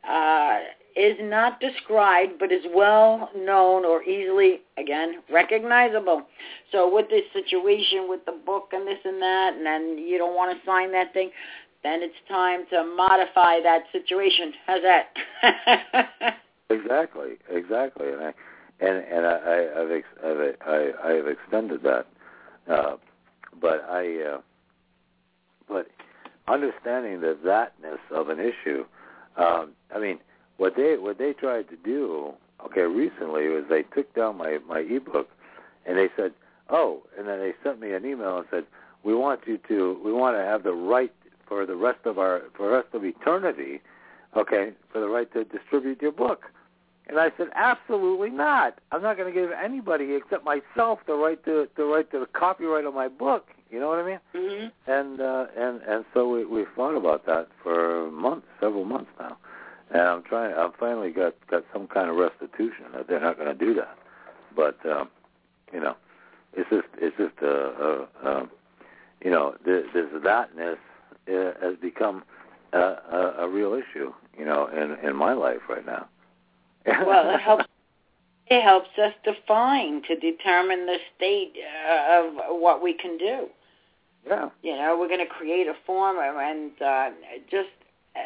uh, 0.06 0.58
is 0.96 1.16
not 1.20 1.60
described 1.60 2.32
but 2.38 2.52
is 2.52 2.64
well 2.74 3.30
known 3.36 3.84
or 3.84 4.02
easily, 4.02 4.60
again, 4.78 5.22
recognizable. 5.30 6.22
So 6.70 6.92
with 6.92 7.08
this 7.08 7.24
situation 7.32 8.08
with 8.08 8.24
the 8.26 8.38
book 8.44 8.70
and 8.72 8.86
this 8.86 8.98
and 9.04 9.20
that, 9.20 9.54
and 9.56 9.64
then 9.64 9.98
you 9.98 10.18
don't 10.18 10.34
want 10.34 10.56
to 10.56 10.66
sign 10.66 10.92
that 10.92 11.12
thing, 11.12 11.30
then 11.82 12.02
it's 12.02 12.14
time 12.28 12.64
to 12.70 12.84
modify 12.84 13.60
that 13.62 13.84
situation. 13.90 14.52
How's 14.66 14.82
that? 14.82 16.36
exactly, 16.70 17.38
exactly. 17.50 18.08
And 18.08 18.22
I 18.22 18.34
and 18.80 19.04
and 19.04 19.26
I, 19.26 19.36
I 19.36 19.82
I've 19.82 19.90
ex, 19.90 20.06
I've 20.24 20.56
I, 20.66 20.90
I 21.04 21.12
have 21.12 21.26
extended 21.26 21.82
that, 21.82 22.06
uh, 22.70 22.96
but 23.60 23.84
I 23.88 24.34
uh, 24.34 24.40
but 25.68 25.88
understanding 26.48 27.20
the 27.20 27.36
thatness 27.44 27.98
of 28.10 28.28
an 28.28 28.38
issue. 28.38 28.84
Um, 29.36 29.72
I 29.94 29.98
mean, 29.98 30.18
what 30.56 30.76
they 30.76 30.96
what 30.96 31.18
they 31.18 31.32
tried 31.32 31.68
to 31.70 31.76
do, 31.76 32.32
okay, 32.64 32.82
recently 32.82 33.48
was 33.48 33.64
they 33.68 33.82
took 33.82 34.12
down 34.14 34.36
my 34.36 34.58
my 34.68 34.80
ebook, 34.80 35.28
and 35.86 35.98
they 35.98 36.08
said, 36.16 36.32
oh, 36.70 37.02
and 37.18 37.26
then 37.28 37.38
they 37.38 37.52
sent 37.62 37.80
me 37.80 37.92
an 37.92 38.04
email 38.04 38.38
and 38.38 38.46
said, 38.50 38.64
we 39.04 39.14
want 39.14 39.40
you 39.46 39.58
to 39.68 40.00
we 40.04 40.12
want 40.12 40.36
to 40.36 40.42
have 40.42 40.62
the 40.62 40.72
right 40.72 41.12
for 41.46 41.66
the 41.66 41.76
rest 41.76 42.00
of 42.04 42.18
our 42.18 42.42
for 42.56 42.68
the 42.68 42.76
rest 42.76 42.88
of 42.94 43.04
eternity, 43.04 43.80
okay, 44.36 44.72
for 44.92 45.00
the 45.00 45.08
right 45.08 45.32
to 45.32 45.44
distribute 45.44 46.00
your 46.00 46.12
book. 46.12 46.46
And 47.08 47.18
I 47.18 47.32
said, 47.36 47.48
absolutely 47.54 48.30
not. 48.30 48.78
I'm 48.92 49.02
not 49.02 49.16
going 49.16 49.32
to 49.32 49.38
give 49.38 49.50
anybody 49.50 50.14
except 50.14 50.44
myself 50.44 51.00
the 51.06 51.14
right 51.14 51.42
to 51.44 51.68
the 51.76 51.84
right 51.84 52.08
to 52.12 52.20
the 52.20 52.26
copyright 52.26 52.84
of 52.84 52.94
my 52.94 53.08
book. 53.08 53.48
You 53.70 53.80
know 53.80 53.88
what 53.88 53.98
I 53.98 54.06
mean? 54.06 54.20
Mm-hmm. 54.34 54.90
And 54.90 55.20
uh, 55.20 55.46
and 55.56 55.80
and 55.82 56.04
so 56.14 56.28
we 56.28 56.44
we 56.44 56.64
thought 56.76 56.96
about 56.96 57.26
that 57.26 57.48
for 57.62 58.10
months, 58.10 58.46
several 58.60 58.84
months 58.84 59.10
now. 59.18 59.36
And 59.92 60.00
I'm 60.02 60.22
trying. 60.22 60.54
I've 60.54 60.74
finally 60.76 61.10
got 61.10 61.34
got 61.50 61.64
some 61.72 61.86
kind 61.86 62.08
of 62.08 62.16
restitution 62.16 62.86
that 62.94 63.08
they're 63.08 63.20
not 63.20 63.36
going 63.36 63.56
to 63.56 63.64
do 63.64 63.74
that. 63.74 63.96
But 64.56 64.78
um, 64.86 65.10
you 65.72 65.80
know, 65.80 65.96
it's 66.54 66.68
just 66.70 66.88
it's 66.96 67.16
just 67.18 67.34
a, 67.42 68.08
a, 68.24 68.28
a 68.28 68.48
you 69.22 69.30
know 69.30 69.54
this, 69.64 69.84
this 69.92 70.06
thatness 70.24 70.78
uh, 71.28 71.52
has 71.60 71.76
become 71.80 72.24
a, 72.72 72.78
a, 72.78 73.34
a 73.40 73.48
real 73.48 73.74
issue. 73.74 74.12
You 74.38 74.46
know, 74.46 74.66
in 74.68 74.96
in 75.06 75.14
my 75.14 75.34
life 75.34 75.60
right 75.68 75.84
now. 75.84 76.08
well, 76.86 77.34
it 77.34 77.40
helps. 77.40 77.64
It 78.46 78.62
helps 78.62 78.90
us 78.98 79.14
define 79.24 80.02
to 80.08 80.16
determine 80.16 80.86
the 80.86 80.98
state 81.16 81.54
uh, 81.88 82.18
of 82.18 82.60
what 82.60 82.82
we 82.82 82.92
can 82.92 83.16
do. 83.16 83.46
Yeah. 84.26 84.50
You 84.62 84.76
know, 84.76 84.96
we're 84.98 85.08
going 85.08 85.20
to 85.20 85.32
create 85.32 85.68
a 85.68 85.74
form, 85.86 86.16
and 86.18 86.70
uh, 86.82 87.10
just 87.50 87.70
uh, 88.14 88.20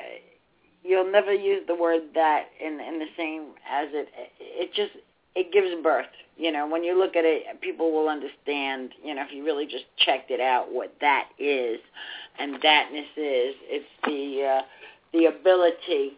you'll 0.87 1.11
never 1.11 1.32
use 1.32 1.62
the 1.66 1.74
word 1.74 2.03
that 2.14 2.47
in 2.61 2.80
in 2.80 2.99
the 2.99 3.07
same 3.16 3.53
as 3.70 3.89
it. 3.93 4.09
It 4.41 4.72
just 4.74 4.93
it 5.34 5.53
gives 5.53 5.68
birth. 5.82 6.07
You 6.37 6.53
know, 6.53 6.66
when 6.66 6.84
you 6.84 6.99
look 6.99 7.16
at 7.16 7.24
it, 7.24 7.61
people 7.61 7.93
will 7.93 8.09
understand. 8.09 8.91
You 9.03 9.14
know, 9.14 9.22
if 9.22 9.32
you 9.32 9.45
really 9.45 9.66
just 9.66 9.84
checked 9.99 10.30
it 10.30 10.41
out, 10.41 10.72
what 10.72 10.95
that 11.01 11.28
is, 11.39 11.78
and 12.39 12.61
thatness 12.61 13.11
is. 13.16 13.55
It's 13.68 13.87
the 14.05 14.61
uh, 14.61 14.62
the 15.12 15.26
ability 15.26 16.16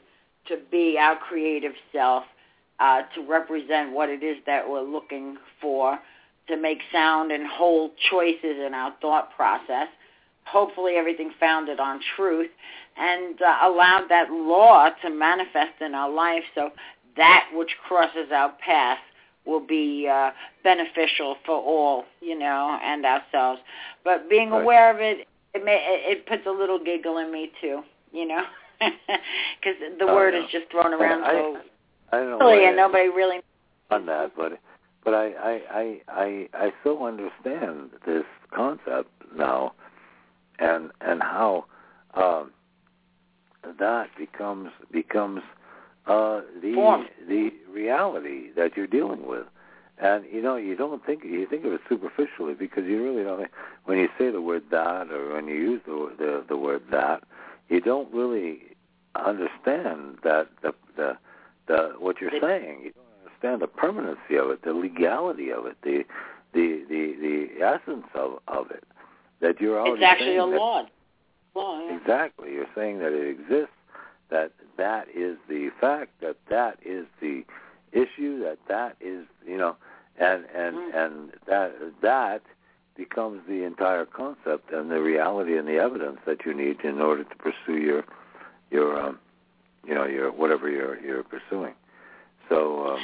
to 0.48 0.58
be 0.70 0.96
our 0.98 1.16
creative 1.16 1.74
self, 1.92 2.24
uh, 2.80 3.02
to 3.14 3.26
represent 3.28 3.92
what 3.92 4.08
it 4.08 4.22
is 4.22 4.36
that 4.46 4.68
we're 4.68 4.82
looking 4.82 5.36
for 5.60 5.98
to 6.48 6.56
make 6.56 6.78
sound 6.90 7.30
and 7.30 7.46
whole 7.46 7.90
choices 8.10 8.56
in 8.66 8.72
our 8.74 8.94
thought 9.00 9.34
process, 9.36 9.88
hopefully 10.50 10.94
everything 10.94 11.30
founded 11.38 11.80
on 11.80 12.00
truth, 12.16 12.50
and 12.96 13.40
uh, 13.40 13.58
allow 13.62 14.04
that 14.08 14.30
law 14.30 14.88
to 15.02 15.10
manifest 15.10 15.80
in 15.80 15.94
our 15.94 16.10
life 16.10 16.42
so 16.54 16.70
that 17.16 17.48
which 17.54 17.70
crosses 17.86 18.30
our 18.32 18.52
path 18.64 18.98
will 19.46 19.64
be 19.64 20.08
uh, 20.10 20.30
beneficial 20.62 21.36
for 21.46 21.56
all, 21.56 22.04
you 22.20 22.38
know, 22.38 22.78
and 22.82 23.04
ourselves. 23.04 23.60
But 24.04 24.28
being 24.28 24.50
right. 24.50 24.62
aware 24.62 24.94
of 24.94 25.00
it, 25.00 25.26
it, 25.54 25.64
may, 25.64 25.78
it 26.06 26.26
puts 26.26 26.42
a 26.46 26.50
little 26.50 26.78
giggle 26.78 27.18
in 27.18 27.32
me 27.32 27.50
too, 27.60 27.82
you 28.12 28.26
know, 28.26 28.42
because 28.80 29.78
the 29.98 30.04
oh, 30.04 30.14
word 30.14 30.34
is 30.34 30.44
just 30.52 30.70
thrown 30.70 30.92
around 30.92 31.24
I, 31.24 31.30
so 31.32 31.56
I, 32.12 32.16
I 32.16 32.20
don't 32.20 32.30
know 32.30 32.38
silly, 32.38 32.66
and 32.66 32.76
nobody 32.76 33.08
really 33.08 33.40
on 33.90 34.06
that, 34.06 34.32
but 34.36 34.58
but 35.04 35.14
I 35.14 35.32
I 35.32 35.60
I 35.70 36.00
I, 36.08 36.48
I 36.54 36.72
so 36.84 37.06
understand 37.06 37.90
this 38.06 38.24
concept 38.54 39.10
now, 39.34 39.72
and 40.58 40.90
and 41.00 41.22
how 41.22 41.66
um, 42.14 42.50
that 43.78 44.08
becomes 44.16 44.70
becomes 44.92 45.42
uh, 46.06 46.40
the 46.62 46.74
Form. 46.74 47.06
the 47.28 47.50
reality 47.70 48.50
that 48.56 48.76
you're 48.76 48.86
dealing 48.86 49.26
with. 49.26 49.46
And 50.00 50.24
you 50.30 50.40
know, 50.40 50.56
you 50.56 50.76
don't 50.76 51.04
think 51.04 51.24
you 51.24 51.46
think 51.48 51.64
of 51.64 51.72
it 51.72 51.80
superficially 51.88 52.54
because 52.54 52.84
you 52.84 53.02
really 53.02 53.24
don't. 53.24 53.48
When 53.84 53.98
you 53.98 54.08
say 54.18 54.30
the 54.30 54.40
word 54.40 54.64
that, 54.70 55.10
or 55.10 55.34
when 55.34 55.48
you 55.48 55.54
use 55.54 55.80
the 55.84 56.12
the, 56.16 56.44
the 56.48 56.56
word 56.56 56.82
that, 56.90 57.24
you 57.68 57.80
don't 57.80 58.12
really 58.12 58.60
understand 59.16 60.18
that 60.22 60.48
the 60.62 60.72
the, 60.96 61.18
the 61.66 61.94
what 61.98 62.20
you're 62.20 62.30
saying. 62.40 62.80
You 62.84 62.92
don't 62.92 63.26
understand 63.26 63.62
the 63.62 63.66
permanency 63.66 64.36
of 64.36 64.50
it, 64.50 64.62
the 64.62 64.72
legality 64.72 65.50
of 65.50 65.66
it, 65.66 65.76
the 65.82 66.04
the 66.54 66.84
the 66.88 67.48
the 67.58 67.64
essence 67.64 68.06
of 68.14 68.38
of 68.46 68.70
it. 68.70 68.84
That 69.40 69.60
you're 69.60 69.78
already 69.78 70.02
it's 70.02 70.10
actually 70.10 70.36
a 70.36 70.44
law. 70.44 70.86
Law, 71.54 71.80
yeah. 71.86 71.96
Exactly. 71.96 72.52
You're 72.52 72.66
saying 72.74 72.98
that 72.98 73.12
it 73.12 73.28
exists, 73.28 73.74
that 74.30 74.52
that 74.76 75.06
is 75.14 75.36
the 75.48 75.70
fact, 75.80 76.10
that 76.20 76.36
that 76.50 76.78
is 76.84 77.06
the 77.20 77.44
issue, 77.92 78.42
that 78.42 78.58
that 78.68 78.96
is, 79.00 79.26
you 79.46 79.56
know, 79.56 79.76
and 80.18 80.44
and 80.54 80.76
Mm. 80.76 80.94
and 80.94 81.32
that 81.46 81.72
that 82.02 82.42
becomes 82.96 83.40
the 83.46 83.62
entire 83.62 84.04
concept 84.04 84.72
and 84.72 84.90
the 84.90 85.00
reality 85.00 85.56
and 85.56 85.68
the 85.68 85.78
evidence 85.78 86.18
that 86.26 86.44
you 86.44 86.52
need 86.52 86.80
in 86.82 87.00
order 87.00 87.22
to 87.24 87.34
pursue 87.36 87.78
your 87.78 88.04
your 88.70 89.00
um 89.00 89.18
you 89.86 89.94
know 89.94 90.04
your 90.04 90.30
whatever 90.32 90.68
you're 90.68 90.98
you're 91.00 91.22
pursuing. 91.22 91.74
So 92.48 92.94
um 92.94 93.00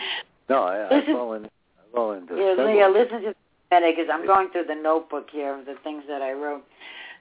no, 0.49 0.65
I, 0.65 0.99
I 0.99 1.07
fall 1.07 1.33
in 1.35 1.45
I 1.47 1.95
fall 1.95 2.13
into 2.13 2.35
Yeah, 2.37 2.65
Leah, 2.65 2.89
listen 2.89 3.23
to 3.23 3.35
because 3.81 4.09
I'm 4.13 4.27
going 4.27 4.51
through 4.51 4.65
the 4.65 4.75
notebook 4.75 5.29
here 5.31 5.59
of 5.59 5.67
the 5.67 5.77
things 5.83 6.05
that 6.09 6.23
I 6.23 6.33
wrote. 6.33 6.65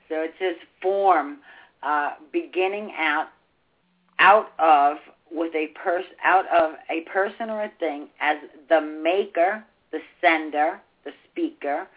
So 0.10 0.16
it 0.22 0.34
says 0.39 0.56
form, 0.82 1.39
uh, 1.82 2.12
beginning 2.32 2.93
out 2.97 3.28
out 4.20 4.51
of 4.60 4.97
with 5.32 5.54
a 5.56 5.68
pers 5.84 6.06
out 6.24 6.45
of 6.47 6.74
a 6.89 7.01
person 7.01 7.49
or 7.49 7.64
a 7.64 7.72
thing 7.80 8.08
as 8.22 8.38
the 8.70 8.80
maker, 8.80 9.64
the 9.91 9.99
sender, 10.22 10.80
the 11.04 11.12
speaker, 11.30 11.88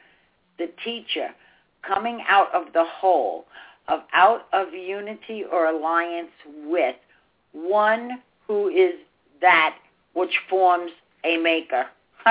the 0.58 0.70
teacher, 0.82 1.28
coming 1.82 2.22
out 2.28 2.52
of 2.54 2.72
the 2.72 2.84
whole, 2.84 3.44
of 3.88 4.00
out 4.12 4.46
of 4.52 4.72
unity 4.72 5.44
or 5.50 5.66
alliance 5.66 6.32
with 6.64 6.96
one 7.52 8.22
who 8.46 8.68
is 8.68 8.94
that 9.40 9.76
which 10.14 10.34
forms 10.48 10.90
a 11.24 11.36
maker. 11.36 11.86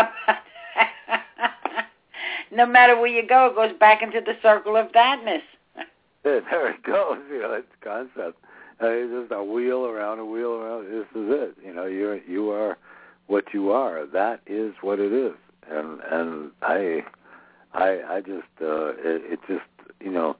no 2.52 2.66
matter 2.66 2.96
where 2.96 3.08
you 3.08 3.28
go, 3.28 3.48
it 3.48 3.56
goes 3.56 3.78
back 3.80 4.02
into 4.02 4.22
the 4.22 4.34
circle 4.42 4.76
of 4.76 4.92
thatness. 4.92 5.42
there 6.24 6.72
it 6.72 6.84
goes. 6.84 7.20
You 7.30 7.42
know, 7.42 7.54
it's 7.54 7.68
concept. 7.84 8.38
Uh, 8.82 8.88
it's 8.88 9.12
just 9.12 9.32
a 9.32 9.44
wheel 9.44 9.86
around 9.86 10.20
a 10.20 10.26
wheel 10.26 10.54
around. 10.54 10.86
This 10.86 11.08
is 11.16 11.30
it. 11.30 11.56
You 11.66 11.74
know, 11.74 11.86
you're 11.86 12.18
you 12.24 12.50
are 12.50 12.78
what 13.28 13.46
you 13.54 13.72
are. 13.72 14.06
That 14.06 14.42
is 14.46 14.74
what 14.82 15.00
it 15.00 15.14
is. 15.14 15.34
And 15.70 16.00
and 16.12 16.52
I 16.62 17.04
I 17.74 18.02
I 18.08 18.22
just 18.22 18.48
uh 18.62 18.90
it, 18.98 19.34
it 19.34 19.40
just 19.48 19.66
you 20.02 20.12
know 20.12 20.36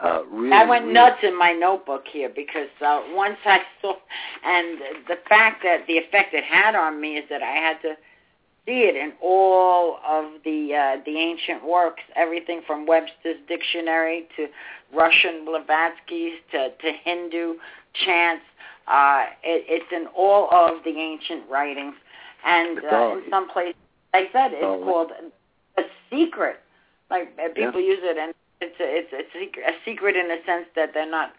uh 0.00 0.22
really 0.30 0.52
I 0.52 0.64
went 0.64 0.84
really, 0.84 0.94
nuts 0.94 1.18
in 1.22 1.36
my 1.38 1.52
notebook 1.52 2.04
here 2.12 2.28
because 2.28 2.68
uh, 2.84 3.00
once 3.12 3.38
I 3.44 3.60
saw, 3.80 3.94
and 4.44 4.78
the 5.08 5.16
fact 5.28 5.62
that 5.64 5.86
the 5.86 5.94
effect 5.94 6.34
it 6.34 6.44
had 6.44 6.74
on 6.74 7.00
me 7.00 7.16
is 7.16 7.24
that 7.30 7.42
I 7.42 7.52
had 7.52 7.80
to 7.82 7.94
see 8.68 8.80
it 8.80 8.96
in 8.96 9.12
all 9.22 9.98
of 10.06 10.26
the 10.44 10.74
uh, 10.74 11.02
the 11.06 11.16
ancient 11.16 11.64
works, 11.64 12.02
everything 12.14 12.60
from 12.66 12.84
Webster's 12.86 13.38
dictionary 13.48 14.28
to 14.36 14.46
Russian 14.94 15.46
Blavatsky's 15.46 16.34
to, 16.52 16.68
to 16.68 16.92
Hindu 17.04 17.54
chants. 18.04 18.44
Uh, 18.86 19.24
it, 19.42 19.64
it's 19.68 19.92
in 19.92 20.06
all 20.16 20.48
of 20.52 20.84
the 20.84 20.90
ancient 20.98 21.48
writings, 21.50 21.94
and 22.46 22.78
uh, 22.78 23.16
in 23.16 23.22
some 23.30 23.48
places, 23.50 23.74
like 24.12 24.28
I 24.28 24.32
said, 24.32 24.52
it's 24.52 24.64
all- 24.64 24.84
called 24.84 25.10
a 25.78 25.82
secret. 26.10 26.60
Like 27.10 27.32
uh, 27.42 27.48
people 27.54 27.80
use 27.80 28.00
it, 28.02 28.18
and 28.18 28.34
it's 28.60 28.78
a, 28.80 28.84
it's 28.84 29.12
a 29.12 29.38
secret, 29.38 29.64
a 29.66 29.72
secret 29.84 30.14
in 30.16 30.28
the 30.28 30.38
sense 30.44 30.66
that 30.76 30.90
they're 30.92 31.10
not 31.10 31.32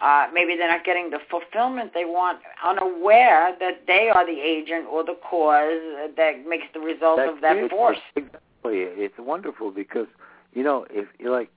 uh, 0.00 0.26
maybe 0.32 0.56
they're 0.56 0.70
not 0.70 0.84
getting 0.84 1.10
the 1.10 1.18
fulfillment 1.30 1.92
they 1.94 2.04
want, 2.04 2.38
unaware 2.64 3.56
that 3.58 3.86
they 3.86 4.10
are 4.14 4.26
the 4.26 4.40
agent 4.40 4.86
or 4.90 5.02
the 5.02 5.16
cause 5.28 5.80
that 6.16 6.46
makes 6.46 6.66
the 6.74 6.80
result 6.80 7.18
That's 7.18 7.32
of 7.32 7.40
that 7.40 7.70
force. 7.70 7.96
Exactly. 8.14 8.42
It's 8.64 9.14
wonderful 9.18 9.70
because 9.70 10.06
you 10.52 10.62
know 10.62 10.86
if 10.90 11.06
you 11.18 11.30
like 11.30 11.50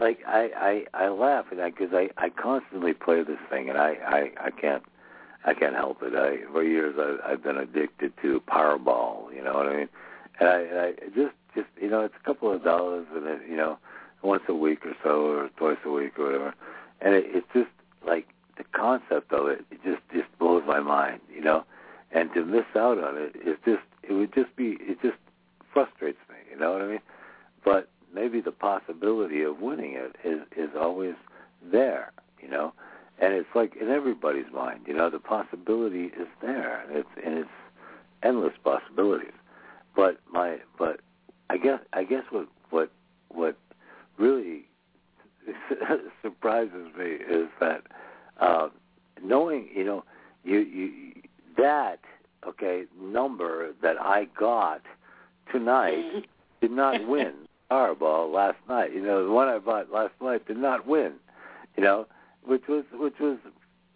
like 0.00 0.20
I 0.26 0.84
I 0.94 1.04
I 1.04 1.08
laugh 1.08 1.46
and 1.50 1.60
I 1.60 1.70
because 1.70 1.92
I 1.92 2.08
I 2.16 2.30
constantly 2.30 2.94
play 2.94 3.22
this 3.22 3.38
thing 3.50 3.68
and 3.68 3.78
I 3.78 3.96
I 4.06 4.46
I 4.46 4.50
can't 4.50 4.82
I 5.44 5.52
can't 5.52 5.74
help 5.74 5.98
it. 6.02 6.14
I 6.14 6.50
for 6.50 6.62
years 6.62 6.94
I, 6.98 7.32
I've 7.32 7.42
been 7.42 7.58
addicted 7.58 8.12
to 8.22 8.40
Powerball. 8.48 9.34
You 9.34 9.44
know 9.44 9.54
what 9.54 9.66
I 9.66 9.76
mean? 9.76 9.88
And 10.40 10.48
I, 10.48 10.60
and 10.60 10.78
I 10.78 10.92
just 11.14 11.34
just 11.54 11.68
you 11.80 11.90
know 11.90 12.00
it's 12.00 12.14
a 12.20 12.24
couple 12.24 12.52
of 12.52 12.64
dollars 12.64 13.06
and 13.14 13.26
it, 13.26 13.40
you 13.48 13.56
know 13.56 13.78
once 14.22 14.42
a 14.48 14.54
week 14.54 14.86
or 14.86 14.94
so 15.02 15.26
or 15.26 15.50
twice 15.58 15.76
a 15.84 15.90
week 15.90 16.18
or 16.18 16.24
whatever, 16.24 16.54
and 17.04 17.14
it, 17.14 17.24
it's 17.28 17.46
just 17.52 17.70
like 18.04 18.26
the 18.56 18.64
concept 18.72 19.32
of 19.32 19.46
it. 19.48 19.64
It 19.70 19.78
just 19.84 20.02
just 20.12 20.38
blows 20.38 20.64
my 20.66 20.80
mind. 20.80 21.20
You 21.32 21.42
know, 21.42 21.64
and 22.10 22.32
to 22.34 22.44
miss 22.44 22.66
out 22.74 22.98
on 22.98 23.16
it 23.16 23.36
is 23.36 23.56
just 23.64 23.82
it 24.02 24.12
would 24.12 24.34
just 24.34 24.54
be 24.56 24.76
it 24.80 25.00
just 25.00 25.18
frustrates 25.72 26.18
me. 26.28 26.36
You 26.50 26.58
know 26.58 26.72
what 26.72 26.82
I 26.82 26.86
mean? 26.86 27.00
But 27.64 27.88
maybe 28.12 28.40
the 28.40 28.52
possibility 28.52 29.42
of 29.42 29.60
winning 29.60 29.92
it 29.92 30.16
is 30.24 30.40
is 30.56 30.70
always 30.76 31.14
there. 31.62 32.12
You 32.42 32.48
know 32.48 32.72
and 33.18 33.32
it's 33.32 33.48
like 33.54 33.76
in 33.80 33.88
everybody's 33.88 34.50
mind, 34.52 34.80
you 34.86 34.94
know, 34.94 35.08
the 35.08 35.18
possibility 35.18 36.06
is 36.06 36.26
there, 36.42 36.80
and 36.82 36.96
it's 36.96 37.08
and 37.24 37.38
it's 37.38 37.48
endless 38.22 38.54
possibilities. 38.62 39.32
But 39.94 40.18
my, 40.32 40.58
but 40.78 41.00
I 41.50 41.56
guess 41.56 41.80
I 41.92 42.04
guess 42.04 42.24
what 42.30 42.48
what 42.70 42.90
what 43.28 43.56
really 44.18 44.53
surprises 46.22 46.88
me 46.98 47.06
is 47.06 47.48
that 47.60 47.82
uh, 48.40 48.68
knowing, 49.22 49.68
you 49.74 49.84
know, 49.84 50.04
you 50.44 50.60
you 50.60 51.12
that 51.56 52.00
okay 52.46 52.84
number 53.00 53.72
that 53.82 54.00
I 54.00 54.26
got 54.38 54.82
tonight 55.50 56.26
did 56.60 56.70
not 56.70 57.06
win 57.06 57.32
Powerball 57.70 58.32
last 58.32 58.58
night. 58.68 58.94
You 58.94 59.02
know, 59.02 59.24
the 59.24 59.32
one 59.32 59.48
I 59.48 59.58
bought 59.58 59.92
last 59.92 60.14
night 60.20 60.46
did 60.46 60.58
not 60.58 60.86
win. 60.86 61.14
You 61.76 61.82
know, 61.82 62.06
which 62.44 62.68
was 62.68 62.84
which 62.92 63.18
was 63.20 63.38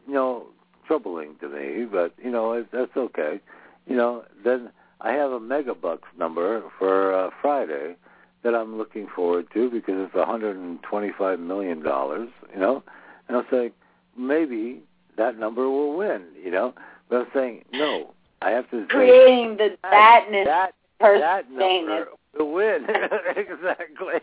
you 0.07 0.15
know 0.15 0.47
troubling 0.87 1.37
to 1.41 1.49
me, 1.49 1.85
but 1.85 2.15
you 2.23 2.31
know 2.31 2.53
it, 2.53 2.69
that's 2.73 2.97
okay. 2.97 3.41
You 3.87 3.97
know, 3.97 4.25
then 4.45 4.71
I 5.01 5.13
have 5.13 5.31
a 5.31 5.41
megabucks 5.41 6.09
number 6.19 6.63
for 6.79 7.15
uh, 7.15 7.31
Friday 7.41 7.97
that 8.43 8.55
I'm 8.55 8.79
looking 8.79 9.09
forward 9.15 9.47
to 9.55 9.71
because 9.71 9.95
it's 9.99 10.15
125 10.15 11.41
million 11.41 11.83
dollars. 11.83 12.29
You 12.53 12.61
know, 12.61 12.83
and 13.29 13.37
I'm 13.37 13.47
saying 13.51 13.73
maybe 14.17 14.81
that 15.17 15.39
number 15.39 15.69
will 15.69 15.97
win. 15.97 16.25
You 16.43 16.51
know, 16.51 16.75
but 17.09 17.17
I'm 17.17 17.27
saying 17.35 17.65
no. 17.73 18.15
I 18.41 18.51
have 18.51 18.71
to 18.71 18.87
creating 18.87 19.57
the 19.57 19.77
thatness. 19.85 20.45
That, 20.45 20.73
that, 21.01 21.21
that 21.21 21.51
number 21.51 22.07
will 22.39 22.53
win 22.53 22.87
exactly. 23.37 24.21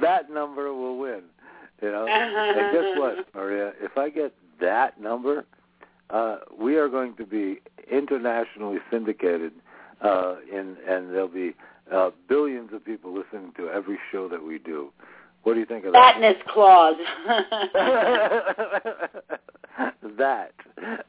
That 0.00 0.30
number 0.30 0.72
will 0.72 0.98
win. 0.98 1.22
You 1.82 1.90
know, 1.90 2.06
and 2.06 2.72
guess 2.72 2.98
what, 2.98 3.34
Maria? 3.34 3.72
If 3.80 3.98
I 3.98 4.08
get 4.08 4.32
that 4.60 5.00
number, 5.00 5.44
uh, 6.10 6.38
we 6.58 6.76
are 6.76 6.88
going 6.88 7.14
to 7.16 7.26
be 7.26 7.60
internationally 7.90 8.78
syndicated, 8.90 9.52
uh, 10.00 10.36
in, 10.50 10.76
and 10.88 11.10
there'll 11.10 11.28
be 11.28 11.54
uh, 11.92 12.10
billions 12.28 12.72
of 12.72 12.84
people 12.84 13.14
listening 13.14 13.52
to 13.56 13.68
every 13.68 13.98
show 14.10 14.28
that 14.28 14.42
we 14.42 14.58
do. 14.58 14.90
What 15.42 15.54
do 15.54 15.60
you 15.60 15.66
think 15.66 15.84
of 15.84 15.92
that? 15.92 16.14
Fatness 16.14 16.36
clause. 16.48 16.96
that. 20.18 20.52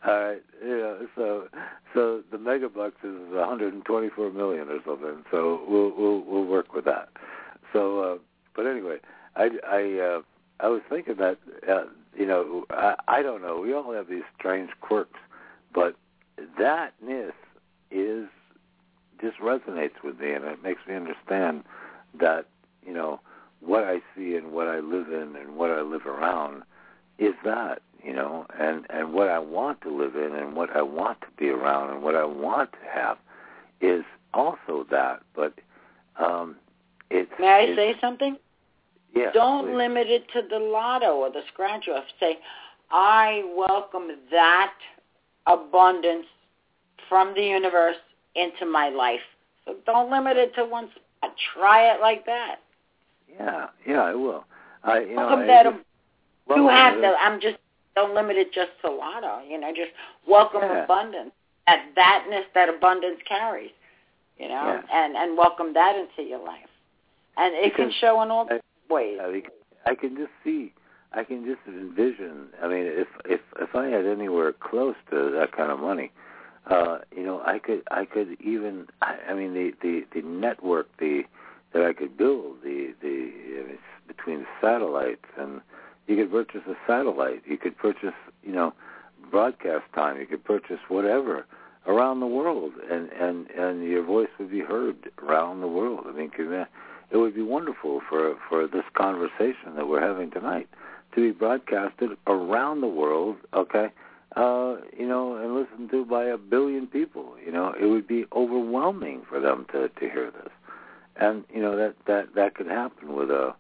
All 0.05 0.19
right. 0.19 0.41
You 0.61 0.77
know, 0.77 1.07
so 1.15 1.47
so 1.93 2.21
the 2.31 2.37
megabucks 2.37 3.03
is 3.03 3.33
124 3.33 4.31
million 4.31 4.67
or 4.67 4.79
something. 4.85 5.23
So 5.31 5.61
we'll 5.67 5.93
we'll 5.97 6.23
we'll 6.25 6.45
work 6.45 6.73
with 6.73 6.85
that. 6.85 7.09
So, 7.71 7.99
uh, 7.99 8.17
but 8.55 8.65
anyway, 8.65 8.97
I 9.35 9.49
I. 9.67 9.99
Uh, 9.99 10.21
I 10.59 10.67
was 10.67 10.81
thinking 10.89 11.15
that 11.17 11.37
uh, 11.69 11.85
you 12.17 12.25
know 12.25 12.65
I, 12.69 12.95
I 13.07 13.21
don't 13.21 13.41
know. 13.41 13.59
We 13.59 13.73
all 13.73 13.93
have 13.93 14.07
these 14.07 14.23
strange 14.37 14.69
quirks, 14.81 15.19
but 15.73 15.95
thatness 16.59 17.33
is 17.91 18.27
just 19.21 19.37
resonates 19.39 20.03
with 20.03 20.19
me, 20.19 20.33
and 20.33 20.45
it 20.45 20.63
makes 20.63 20.81
me 20.87 20.95
understand 20.95 21.63
that 22.19 22.45
you 22.85 22.93
know 22.93 23.19
what 23.59 23.83
I 23.83 23.99
see 24.15 24.35
and 24.35 24.51
what 24.51 24.67
I 24.67 24.79
live 24.79 25.07
in 25.09 25.35
and 25.35 25.55
what 25.55 25.71
I 25.71 25.81
live 25.81 26.05
around 26.05 26.63
is 27.17 27.33
that 27.43 27.81
you 28.05 28.13
know, 28.13 28.45
and 28.59 28.85
and 28.91 29.13
what 29.13 29.29
I 29.29 29.39
want 29.39 29.81
to 29.81 29.89
live 29.89 30.15
in 30.15 30.35
and 30.35 30.55
what 30.55 30.69
I 30.75 30.83
want 30.83 31.21
to 31.21 31.27
be 31.37 31.49
around 31.49 31.91
and 31.91 32.03
what 32.03 32.15
I 32.15 32.23
want 32.23 32.71
to 32.73 32.77
have 32.93 33.17
is 33.81 34.03
also 34.33 34.85
that. 34.91 35.21
But 35.35 35.53
um, 36.23 36.55
it's 37.09 37.31
may 37.39 37.47
I 37.47 37.59
it's, 37.61 37.75
say 37.75 37.95
something? 37.99 38.37
Yeah, 39.15 39.31
Don't 39.33 39.69
please. 39.69 39.75
limit 39.75 40.07
it 40.07 40.25
to 40.33 40.43
the 40.47 40.59
lotto 40.59 41.15
or 41.15 41.31
the 41.31 41.41
scratch 41.51 41.87
off. 41.87 42.03
Say, 42.19 42.37
I 42.91 43.43
welcome 43.57 44.09
that 44.29 44.73
abundance 45.47 46.27
from 47.09 47.33
the 47.33 47.41
universe 47.41 47.95
into 48.35 48.65
my 48.65 48.89
life. 48.89 49.19
So 49.65 49.75
don't 49.85 50.11
limit 50.11 50.37
it 50.37 50.53
to 50.55 50.65
one 50.65 50.89
spot. 50.89 51.35
Try 51.53 51.93
it 51.93 52.01
like 52.01 52.25
that. 52.25 52.57
Yeah, 53.39 53.67
yeah, 53.87 54.01
I 54.01 54.13
will. 54.13 54.45
I 54.83 54.99
you 54.99 55.15
welcome 55.15 55.41
know, 55.41 55.47
that. 55.47 55.65
I 55.67 55.71
just, 55.71 55.83
you 56.55 56.67
have 56.69 57.01
to. 57.01 57.15
I'm 57.19 57.41
just 57.41 57.57
don't 57.95 58.13
limit 58.13 58.37
it 58.37 58.53
just 58.53 58.71
to 58.83 58.91
lotto. 58.91 59.41
You 59.47 59.59
know, 59.59 59.69
just 59.69 59.91
welcome 60.27 60.61
yeah. 60.61 60.83
abundance. 60.83 61.31
That 61.65 61.87
thatness 61.97 62.43
that 62.53 62.69
abundance 62.69 63.19
carries. 63.27 63.71
You 64.37 64.49
know, 64.49 64.53
Yeah. 64.53 64.81
and 64.93 65.15
and 65.15 65.37
welcome 65.37 65.73
that 65.73 65.95
into 65.95 66.29
your 66.29 66.43
life. 66.45 66.69
And 67.37 67.53
it 67.55 67.75
can 67.75 67.91
show 67.99 68.21
in 68.21 68.31
all 68.31 68.47
I- 68.49 68.59
ways. 68.93 69.19
I 69.85 69.93
can 69.95 70.15
just 70.15 70.31
see, 70.43 70.73
I 71.13 71.23
can 71.23 71.45
just 71.45 71.59
envision. 71.67 72.47
I 72.61 72.67
mean, 72.67 72.85
if 72.85 73.07
if 73.25 73.41
if 73.59 73.75
I 73.75 73.85
had 73.87 74.05
anywhere 74.05 74.53
close 74.53 74.95
to 75.11 75.31
that 75.31 75.51
kind 75.55 75.71
of 75.71 75.79
money, 75.79 76.11
uh, 76.11 76.24
Uh, 76.67 76.99
you 77.15 77.23
know, 77.23 77.41
I 77.45 77.59
could 77.59 77.83
I 77.91 78.05
could 78.05 78.37
even. 78.41 78.87
I, 79.01 79.17
I 79.29 79.33
mean, 79.33 79.53
the 79.53 79.73
the 79.81 80.05
the 80.13 80.27
network 80.27 80.87
the 80.97 81.23
that 81.73 81.83
I 81.83 81.93
could 81.93 82.17
build 82.17 82.63
the 82.63 82.93
the 83.01 83.31
I 83.59 83.67
mean, 83.67 83.77
between 84.07 84.45
satellites 84.61 85.25
and 85.37 85.61
you 86.07 86.15
could 86.15 86.31
purchase 86.31 86.61
a 86.67 86.75
satellite. 86.87 87.43
You 87.45 87.57
could 87.57 87.77
purchase 87.77 88.13
you 88.43 88.51
know 88.51 88.73
broadcast 89.29 89.83
time. 89.93 90.19
You 90.19 90.25
could 90.25 90.43
purchase 90.43 90.79
whatever 90.87 91.45
around 91.87 92.19
the 92.19 92.27
world, 92.27 92.73
and 92.89 93.09
and 93.11 93.49
and 93.51 93.83
your 93.83 94.03
voice 94.03 94.29
would 94.39 94.49
be 94.51 94.61
heard 94.61 95.11
around 95.21 95.61
the 95.61 95.67
world. 95.67 96.05
I 96.07 96.11
mean, 96.13 96.29
can 96.29 96.51
uh, 96.51 96.65
it 97.11 97.17
would 97.17 97.35
be 97.35 97.41
wonderful 97.41 98.01
for 98.09 98.35
for 98.49 98.67
this 98.67 98.85
conversation 98.93 99.75
that 99.75 99.87
we're 99.87 100.01
having 100.01 100.31
tonight 100.31 100.67
to 101.13 101.21
be 101.21 101.31
broadcasted 101.31 102.11
around 102.27 102.81
the 102.81 102.87
world. 102.87 103.37
Okay, 103.53 103.89
uh, 104.35 104.77
you 104.97 105.07
know, 105.07 105.35
and 105.35 105.55
listened 105.55 105.89
to 105.91 106.05
by 106.05 106.25
a 106.25 106.37
billion 106.37 106.87
people. 106.87 107.35
You 107.43 107.51
know, 107.51 107.73
it 107.79 107.85
would 107.85 108.07
be 108.07 108.25
overwhelming 108.35 109.23
for 109.27 109.39
them 109.39 109.65
to 109.71 109.89
to 109.89 109.99
hear 109.99 110.31
this, 110.31 110.51
and 111.15 111.43
you 111.53 111.61
know 111.61 111.75
that 111.77 111.95
that 112.07 112.35
that 112.35 112.55
could 112.55 112.67
happen 112.67 113.15
with 113.15 113.29
a, 113.29 113.55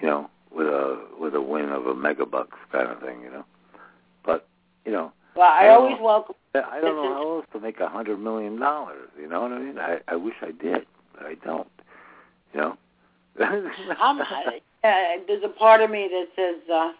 you 0.00 0.08
know, 0.08 0.30
with 0.54 0.66
a 0.66 1.06
with 1.18 1.34
a 1.34 1.40
win 1.40 1.70
of 1.70 1.86
a 1.86 1.94
megabucks 1.94 2.58
kind 2.72 2.88
of 2.88 3.00
thing. 3.00 3.20
You 3.22 3.30
know, 3.30 3.44
but 4.24 4.48
you 4.84 4.92
know. 4.92 5.12
Well, 5.36 5.48
I, 5.48 5.66
I 5.66 5.68
always 5.68 5.96
welcome. 6.00 6.34
I 6.54 6.80
don't 6.80 6.96
know 6.96 7.14
how 7.14 7.36
else 7.36 7.46
to 7.52 7.60
make 7.60 7.78
a 7.78 7.88
hundred 7.88 8.18
million 8.18 8.58
dollars. 8.58 9.08
You 9.18 9.28
know 9.28 9.42
what 9.42 9.52
I 9.52 9.58
mean? 9.60 9.78
I 9.78 10.00
I 10.08 10.16
wish 10.16 10.34
I 10.42 10.50
did, 10.50 10.86
but 11.14 11.26
I 11.26 11.34
don't. 11.44 11.68
You 12.52 12.60
know. 12.60 12.76
I'm, 13.40 14.20
uh, 14.20 14.24
there's 14.82 15.44
a 15.44 15.48
part 15.48 15.80
of 15.80 15.90
me 15.90 16.08
that 16.10 16.26
says, 16.34 16.68
uh, 16.72 16.92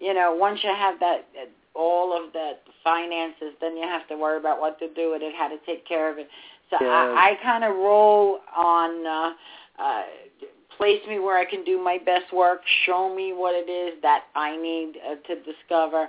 you 0.00 0.12
know, 0.12 0.34
once 0.34 0.60
you 0.62 0.70
have 0.70 0.98
that, 1.00 1.28
uh, 1.40 1.46
all 1.76 2.16
of 2.16 2.32
that 2.32 2.62
finances, 2.82 3.52
then 3.60 3.76
you 3.76 3.82
have 3.84 4.06
to 4.08 4.16
worry 4.16 4.38
about 4.38 4.60
what 4.60 4.78
to 4.78 4.88
do 4.94 5.12
with 5.12 5.22
it, 5.22 5.34
how 5.36 5.48
to 5.48 5.58
take 5.66 5.86
care 5.86 6.10
of 6.10 6.18
it. 6.18 6.28
So 6.70 6.76
Yeah. 6.80 6.88
I, 6.88 7.30
I 7.30 7.42
kind 7.42 7.64
of 7.64 7.76
roll 7.76 8.40
on, 8.56 9.06
uh, 9.06 9.32
uh, 9.78 10.02
place 10.76 11.00
me 11.08 11.18
where 11.18 11.38
I 11.38 11.44
can 11.44 11.64
do 11.64 11.82
my 11.82 11.98
best 12.04 12.32
work, 12.32 12.60
show 12.84 13.14
me 13.14 13.32
what 13.32 13.54
it 13.54 13.70
is 13.70 14.00
that 14.02 14.24
I 14.34 14.56
need 14.56 14.98
uh, 14.98 15.14
to 15.26 15.34
discover. 15.42 16.02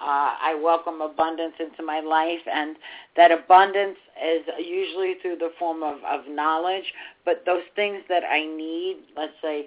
Uh, 0.00 0.34
I 0.40 0.58
welcome 0.62 1.00
abundance 1.00 1.54
into 1.58 1.82
my 1.82 2.00
life, 2.00 2.40
and 2.50 2.76
that 3.16 3.30
abundance 3.32 3.98
is 4.24 4.42
usually 4.58 5.14
through 5.20 5.36
the 5.36 5.50
form 5.58 5.82
of, 5.82 5.96
of 6.04 6.20
knowledge, 6.28 6.84
but 7.24 7.42
those 7.44 7.64
things 7.74 8.02
that 8.08 8.22
I 8.24 8.46
need, 8.46 8.98
let's 9.16 9.32
say, 9.42 9.66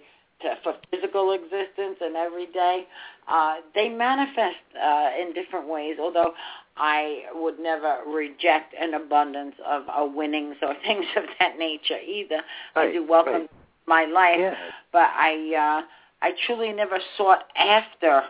for 0.63 0.75
physical 0.91 1.31
existence 1.33 1.97
and 2.01 2.15
every 2.15 2.47
day, 2.47 2.85
uh, 3.27 3.55
they 3.73 3.89
manifest 3.89 4.57
uh, 4.81 5.09
in 5.19 5.33
different 5.33 5.67
ways, 5.67 5.97
although 5.99 6.33
I 6.77 7.23
would 7.33 7.59
never 7.59 7.99
reject 8.07 8.73
an 8.79 8.93
abundance 8.93 9.55
of 9.65 9.83
uh, 9.87 10.05
winnings 10.05 10.55
or 10.61 10.75
things 10.85 11.05
of 11.15 11.23
that 11.39 11.57
nature 11.57 11.99
either. 11.99 12.41
I 12.75 12.91
do 12.91 13.05
welcome 13.07 13.33
right. 13.33 13.49
my 13.87 14.05
life, 14.05 14.39
Yeah. 14.39 14.55
but 14.91 15.09
I 15.15 15.81
uh, 15.81 15.85
I 16.25 16.31
truly 16.45 16.71
never 16.73 16.99
sought 17.17 17.45
after 17.57 18.23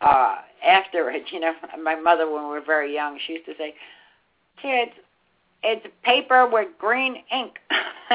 uh, 0.00 0.36
after 0.66 1.10
it. 1.10 1.24
You 1.32 1.40
know, 1.40 1.52
my 1.82 1.94
mother 1.94 2.30
when 2.30 2.44
we 2.44 2.50
were 2.50 2.64
very 2.64 2.94
young, 2.94 3.18
she 3.26 3.34
used 3.34 3.46
to 3.46 3.54
say, 3.56 3.74
"Kids, 4.60 4.92
it's 5.66 5.86
paper 6.02 6.48
with 6.50 6.68
green 6.78 7.16
ink." 7.32 7.58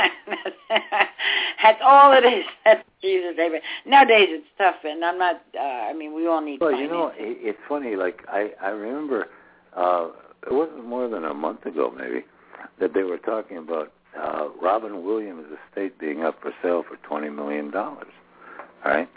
That's 1.62 1.82
all 1.84 2.14
it 2.14 2.26
is. 2.26 2.45
That's 2.66 2.84
used 3.02 3.38
to 3.38 3.60
nowadays 3.86 4.28
it's 4.30 4.47
tough, 4.58 4.76
and 4.84 5.04
I'm 5.04 5.18
not. 5.18 5.41
Uh, 5.58 5.62
I 5.62 5.93
mean, 5.93 6.14
we 6.14 6.28
all 6.28 6.41
need. 6.41 6.60
Well, 6.62 6.76
you 6.76 6.88
know, 6.88 7.08
it, 7.16 7.38
it's 7.41 7.60
funny. 7.68 7.95
Like 7.95 8.22
I, 8.28 8.52
I 8.62 8.70
remember 8.70 9.28
uh, 9.76 10.10
it 10.47 10.54
wasn't 10.54 10.86
more 10.86 11.08
than 11.08 11.26
a 11.26 11.34
month 11.34 11.66
ago, 11.66 11.93
maybe, 11.95 12.26
that 12.80 12.93
they 12.93 13.04
were 13.04 13.18
talking 13.18 13.58
about 13.58 13.91
uh, 14.20 14.49
Robin 14.62 15.04
Williams' 15.04 15.45
estate 15.70 15.99
being 15.99 16.24
up 16.24 16.41
for 16.41 16.52
sale 16.62 16.84
for 16.88 16.97
twenty 17.08 17.30
million 17.30 17.72
dollars. 17.72 18.12
All 18.86 18.91
right, 18.91 19.10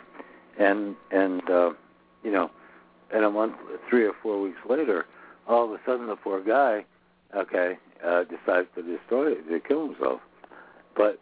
and 0.59 0.97
and 1.11 1.49
uh, 1.51 1.71
you 2.23 2.33
know, 2.33 2.51
and 3.13 3.25
a 3.25 3.31
month, 3.31 3.55
three 3.89 4.05
or 4.05 4.13
four 4.23 4.41
weeks 4.41 4.59
later, 4.69 5.07
all 5.49 5.65
of 5.65 5.71
a 5.71 5.79
sudden 5.87 6.07
the 6.07 6.17
poor 6.17 6.43
guy, 6.43 6.85
okay, 7.37 7.79
uh, 8.05 8.25
decides 8.25 8.69
to 8.75 8.83
destroy 8.83 9.33
it, 9.33 9.49
to 9.49 9.61
kill 9.61 9.89
himself. 9.89 10.21
But 10.97 11.21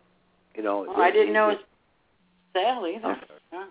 you 0.55 0.63
know, 0.63 0.87
well, 0.89 1.01
I 1.01 1.11
didn't 1.11 1.33
know 1.33 1.51
it 1.51 1.59
was 1.59 1.65
sale 2.55 2.87
either. 2.87 3.17
Yeah. 3.53 3.67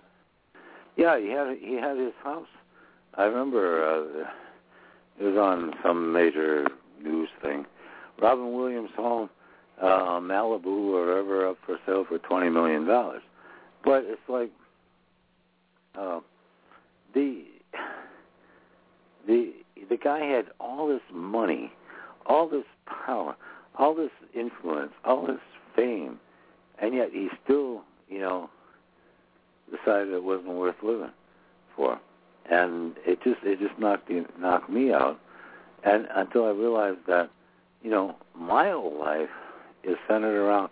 yeah, 0.98 1.20
he 1.20 1.30
had 1.30 1.58
he 1.60 1.76
had 1.76 1.98
his 1.98 2.14
house. 2.24 2.48
I 3.16 3.24
remember 3.24 3.84
uh, 3.86 4.28
it 5.20 5.24
was 5.24 5.38
on 5.38 5.74
some 5.84 6.14
major 6.14 6.68
news 7.02 7.30
thing. 7.42 7.66
Robin 8.22 8.54
Williams' 8.54 8.92
home 8.96 9.30
uh, 9.82 10.20
Malibu 10.20 10.94
or 10.94 11.06
wherever 11.06 11.50
up 11.50 11.58
for 11.66 11.78
sale 11.86 12.06
for 12.08 12.20
twenty 12.20 12.50
million 12.50 12.86
dollars. 12.86 13.22
But 13.84 14.04
it's 14.06 14.22
like 14.28 14.52
uh, 16.00 16.20
the 17.14 17.44
the 19.28 19.54
the 19.90 19.98
guy 19.98 20.20
had 20.20 20.46
all 20.60 20.88
this 20.88 21.02
money, 21.12 21.72
all 22.26 22.48
this 22.48 22.66
power, 22.86 23.36
all 23.78 23.96
this 23.96 24.12
influence, 24.34 24.92
all 25.06 25.26
this 25.26 25.40
fame, 25.76 26.20
and 26.80 26.94
yet 26.94 27.10
he 27.12 27.30
still, 27.44 27.84
you 28.10 28.20
know, 28.20 28.50
decided 29.70 30.14
it 30.14 30.24
wasn't 30.24 30.50
worth 30.54 30.76
living 30.84 31.12
for. 31.76 32.00
And 32.50 32.96
it 33.06 33.22
just 33.24 33.40
it 33.44 33.60
just 33.60 33.80
knocked 33.80 34.12
knocked 34.40 34.70
me 34.70 34.92
out. 34.92 35.20
And 35.84 36.08
until 36.14 36.46
I 36.46 36.50
realized 36.50 37.00
that, 37.08 37.30
you 37.82 37.90
know, 37.90 38.16
my 38.36 38.72
whole 38.72 39.00
life 39.00 39.30
is 39.84 39.96
centered 40.08 40.36
around 40.36 40.70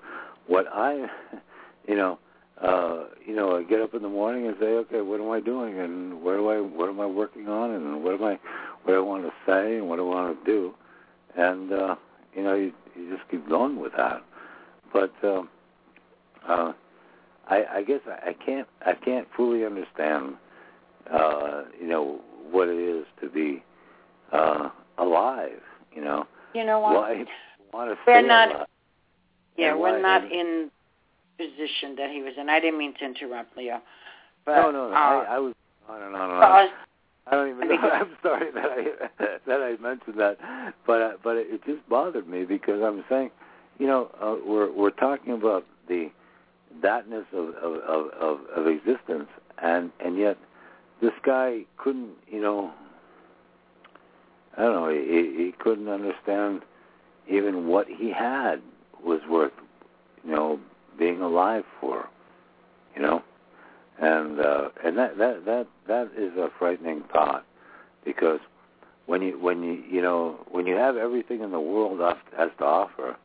what 0.48 0.66
I, 0.72 1.08
you 1.88 1.96
know, 1.96 2.20
uh, 2.62 3.06
you 3.26 3.36
know, 3.36 3.56
I 3.56 3.64
get 3.64 3.82
up 3.82 3.94
in 3.94 4.02
the 4.02 4.10
morning 4.10 4.48
and 4.48 4.56
say, 4.60 4.66
okay, 4.66 5.02
what 5.02 5.22
am 5.22 5.32
I 5.32 5.40
doing, 5.40 5.80
and 5.80 6.22
where 6.22 6.38
do 6.38 6.50
I, 6.50 6.60
what 6.60 6.90
am 6.90 7.00
I 7.00 7.06
working 7.06 7.48
on, 7.48 7.72
and 7.72 8.04
what 8.04 8.16
am 8.16 8.24
I, 8.24 8.40
what 8.84 8.96
I 8.96 9.00
want 9.00 9.24
to 9.24 9.32
say, 9.46 9.78
and 9.78 9.88
what 9.88 10.00
I 10.00 10.02
want 10.02 10.38
to 10.38 10.46
do, 10.46 10.74
and 11.40 11.72
uh, 11.72 11.96
you 12.36 12.44
know, 12.44 12.54
you, 12.56 12.72
you 12.96 13.16
just 13.16 13.30
keep 13.30 13.48
going 13.48 13.80
with 13.80 13.94
that. 13.98 14.22
But 14.94 15.14
uh, 15.24 15.44
uh, 16.48 16.74
I, 17.48 17.64
I 17.76 17.84
guess 17.84 18.02
I, 18.08 18.30
I 18.30 18.34
can't, 18.46 18.68
I 18.86 18.94
can't 18.94 19.28
fully 19.36 19.66
understand, 19.66 20.36
uh, 21.12 21.64
you 21.80 21.88
know, 21.88 22.20
what 22.52 22.68
it 22.68 22.78
is 22.80 23.06
to 23.22 23.30
be 23.30 23.64
uh, 24.32 24.70
alive. 24.98 25.62
You 25.96 26.04
know, 26.04 26.28
you 26.54 26.66
know 26.66 26.80
what? 26.80 26.94
Why 27.72 27.86
to 27.86 27.96
We're 28.06 28.26
not. 28.28 28.50
alive? 28.56 28.68
Yeah, 29.58 29.72
And 29.72 29.80
we're 29.80 29.94
why- 29.94 30.02
not 30.02 30.32
in 30.32 30.72
position 31.38 31.96
that 31.98 32.10
he 32.12 32.22
was 32.22 32.34
in. 32.38 32.50
I 32.50 32.60
didn't 32.60 32.78
mean 32.78 32.94
to 33.00 33.06
interrupt, 33.06 33.56
Leo. 33.58 33.82
But, 34.46 34.56
no, 34.56 34.72
no, 34.72 34.90
no. 34.90 34.94
uh, 34.94 34.98
I, 34.98 35.36
I 35.36 35.40
was 35.40 35.54
on 35.88 36.02
and 36.02 36.16
on 36.16 36.32
and 36.32 36.44
on. 36.44 36.70
I 37.28 37.36
don't 37.36 37.50
even 37.50 37.68
know. 37.68 37.76
I'm 37.94 38.18
sorry 38.24 38.52
that 38.52 38.66
I 38.66 39.38
that 39.48 39.62
I 39.62 39.82
mentioned 39.82 40.20
that, 40.20 40.38
but 40.86 41.02
uh, 41.02 41.12
but 41.24 41.38
it 41.38 41.64
just 41.66 41.88
bothered 41.90 42.28
me 42.28 42.46
because 42.46 42.82
I'm 42.82 43.04
saying, 43.10 43.32
you 43.78 43.88
know, 43.88 44.10
uh, 44.22 44.36
we're 44.46 44.72
we're 44.72 44.92
talking 44.92 45.34
about 45.34 45.66
the 45.88 46.10
thatness 46.82 47.26
of 47.34 47.50
of, 47.56 47.76
of 47.82 48.08
of 48.20 48.40
of 48.56 48.68
existence, 48.68 49.30
and 49.62 49.92
and 50.00 50.18
yet 50.18 50.38
this 51.02 51.14
guy 51.24 51.62
couldn't, 51.78 52.12
you 52.28 52.42
know, 52.42 52.72
I 54.58 54.64
don't 54.64 54.74
know, 54.74 54.90
he 54.90 55.46
he 55.46 55.54
couldn't 55.60 55.88
understand 55.88 56.62
even 57.30 57.68
what 57.68 57.88
he 57.88 58.12
had 58.12 58.62
was 59.04 59.22
worth, 59.30 59.54
you 60.26 60.32
know, 60.32 60.60
being 60.98 61.22
alive 61.22 61.64
for, 61.80 62.10
you 62.96 63.02
know 63.02 63.24
and 64.02 64.40
uh, 64.40 64.70
and 64.84 64.98
that 64.98 65.18
that 65.18 65.46
that 65.46 65.68
that 65.88 66.10
is 66.18 66.32
a 66.38 66.50
frightening 66.58 67.04
thought 67.12 67.46
because 68.06 68.40
when 69.06 69.22
you 69.22 69.40
when 69.40 69.62
you 69.64 69.84
you 69.90 70.02
know 70.02 70.40
when 70.52 70.66
you 70.66 70.76
have 70.76 70.98
everything 70.98 71.42
in 71.42 71.52
the 71.52 71.60
world 71.60 72.00
has 72.38 72.50
to 72.60 72.66
offer, 72.66 73.16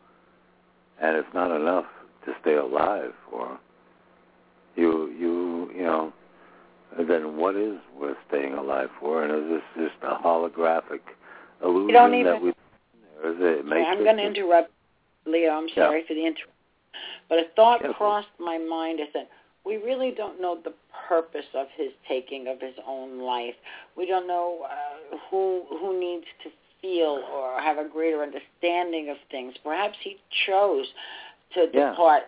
and 1.01 1.17
it's 1.17 1.29
not 1.35 1.55
enough 1.55 1.87
to 2.25 2.33
stay 2.41 2.55
alive 2.55 3.13
for 3.31 3.59
you 4.77 5.11
you 5.19 5.71
you 5.75 5.83
know 5.83 6.13
then 7.09 7.37
what 7.37 7.57
is 7.57 7.77
worth 7.99 8.17
staying 8.29 8.55
alive 8.55 8.89
for 9.01 9.25
and 9.25 9.33
is 9.33 9.51
this 9.77 9.89
just 9.91 10.03
a 10.03 10.17
holographic 10.25 11.01
illusion 11.63 12.15
even- 12.15 12.25
that 12.25 12.41
we 12.43 12.53
or 13.23 13.31
is 13.31 13.37
it 13.41 13.67
Okay, 13.67 13.85
I'm 13.85 14.05
going 14.05 14.17
to 14.17 14.27
interrupt, 14.27 14.71
Leo. 15.25 15.53
I'm 15.53 15.69
Yeah. 15.69 15.87
sorry 15.87 16.05
for 16.07 16.15
the 16.15 16.27
interrupt. 16.27 16.53
But 17.29 17.39
a 17.39 17.45
thought 17.57 17.81
Yeah, 17.83 17.93
crossed 17.93 18.29
my 18.39 18.59
mind 18.59 19.01
is 19.01 19.09
that 19.15 19.31
we 19.65 19.77
really 19.77 20.13
don't 20.17 20.41
know 20.41 20.59
the 20.63 20.75
purpose 21.09 21.47
of 21.55 21.67
his 21.77 21.91
taking 22.09 22.49
of 22.49 22.61
his 22.61 22.75
own 22.87 23.21
life. 23.21 23.55
We 23.97 24.07
don't 24.07 24.27
know 24.27 24.67
uh, 24.71 25.17
who 25.31 25.65
who 25.71 25.99
needs 25.99 26.27
to 26.45 26.51
feel 26.83 27.23
or 27.33 27.61
have 27.61 27.79
a 27.79 27.89
greater 27.89 28.23
understanding 28.23 29.09
of 29.11 29.17
things. 29.31 29.55
Perhaps 29.63 29.97
he 30.03 30.19
chose 30.47 30.87
to 31.55 31.69
Yeah. 31.73 31.91
depart 31.91 32.25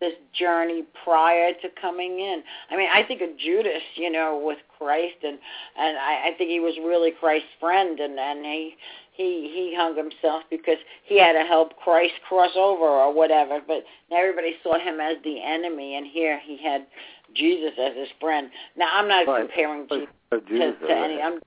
this 0.00 0.14
journey 0.32 0.82
prior 1.04 1.52
to 1.52 1.68
coming 1.78 2.20
in. 2.20 2.42
I 2.70 2.76
mean, 2.76 2.88
I 2.92 3.02
think 3.02 3.20
of 3.20 3.36
Judas, 3.36 3.82
you 3.96 4.10
know, 4.10 4.38
with 4.42 4.58
Christ, 4.78 5.16
and 5.22 5.38
and 5.76 5.98
I, 5.98 6.28
I 6.28 6.34
think 6.38 6.50
he 6.50 6.60
was 6.60 6.74
really 6.78 7.10
Christ's 7.10 7.48
friend, 7.60 8.00
and 8.00 8.18
and 8.18 8.44
he 8.44 8.76
he 9.20 9.50
he 9.54 9.74
hung 9.76 9.96
himself 9.96 10.42
because 10.50 10.78
he 11.04 11.18
had 11.18 11.32
to 11.32 11.44
help 11.44 11.76
Christ 11.76 12.14
cross 12.28 12.50
over 12.56 12.84
or 12.84 13.12
whatever. 13.12 13.60
But 13.66 13.84
everybody 14.10 14.54
saw 14.62 14.78
him 14.78 15.00
as 15.00 15.16
the 15.24 15.42
enemy, 15.42 15.96
and 15.96 16.06
here 16.06 16.38
he 16.44 16.56
had 16.62 16.86
Jesus 17.34 17.72
as 17.78 17.94
his 17.96 18.08
friend. 18.20 18.50
Now 18.76 18.88
I'm 18.92 19.08
not 19.08 19.26
Right. 19.26 19.46
comparing 19.46 19.86
Jesus 19.88 20.08
but 20.30 20.46
to, 20.46 20.52
Jesus, 20.52 20.80
to 20.88 20.90
any. 20.96 21.20
I'm, 21.20 21.40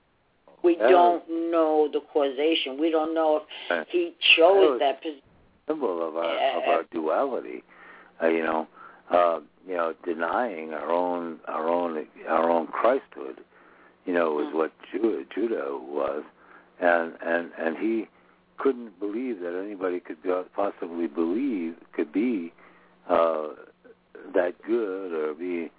we 0.62 0.76
Yeah. 0.76 0.88
don't 0.88 1.28
know 1.28 1.88
the 1.88 2.00
causation. 2.00 2.78
We 2.78 2.90
don't 2.90 3.12
know 3.14 3.42
if 3.70 3.88
he 3.88 4.14
chose 4.36 4.70
was- 4.70 4.78
that 4.80 5.02
position. 5.02 5.20
symbol 5.66 6.06
of 6.06 6.16
our 6.16 6.34
Yeah. 6.34 6.58
of 6.58 6.68
our 6.68 6.82
duality. 6.92 7.62
Uh, 8.22 8.28
you 8.28 8.42
know, 8.42 8.66
uh, 9.10 9.40
you 9.66 9.74
know, 9.74 9.94
denying 10.04 10.72
our 10.74 10.90
own 10.92 11.40
our 11.48 11.68
own 11.68 12.06
our 12.28 12.50
own 12.50 12.66
Christhood. 12.68 13.38
You 14.06 14.12
know, 14.12 14.32
was 14.32 14.46
Mm. 14.48 14.52
what 14.54 14.72
Judah, 14.90 15.24
Judah 15.34 15.76
was, 15.78 16.22
and 16.80 17.12
and 17.24 17.50
and 17.58 17.76
he 17.78 18.06
couldn't 18.58 18.98
believe 19.00 19.40
that 19.40 19.60
anybody 19.64 20.00
could 20.00 20.18
possibly 20.54 21.06
believe 21.06 21.74
could 21.92 22.12
be 22.12 22.52
uh, 23.08 23.48
that 24.34 24.54
good 24.66 25.12
or 25.12 25.34
be 25.34 25.70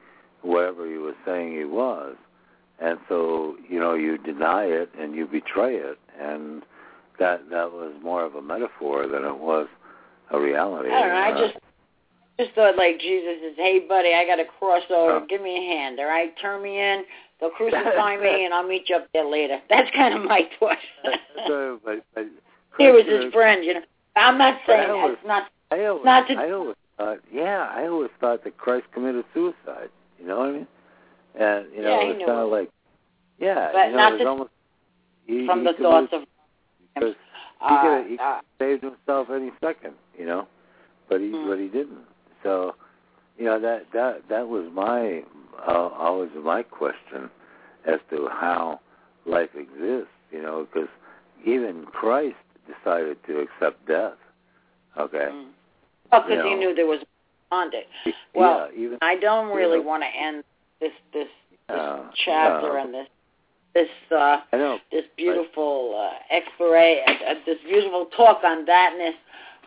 whatever 0.41 0.89
he 0.89 0.98
was 0.98 1.16
saying 1.26 1.58
he 1.58 1.66
was. 1.66 2.16
And 2.80 3.00
so, 3.08 3.56
you 3.70 3.80
know, 3.80 3.93
you 3.93 4.18
deny 4.18 4.66
it 4.66 4.89
and 5.00 5.16
you 5.16 5.26
betray 5.26 5.76
it, 5.76 5.98
and 6.22 6.64
that 7.20 7.50
that 7.50 7.72
was 7.72 7.93
more 8.04 8.24
of 8.26 8.36
a 8.36 8.41
metaphor 8.41 9.08
than 9.08 9.24
it 9.24 9.38
was 9.38 9.68
a 10.32 10.39
reality. 10.39 10.89
I 10.89 11.08
know. 11.08 11.14
I 11.16 11.32
Uh, 11.32 11.48
just 11.48 11.64
just 12.40 12.52
thought 12.56 12.76
like 12.78 13.00
Jesus 13.00 13.38
is, 13.44 13.54
hey 13.58 13.80
buddy, 13.88 14.14
I 14.14 14.26
got 14.26 14.36
to 14.38 14.46
cross 14.46 14.84
over. 14.90 15.18
Oh. 15.24 15.26
Give 15.28 15.42
me 15.42 15.56
a 15.58 15.74
hand, 15.76 16.00
all 16.00 16.06
right? 16.06 16.34
Turn 16.42 16.62
me 16.64 16.80
in. 16.80 17.04
They'll 17.40 17.50
crucify 17.58 18.18
me, 18.18 18.46
and 18.46 18.54
I'll 18.54 18.68
meet 18.68 18.90
you 18.90 18.96
up 18.98 19.08
there 19.14 19.26
later. 19.26 19.60
That's 19.70 19.90
kind 19.96 20.14
of 20.18 20.24
my 20.24 20.42
thought. 20.60 20.78
so, 21.48 21.80
but, 21.84 22.04
but 22.14 22.26
he 22.78 22.88
was 22.92 23.06
his 23.06 23.32
friend, 23.34 23.64
you 23.64 23.76
know. 23.76 23.82
I'm 24.16 24.38
not 24.38 24.60
saying 24.68 24.84
I 24.84 24.88
that. 24.88 24.96
was- 24.96 25.18
It's 25.20 25.28
not. 25.28 25.44
I 25.72 25.86
always, 25.86 26.06
Not 26.06 26.28
to- 26.28 26.34
I 26.36 26.52
always 26.52 26.76
thought, 26.98 27.20
yeah, 27.34 27.68
I 27.76 27.88
always 27.88 28.12
thought 28.22 28.44
that 28.44 28.56
Christ 28.58 28.86
committed 28.94 29.26
suicide. 29.34 29.90
You 30.20 30.28
know 30.28 30.38
what 30.38 30.50
I 30.50 30.52
mean? 30.52 30.68
And 31.38 31.66
you 31.76 31.82
know, 31.82 32.00
Yeah, 32.00 32.06
he 32.06 32.12
it's 32.12 32.26
kind 32.26 32.40
of 32.40 32.50
like, 32.50 32.70
yeah, 33.40 33.70
But 33.74 33.86
you 33.88 33.92
know, 33.92 33.98
not 33.98 34.12
it 34.12 34.14
was 34.14 34.22
to- 34.22 34.28
almost 34.30 34.50
he, 35.26 35.46
From 35.48 35.60
he 35.62 35.66
the 35.66 35.74
thoughts 35.82 36.14
of 36.14 36.22
because 36.94 37.16
he 37.60 37.66
uh, 37.76 37.82
could 37.82 38.20
have 38.20 38.36
uh, 38.38 38.40
saved 38.60 38.84
himself 38.84 39.28
any 39.34 39.52
second, 39.60 39.96
you 40.18 40.26
know, 40.26 40.48
but 41.10 41.20
he 41.20 41.32
Hmm. 41.32 41.48
but 41.50 41.58
he 41.60 41.68
didn't. 41.68 41.98
So, 42.46 42.76
you 43.39 43.46
know 43.46 43.60
that 43.60 43.88
that 43.93 44.22
that 44.30 44.48
was 44.48 44.70
my 44.72 45.24
uh, 45.68 45.89
always 45.98 46.30
my 46.43 46.62
question 46.62 47.30
as 47.88 48.00
to 48.12 48.30
how 48.32 48.80
life 49.26 49.50
exists, 49.56 50.14
you 50.32 50.41
know, 50.43 50.68
because 50.72 50.88
even 51.43 51.86
Christ 51.86 52.36
decided 52.68 53.18
to 53.26 53.39
accept 53.39 53.86
death. 53.88 54.14
Okay. 54.98 55.28
mm. 55.32 55.48
Oh, 56.12 56.22
because 56.22 56.46
you 56.46 56.50
he 56.52 56.56
knew 56.56 56.76
there 56.76 56.86
was 56.86 57.00
it. 57.52 57.88
Well, 58.36 58.70
yeah, 58.72 58.80
even 58.86 58.98
I 59.02 59.16
don't 59.16 59.56
really 59.56 59.80
Yeah. 59.80 59.86
want 59.86 60.04
to 60.04 60.08
end 60.08 60.43
this 60.80 60.91
this 61.14 61.28
this 61.68 61.78
uh, 61.80 62.10
chapter 62.26 62.78
uh, 62.78 62.84
and 62.84 62.93
this 62.93 63.08
this 63.74 63.89
uh 64.12 64.41
know. 64.52 64.78
this 64.91 65.06
beautiful 65.18 65.96
uh, 65.98 66.36
exploration, 66.36 67.04
uh, 67.28 67.34
this 67.46 67.58
beautiful 67.66 68.06
talk 68.16 68.43
on 68.43 68.66
thatness 68.66 69.16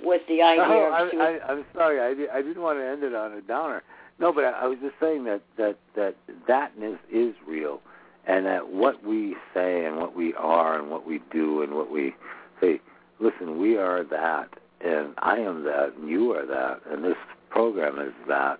with 0.02 0.22
the 0.28 0.42
idea 0.42 0.66
No, 0.68 0.86
of 0.86 0.92
I. 1.20 1.38
I, 1.38 1.52
I'm 1.52 1.64
sorry. 1.74 2.00
I, 2.00 2.14
di- 2.14 2.28
I 2.32 2.42
didn't 2.42 2.62
want 2.62 2.78
to 2.78 2.86
end 2.86 3.02
it 3.02 3.14
on 3.14 3.32
a 3.32 3.40
downer. 3.40 3.82
No, 4.18 4.32
but 4.32 4.44
I, 4.44 4.50
I 4.50 4.66
was 4.66 4.78
just 4.82 4.94
saying 5.00 5.24
that 5.24 5.42
that 5.56 5.76
that 5.96 6.14
thatness 6.48 6.98
is 7.12 7.34
real, 7.46 7.80
and 8.26 8.46
that 8.46 8.68
what 8.72 9.04
we 9.04 9.36
say 9.54 9.84
and 9.84 9.96
what 9.98 10.16
we 10.16 10.34
are 10.34 10.78
and 10.78 10.90
what 10.90 11.06
we 11.06 11.20
do 11.32 11.62
and 11.62 11.74
what 11.74 11.90
we 11.90 12.14
say, 12.60 12.80
listen, 13.20 13.58
we 13.60 13.76
are 13.76 14.02
that, 14.04 14.48
and 14.84 15.14
I 15.18 15.36
am 15.38 15.62
that, 15.64 15.94
and 15.98 16.08
you 16.08 16.32
are 16.32 16.44
that, 16.46 16.80
and 16.90 17.04
this 17.04 17.16
program 17.50 17.98
is 18.00 18.12
that, 18.28 18.58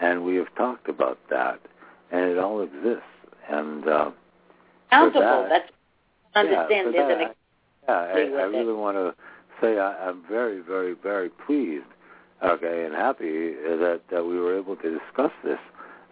and 0.00 0.24
we 0.24 0.36
have 0.36 0.54
talked 0.56 0.88
about 0.88 1.18
that, 1.30 1.60
and 2.12 2.20
it 2.30 2.38
all 2.38 2.62
exists. 2.62 3.02
And 3.50 3.88
uh, 3.88 4.10
Accountable. 4.88 5.20
that- 5.20 5.48
That's 5.48 5.70
understand. 6.34 6.94
yeah, 6.94 7.08
that, 7.08 7.36
yeah, 7.88 7.94
I, 7.94 8.02
I 8.42 8.44
really 8.44 8.72
want 8.72 8.96
to 8.96 9.14
say 9.60 9.78
I, 9.78 10.08
I'm 10.08 10.22
very, 10.28 10.60
very, 10.60 10.94
very 10.94 11.28
pleased, 11.28 11.86
okay, 12.44 12.84
and 12.84 12.94
happy 12.94 13.52
that 13.52 14.00
that 14.10 14.24
we 14.24 14.38
were 14.38 14.56
able 14.56 14.76
to 14.76 14.98
discuss 14.98 15.32
this 15.44 15.58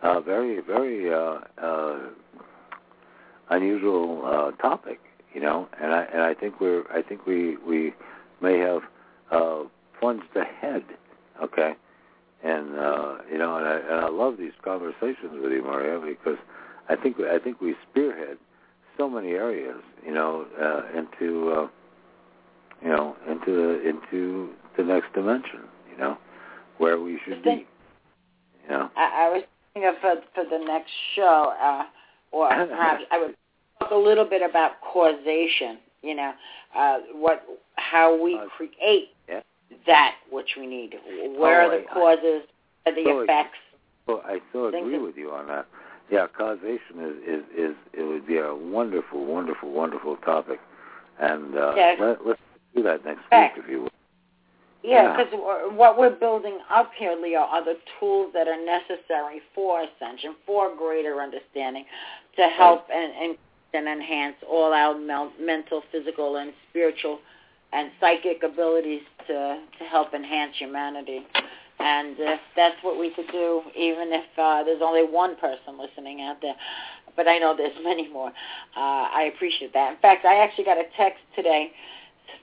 uh, 0.03 0.21
very, 0.21 0.61
very 0.61 1.13
uh, 1.13 1.39
uh, 1.63 1.99
unusual 3.51 4.23
uh, 4.25 4.51
topic, 4.63 5.01
you 5.35 5.41
know, 5.41 5.69
and 5.81 5.93
I 5.93 6.03
and 6.13 6.23
I 6.23 6.35
think 6.35 6.61
we're 6.61 6.85
I 6.93 7.03
think 7.03 7.27
we 7.27 7.57
we 7.59 7.93
may 8.41 8.59
have 8.59 8.83
uh, 9.31 9.65
plunged 9.99 10.37
ahead, 10.37 10.85
okay, 11.43 11.75
and 12.45 12.79
uh, 12.79 13.17
you 13.31 13.39
know, 13.39 13.57
and 13.57 13.67
I, 13.67 13.77
and 13.79 14.01
I 14.05 14.09
love 14.09 14.37
these 14.39 14.53
conversations 14.65 15.33
with 15.43 15.53
you, 15.53 15.63
Maria, 15.63 16.01
because 16.01 16.39
I 16.89 16.97
think 16.97 17.17
I 17.21 17.39
think 17.39 17.61
we 17.61 17.75
spearhead 17.91 18.39
so 18.97 19.09
many 19.09 19.31
areas, 19.31 19.81
you 20.05 20.13
know, 20.13 20.47
uh, 20.61 20.99
into 20.99 21.51
uh, 21.53 21.69
you 22.83 22.89
know 22.89 23.17
into 23.29 23.47
the 23.55 23.89
into 23.89 24.51
the 24.77 24.83
next 24.85 25.13
dimension, 25.15 25.61
you 25.91 25.97
know, 25.99 26.17
where 26.79 27.01
we 27.01 27.19
should 27.25 27.43
be, 27.43 27.67
you 28.65 28.71
know. 28.71 28.91
I, 28.97 29.27
I 29.27 29.29
was 29.31 29.43
thinking 29.75 29.89
of 29.89 29.97
for, 30.01 30.15
for 30.35 30.45
the 30.49 30.65
next 30.65 30.91
show, 31.15 31.53
uh, 31.61 31.85
or 32.33 32.49
perhaps 32.69 33.03
I 33.11 33.19
would 33.19 33.35
talk 33.81 33.91
a 33.91 33.97
little 33.97 34.25
bit 34.25 34.43
about 34.49 34.73
causation. 34.93 35.79
You 36.03 36.15
know, 36.15 36.33
uh, 36.77 36.99
what 37.13 37.43
how 37.77 38.21
we 38.23 38.37
Uh, 38.37 38.47
create 38.57 39.09
yeah. 39.29 39.41
that 39.87 40.15
which 40.31 40.51
we 40.59 40.67
need. 40.67 40.95
Where 41.37 41.63
Oh, 41.63 41.67
are 41.67 41.71
the 41.71 41.85
I- 41.89 41.91
I- 41.91 41.95
causes? 41.95 42.43
What 42.85 42.93
are 42.93 42.95
the 42.95 43.05
So, 43.05 43.21
effects? 43.21 43.59
Well, 44.07 44.23
I 44.25 44.41
so 44.53 44.67
agree 44.67 44.99
with 44.99 45.17
you 45.17 45.33
on 45.33 45.49
that. 45.49 45.67
Yeah, 46.11 46.27
causation 46.29 47.01
is, 47.01 47.17
is 47.27 47.45
is 47.71 47.77
it 47.93 48.03
would 48.03 48.27
be 48.27 48.39
a 48.39 48.55
wonderful, 48.55 49.27
wonderful, 49.27 49.71
wonderful 49.71 50.17
topic, 50.19 50.59
and 51.21 51.55
uh, 51.59 51.75
Yes. 51.77 51.99
let, 52.01 52.27
let's 52.27 52.41
do 52.75 52.83
that 52.83 53.05
next 53.05 53.21
Fact. 53.31 53.57
week 53.57 53.65
if 53.65 53.71
you 53.71 53.83
will. 53.83 53.89
Yeah, 54.83 55.03
yeah. 55.03 55.25
because 55.25 55.73
what 55.73 55.99
we're 55.99 56.15
building 56.15 56.59
up 56.71 56.93
here, 56.97 57.17
Leo, 57.21 57.41
are 57.41 57.65
the 57.65 57.75
tools 57.99 58.33
that 58.33 58.47
are 58.47 58.65
necessary 58.65 59.41
for 59.55 59.83
ascension, 59.83 60.37
for 60.47 60.75
greater 60.77 61.21
understanding, 61.21 61.85
to 62.37 62.43
help 62.57 62.87
and, 62.93 63.13
and 63.13 63.37
and 63.75 63.87
enhance 63.87 64.37
all 64.49 64.73
our 64.73 64.99
mental, 65.39 65.83
physical, 65.93 66.37
and 66.37 66.53
spiritual 66.71 67.19
and 67.73 67.91
psychic 68.01 68.43
abilities 68.43 69.03
to 69.27 69.61
to 69.79 69.85
help 69.85 70.15
enhance 70.15 70.57
humanity. 70.57 71.27
And 71.81 72.17
if 72.19 72.41
that's 72.57 72.77
what 72.83 72.99
we 72.99 73.11
could 73.11 73.29
do, 73.31 73.63
even 73.77 74.13
if 74.13 74.25
uh, 74.39 74.65
there's 74.65 74.83
only 74.83 75.05
one 75.05 75.37
person 75.37 75.79
listening 75.79 76.23
out 76.23 76.41
there, 76.41 76.55
but 77.15 77.29
I 77.29 77.39
know 77.39 77.55
there's 77.57 77.77
many 77.85 78.09
more. 78.09 78.29
Uh, 78.29 79.11
I 79.13 79.31
appreciate 79.35 79.73
that. 79.75 79.93
In 79.93 79.99
fact, 79.99 80.25
I 80.25 80.37
actually 80.43 80.65
got 80.65 80.79
a 80.79 80.85
text 80.97 81.21
today 81.37 81.73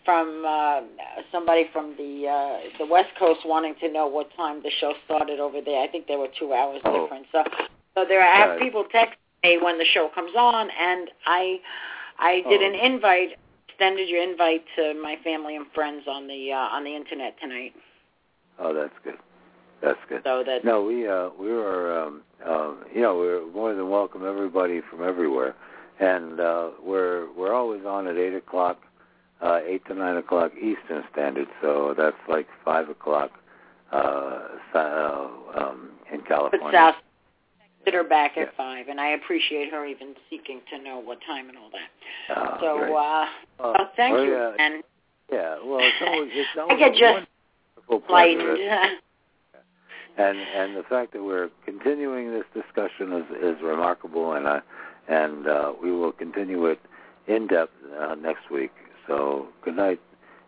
from 0.04 0.44
uh, 0.48 0.82
somebody 1.32 1.66
from 1.74 1.96
the 1.98 2.28
uh, 2.28 2.60
the 2.80 2.86
West 2.86 3.10
Coast 3.18 3.42
wanting 3.46 3.76
to 3.82 3.92
know 3.92 4.08
what 4.08 4.28
time 4.36 4.62
the 4.64 4.72
show 4.80 4.94
started 5.06 5.40
over 5.40 5.62
there. 5.62 5.82
I 5.82 5.88
think 5.88 6.08
there 6.08 6.20
were 6.20 6.30
two 6.40 6.54
hours 6.54 6.82
Oh. 6.86 7.04
difference. 7.04 7.28
So, 7.32 7.44
so 7.96 8.06
there 8.08 8.22
I 8.22 8.36
have 8.38 8.50
Right. 8.52 8.60
people 8.62 8.86
text 8.92 9.18
me 9.44 9.58
when 9.58 9.78
the 9.78 9.86
show 9.86 10.10
comes 10.14 10.36
on, 10.36 10.70
and 10.72 11.10
I 11.26 11.60
I 12.20 12.42
did 12.50 12.62
Oh. 12.62 12.66
an 12.66 12.76
invite, 12.76 13.38
extended 13.68 14.08
your 14.10 14.22
invite 14.24 14.64
to 14.76 14.94
my 14.94 15.16
family 15.24 15.56
and 15.56 15.66
friends 15.74 16.04
on 16.08 16.28
the 16.28 16.54
uh, 16.54 16.76
on 16.76 16.84
the 16.84 16.96
internet 16.96 17.40
tonight. 17.40 17.74
Oh, 18.60 18.74
that's 18.74 18.94
good. 19.04 19.18
That's 19.82 20.00
good. 20.08 20.22
So 20.24 20.44
that 20.44 20.64
No, 20.64 20.82
we 20.84 21.08
uh, 21.08 21.30
we 21.40 21.52
were 21.52 21.98
um, 22.00 22.22
uh, 22.46 22.74
you 22.94 23.02
know 23.02 23.18
we're 23.18 23.46
more 23.52 23.74
than 23.74 23.90
welcome 23.90 24.26
everybody 24.26 24.82
from 24.90 25.04
everywhere, 25.04 25.56
and 26.00 26.40
uh, 26.40 26.70
we're 26.82 27.32
we're 27.34 27.54
always 27.54 27.86
on 27.86 28.08
at 28.08 28.18
eight 28.18 28.34
o'clock, 28.34 28.82
uh, 29.42 29.60
eight 29.66 29.86
to 29.88 29.94
nine 29.94 30.18
o'clock 30.18 30.52
Eastern 30.56 31.04
Standard. 31.12 31.48
So 31.62 31.94
that's 31.98 32.18
like 32.28 32.48
five 32.64 32.90
o'clock 32.90 33.32
uh, 33.92 34.40
uh, 34.74 35.28
um, 35.56 35.92
in 36.12 36.22
California. 36.22 36.72
South 36.78 36.96
consider 37.86 38.04
back 38.04 38.38
at 38.38 38.48
Yeah. 38.48 38.52
five, 38.58 38.88
and 38.88 39.00
I 39.00 39.10
appreciate 39.10 39.72
her 39.72 39.86
even 39.86 40.16
seeking 40.30 40.62
to 40.72 40.80
know 40.80 41.00
what 41.00 41.22
time 41.22 41.50
and 41.50 41.58
all 41.58 41.70
that. 41.70 41.90
Oh, 42.36 42.58
so 42.60 42.78
great. 42.80 42.92
uh, 42.92 43.28
well, 43.60 43.92
thank 43.96 44.16
well, 44.16 44.26
you, 44.26 44.32
yeah, 44.32 44.56
and 44.60 44.84
yeah. 45.32 45.58
Well, 45.64 45.80
it's 45.82 46.02
always 46.02 46.32
it's 46.34 46.50
I 46.58 46.76
get 46.76 46.96
just 46.96 47.28
lightened. 48.10 48.60
and 50.18 50.38
and 50.38 50.76
the 50.76 50.84
fact 50.84 51.14
that 51.14 51.24
we're 51.24 51.50
continuing 51.66 52.32
this 52.32 52.46
discussion 52.54 53.14
is 53.14 53.56
is 53.56 53.62
remarkable, 53.62 54.34
and 54.34 54.48
I 54.48 54.62
and 55.08 55.48
uh, 55.48 55.74
we 55.82 55.92
will 55.92 56.12
continue 56.12 56.66
it 56.66 56.80
in 57.28 57.48
depth 57.48 57.74
uh, 58.00 58.16
next 58.16 58.50
week. 58.50 58.72
So 59.08 59.48
good 59.64 59.76
night, 59.76 60.00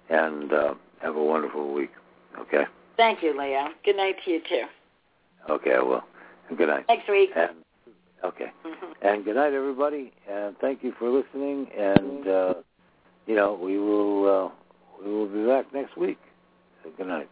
and 0.10 0.51
uh, 0.51 0.74
have 1.01 1.16
a 1.16 1.24
wonderful 1.24 1.74
week. 1.74 1.91
Okay. 2.39 2.64
Thank 2.95 3.22
you, 3.22 3.38
Leo. 3.39 3.70
Good 3.86 3.97
night 3.97 4.16
to 4.26 4.32
you 4.32 4.41
too. 4.47 4.64
Okay, 5.49 5.74
I 5.76 5.82
will. 5.82 6.03
And 6.49 6.58
good 6.58 6.70
night. 6.70 6.86
Next 6.89 7.10
week. 7.10 7.30
And 7.36 7.51
okay. 8.24 8.51
Mhm. 8.66 8.93
And 9.01 9.26
good 9.26 9.36
night, 9.36 9.53
everybody. 9.53 10.12
And 10.30 10.58
thank 10.60 10.84
you 10.84 10.93
for 10.97 11.10
listening. 11.10 11.68
And 11.78 12.28
uh, 12.28 12.53
you 13.28 13.36
know 13.36 13.53
we 13.53 13.78
will 13.78 14.28
uh, 14.28 15.03
we 15.03 15.12
will 15.12 15.28
be 15.28 15.45
back 15.45 15.74
next 15.74 15.97
week. 15.97 16.20
So 16.84 16.89
good 16.97 17.08
night. 17.08 17.30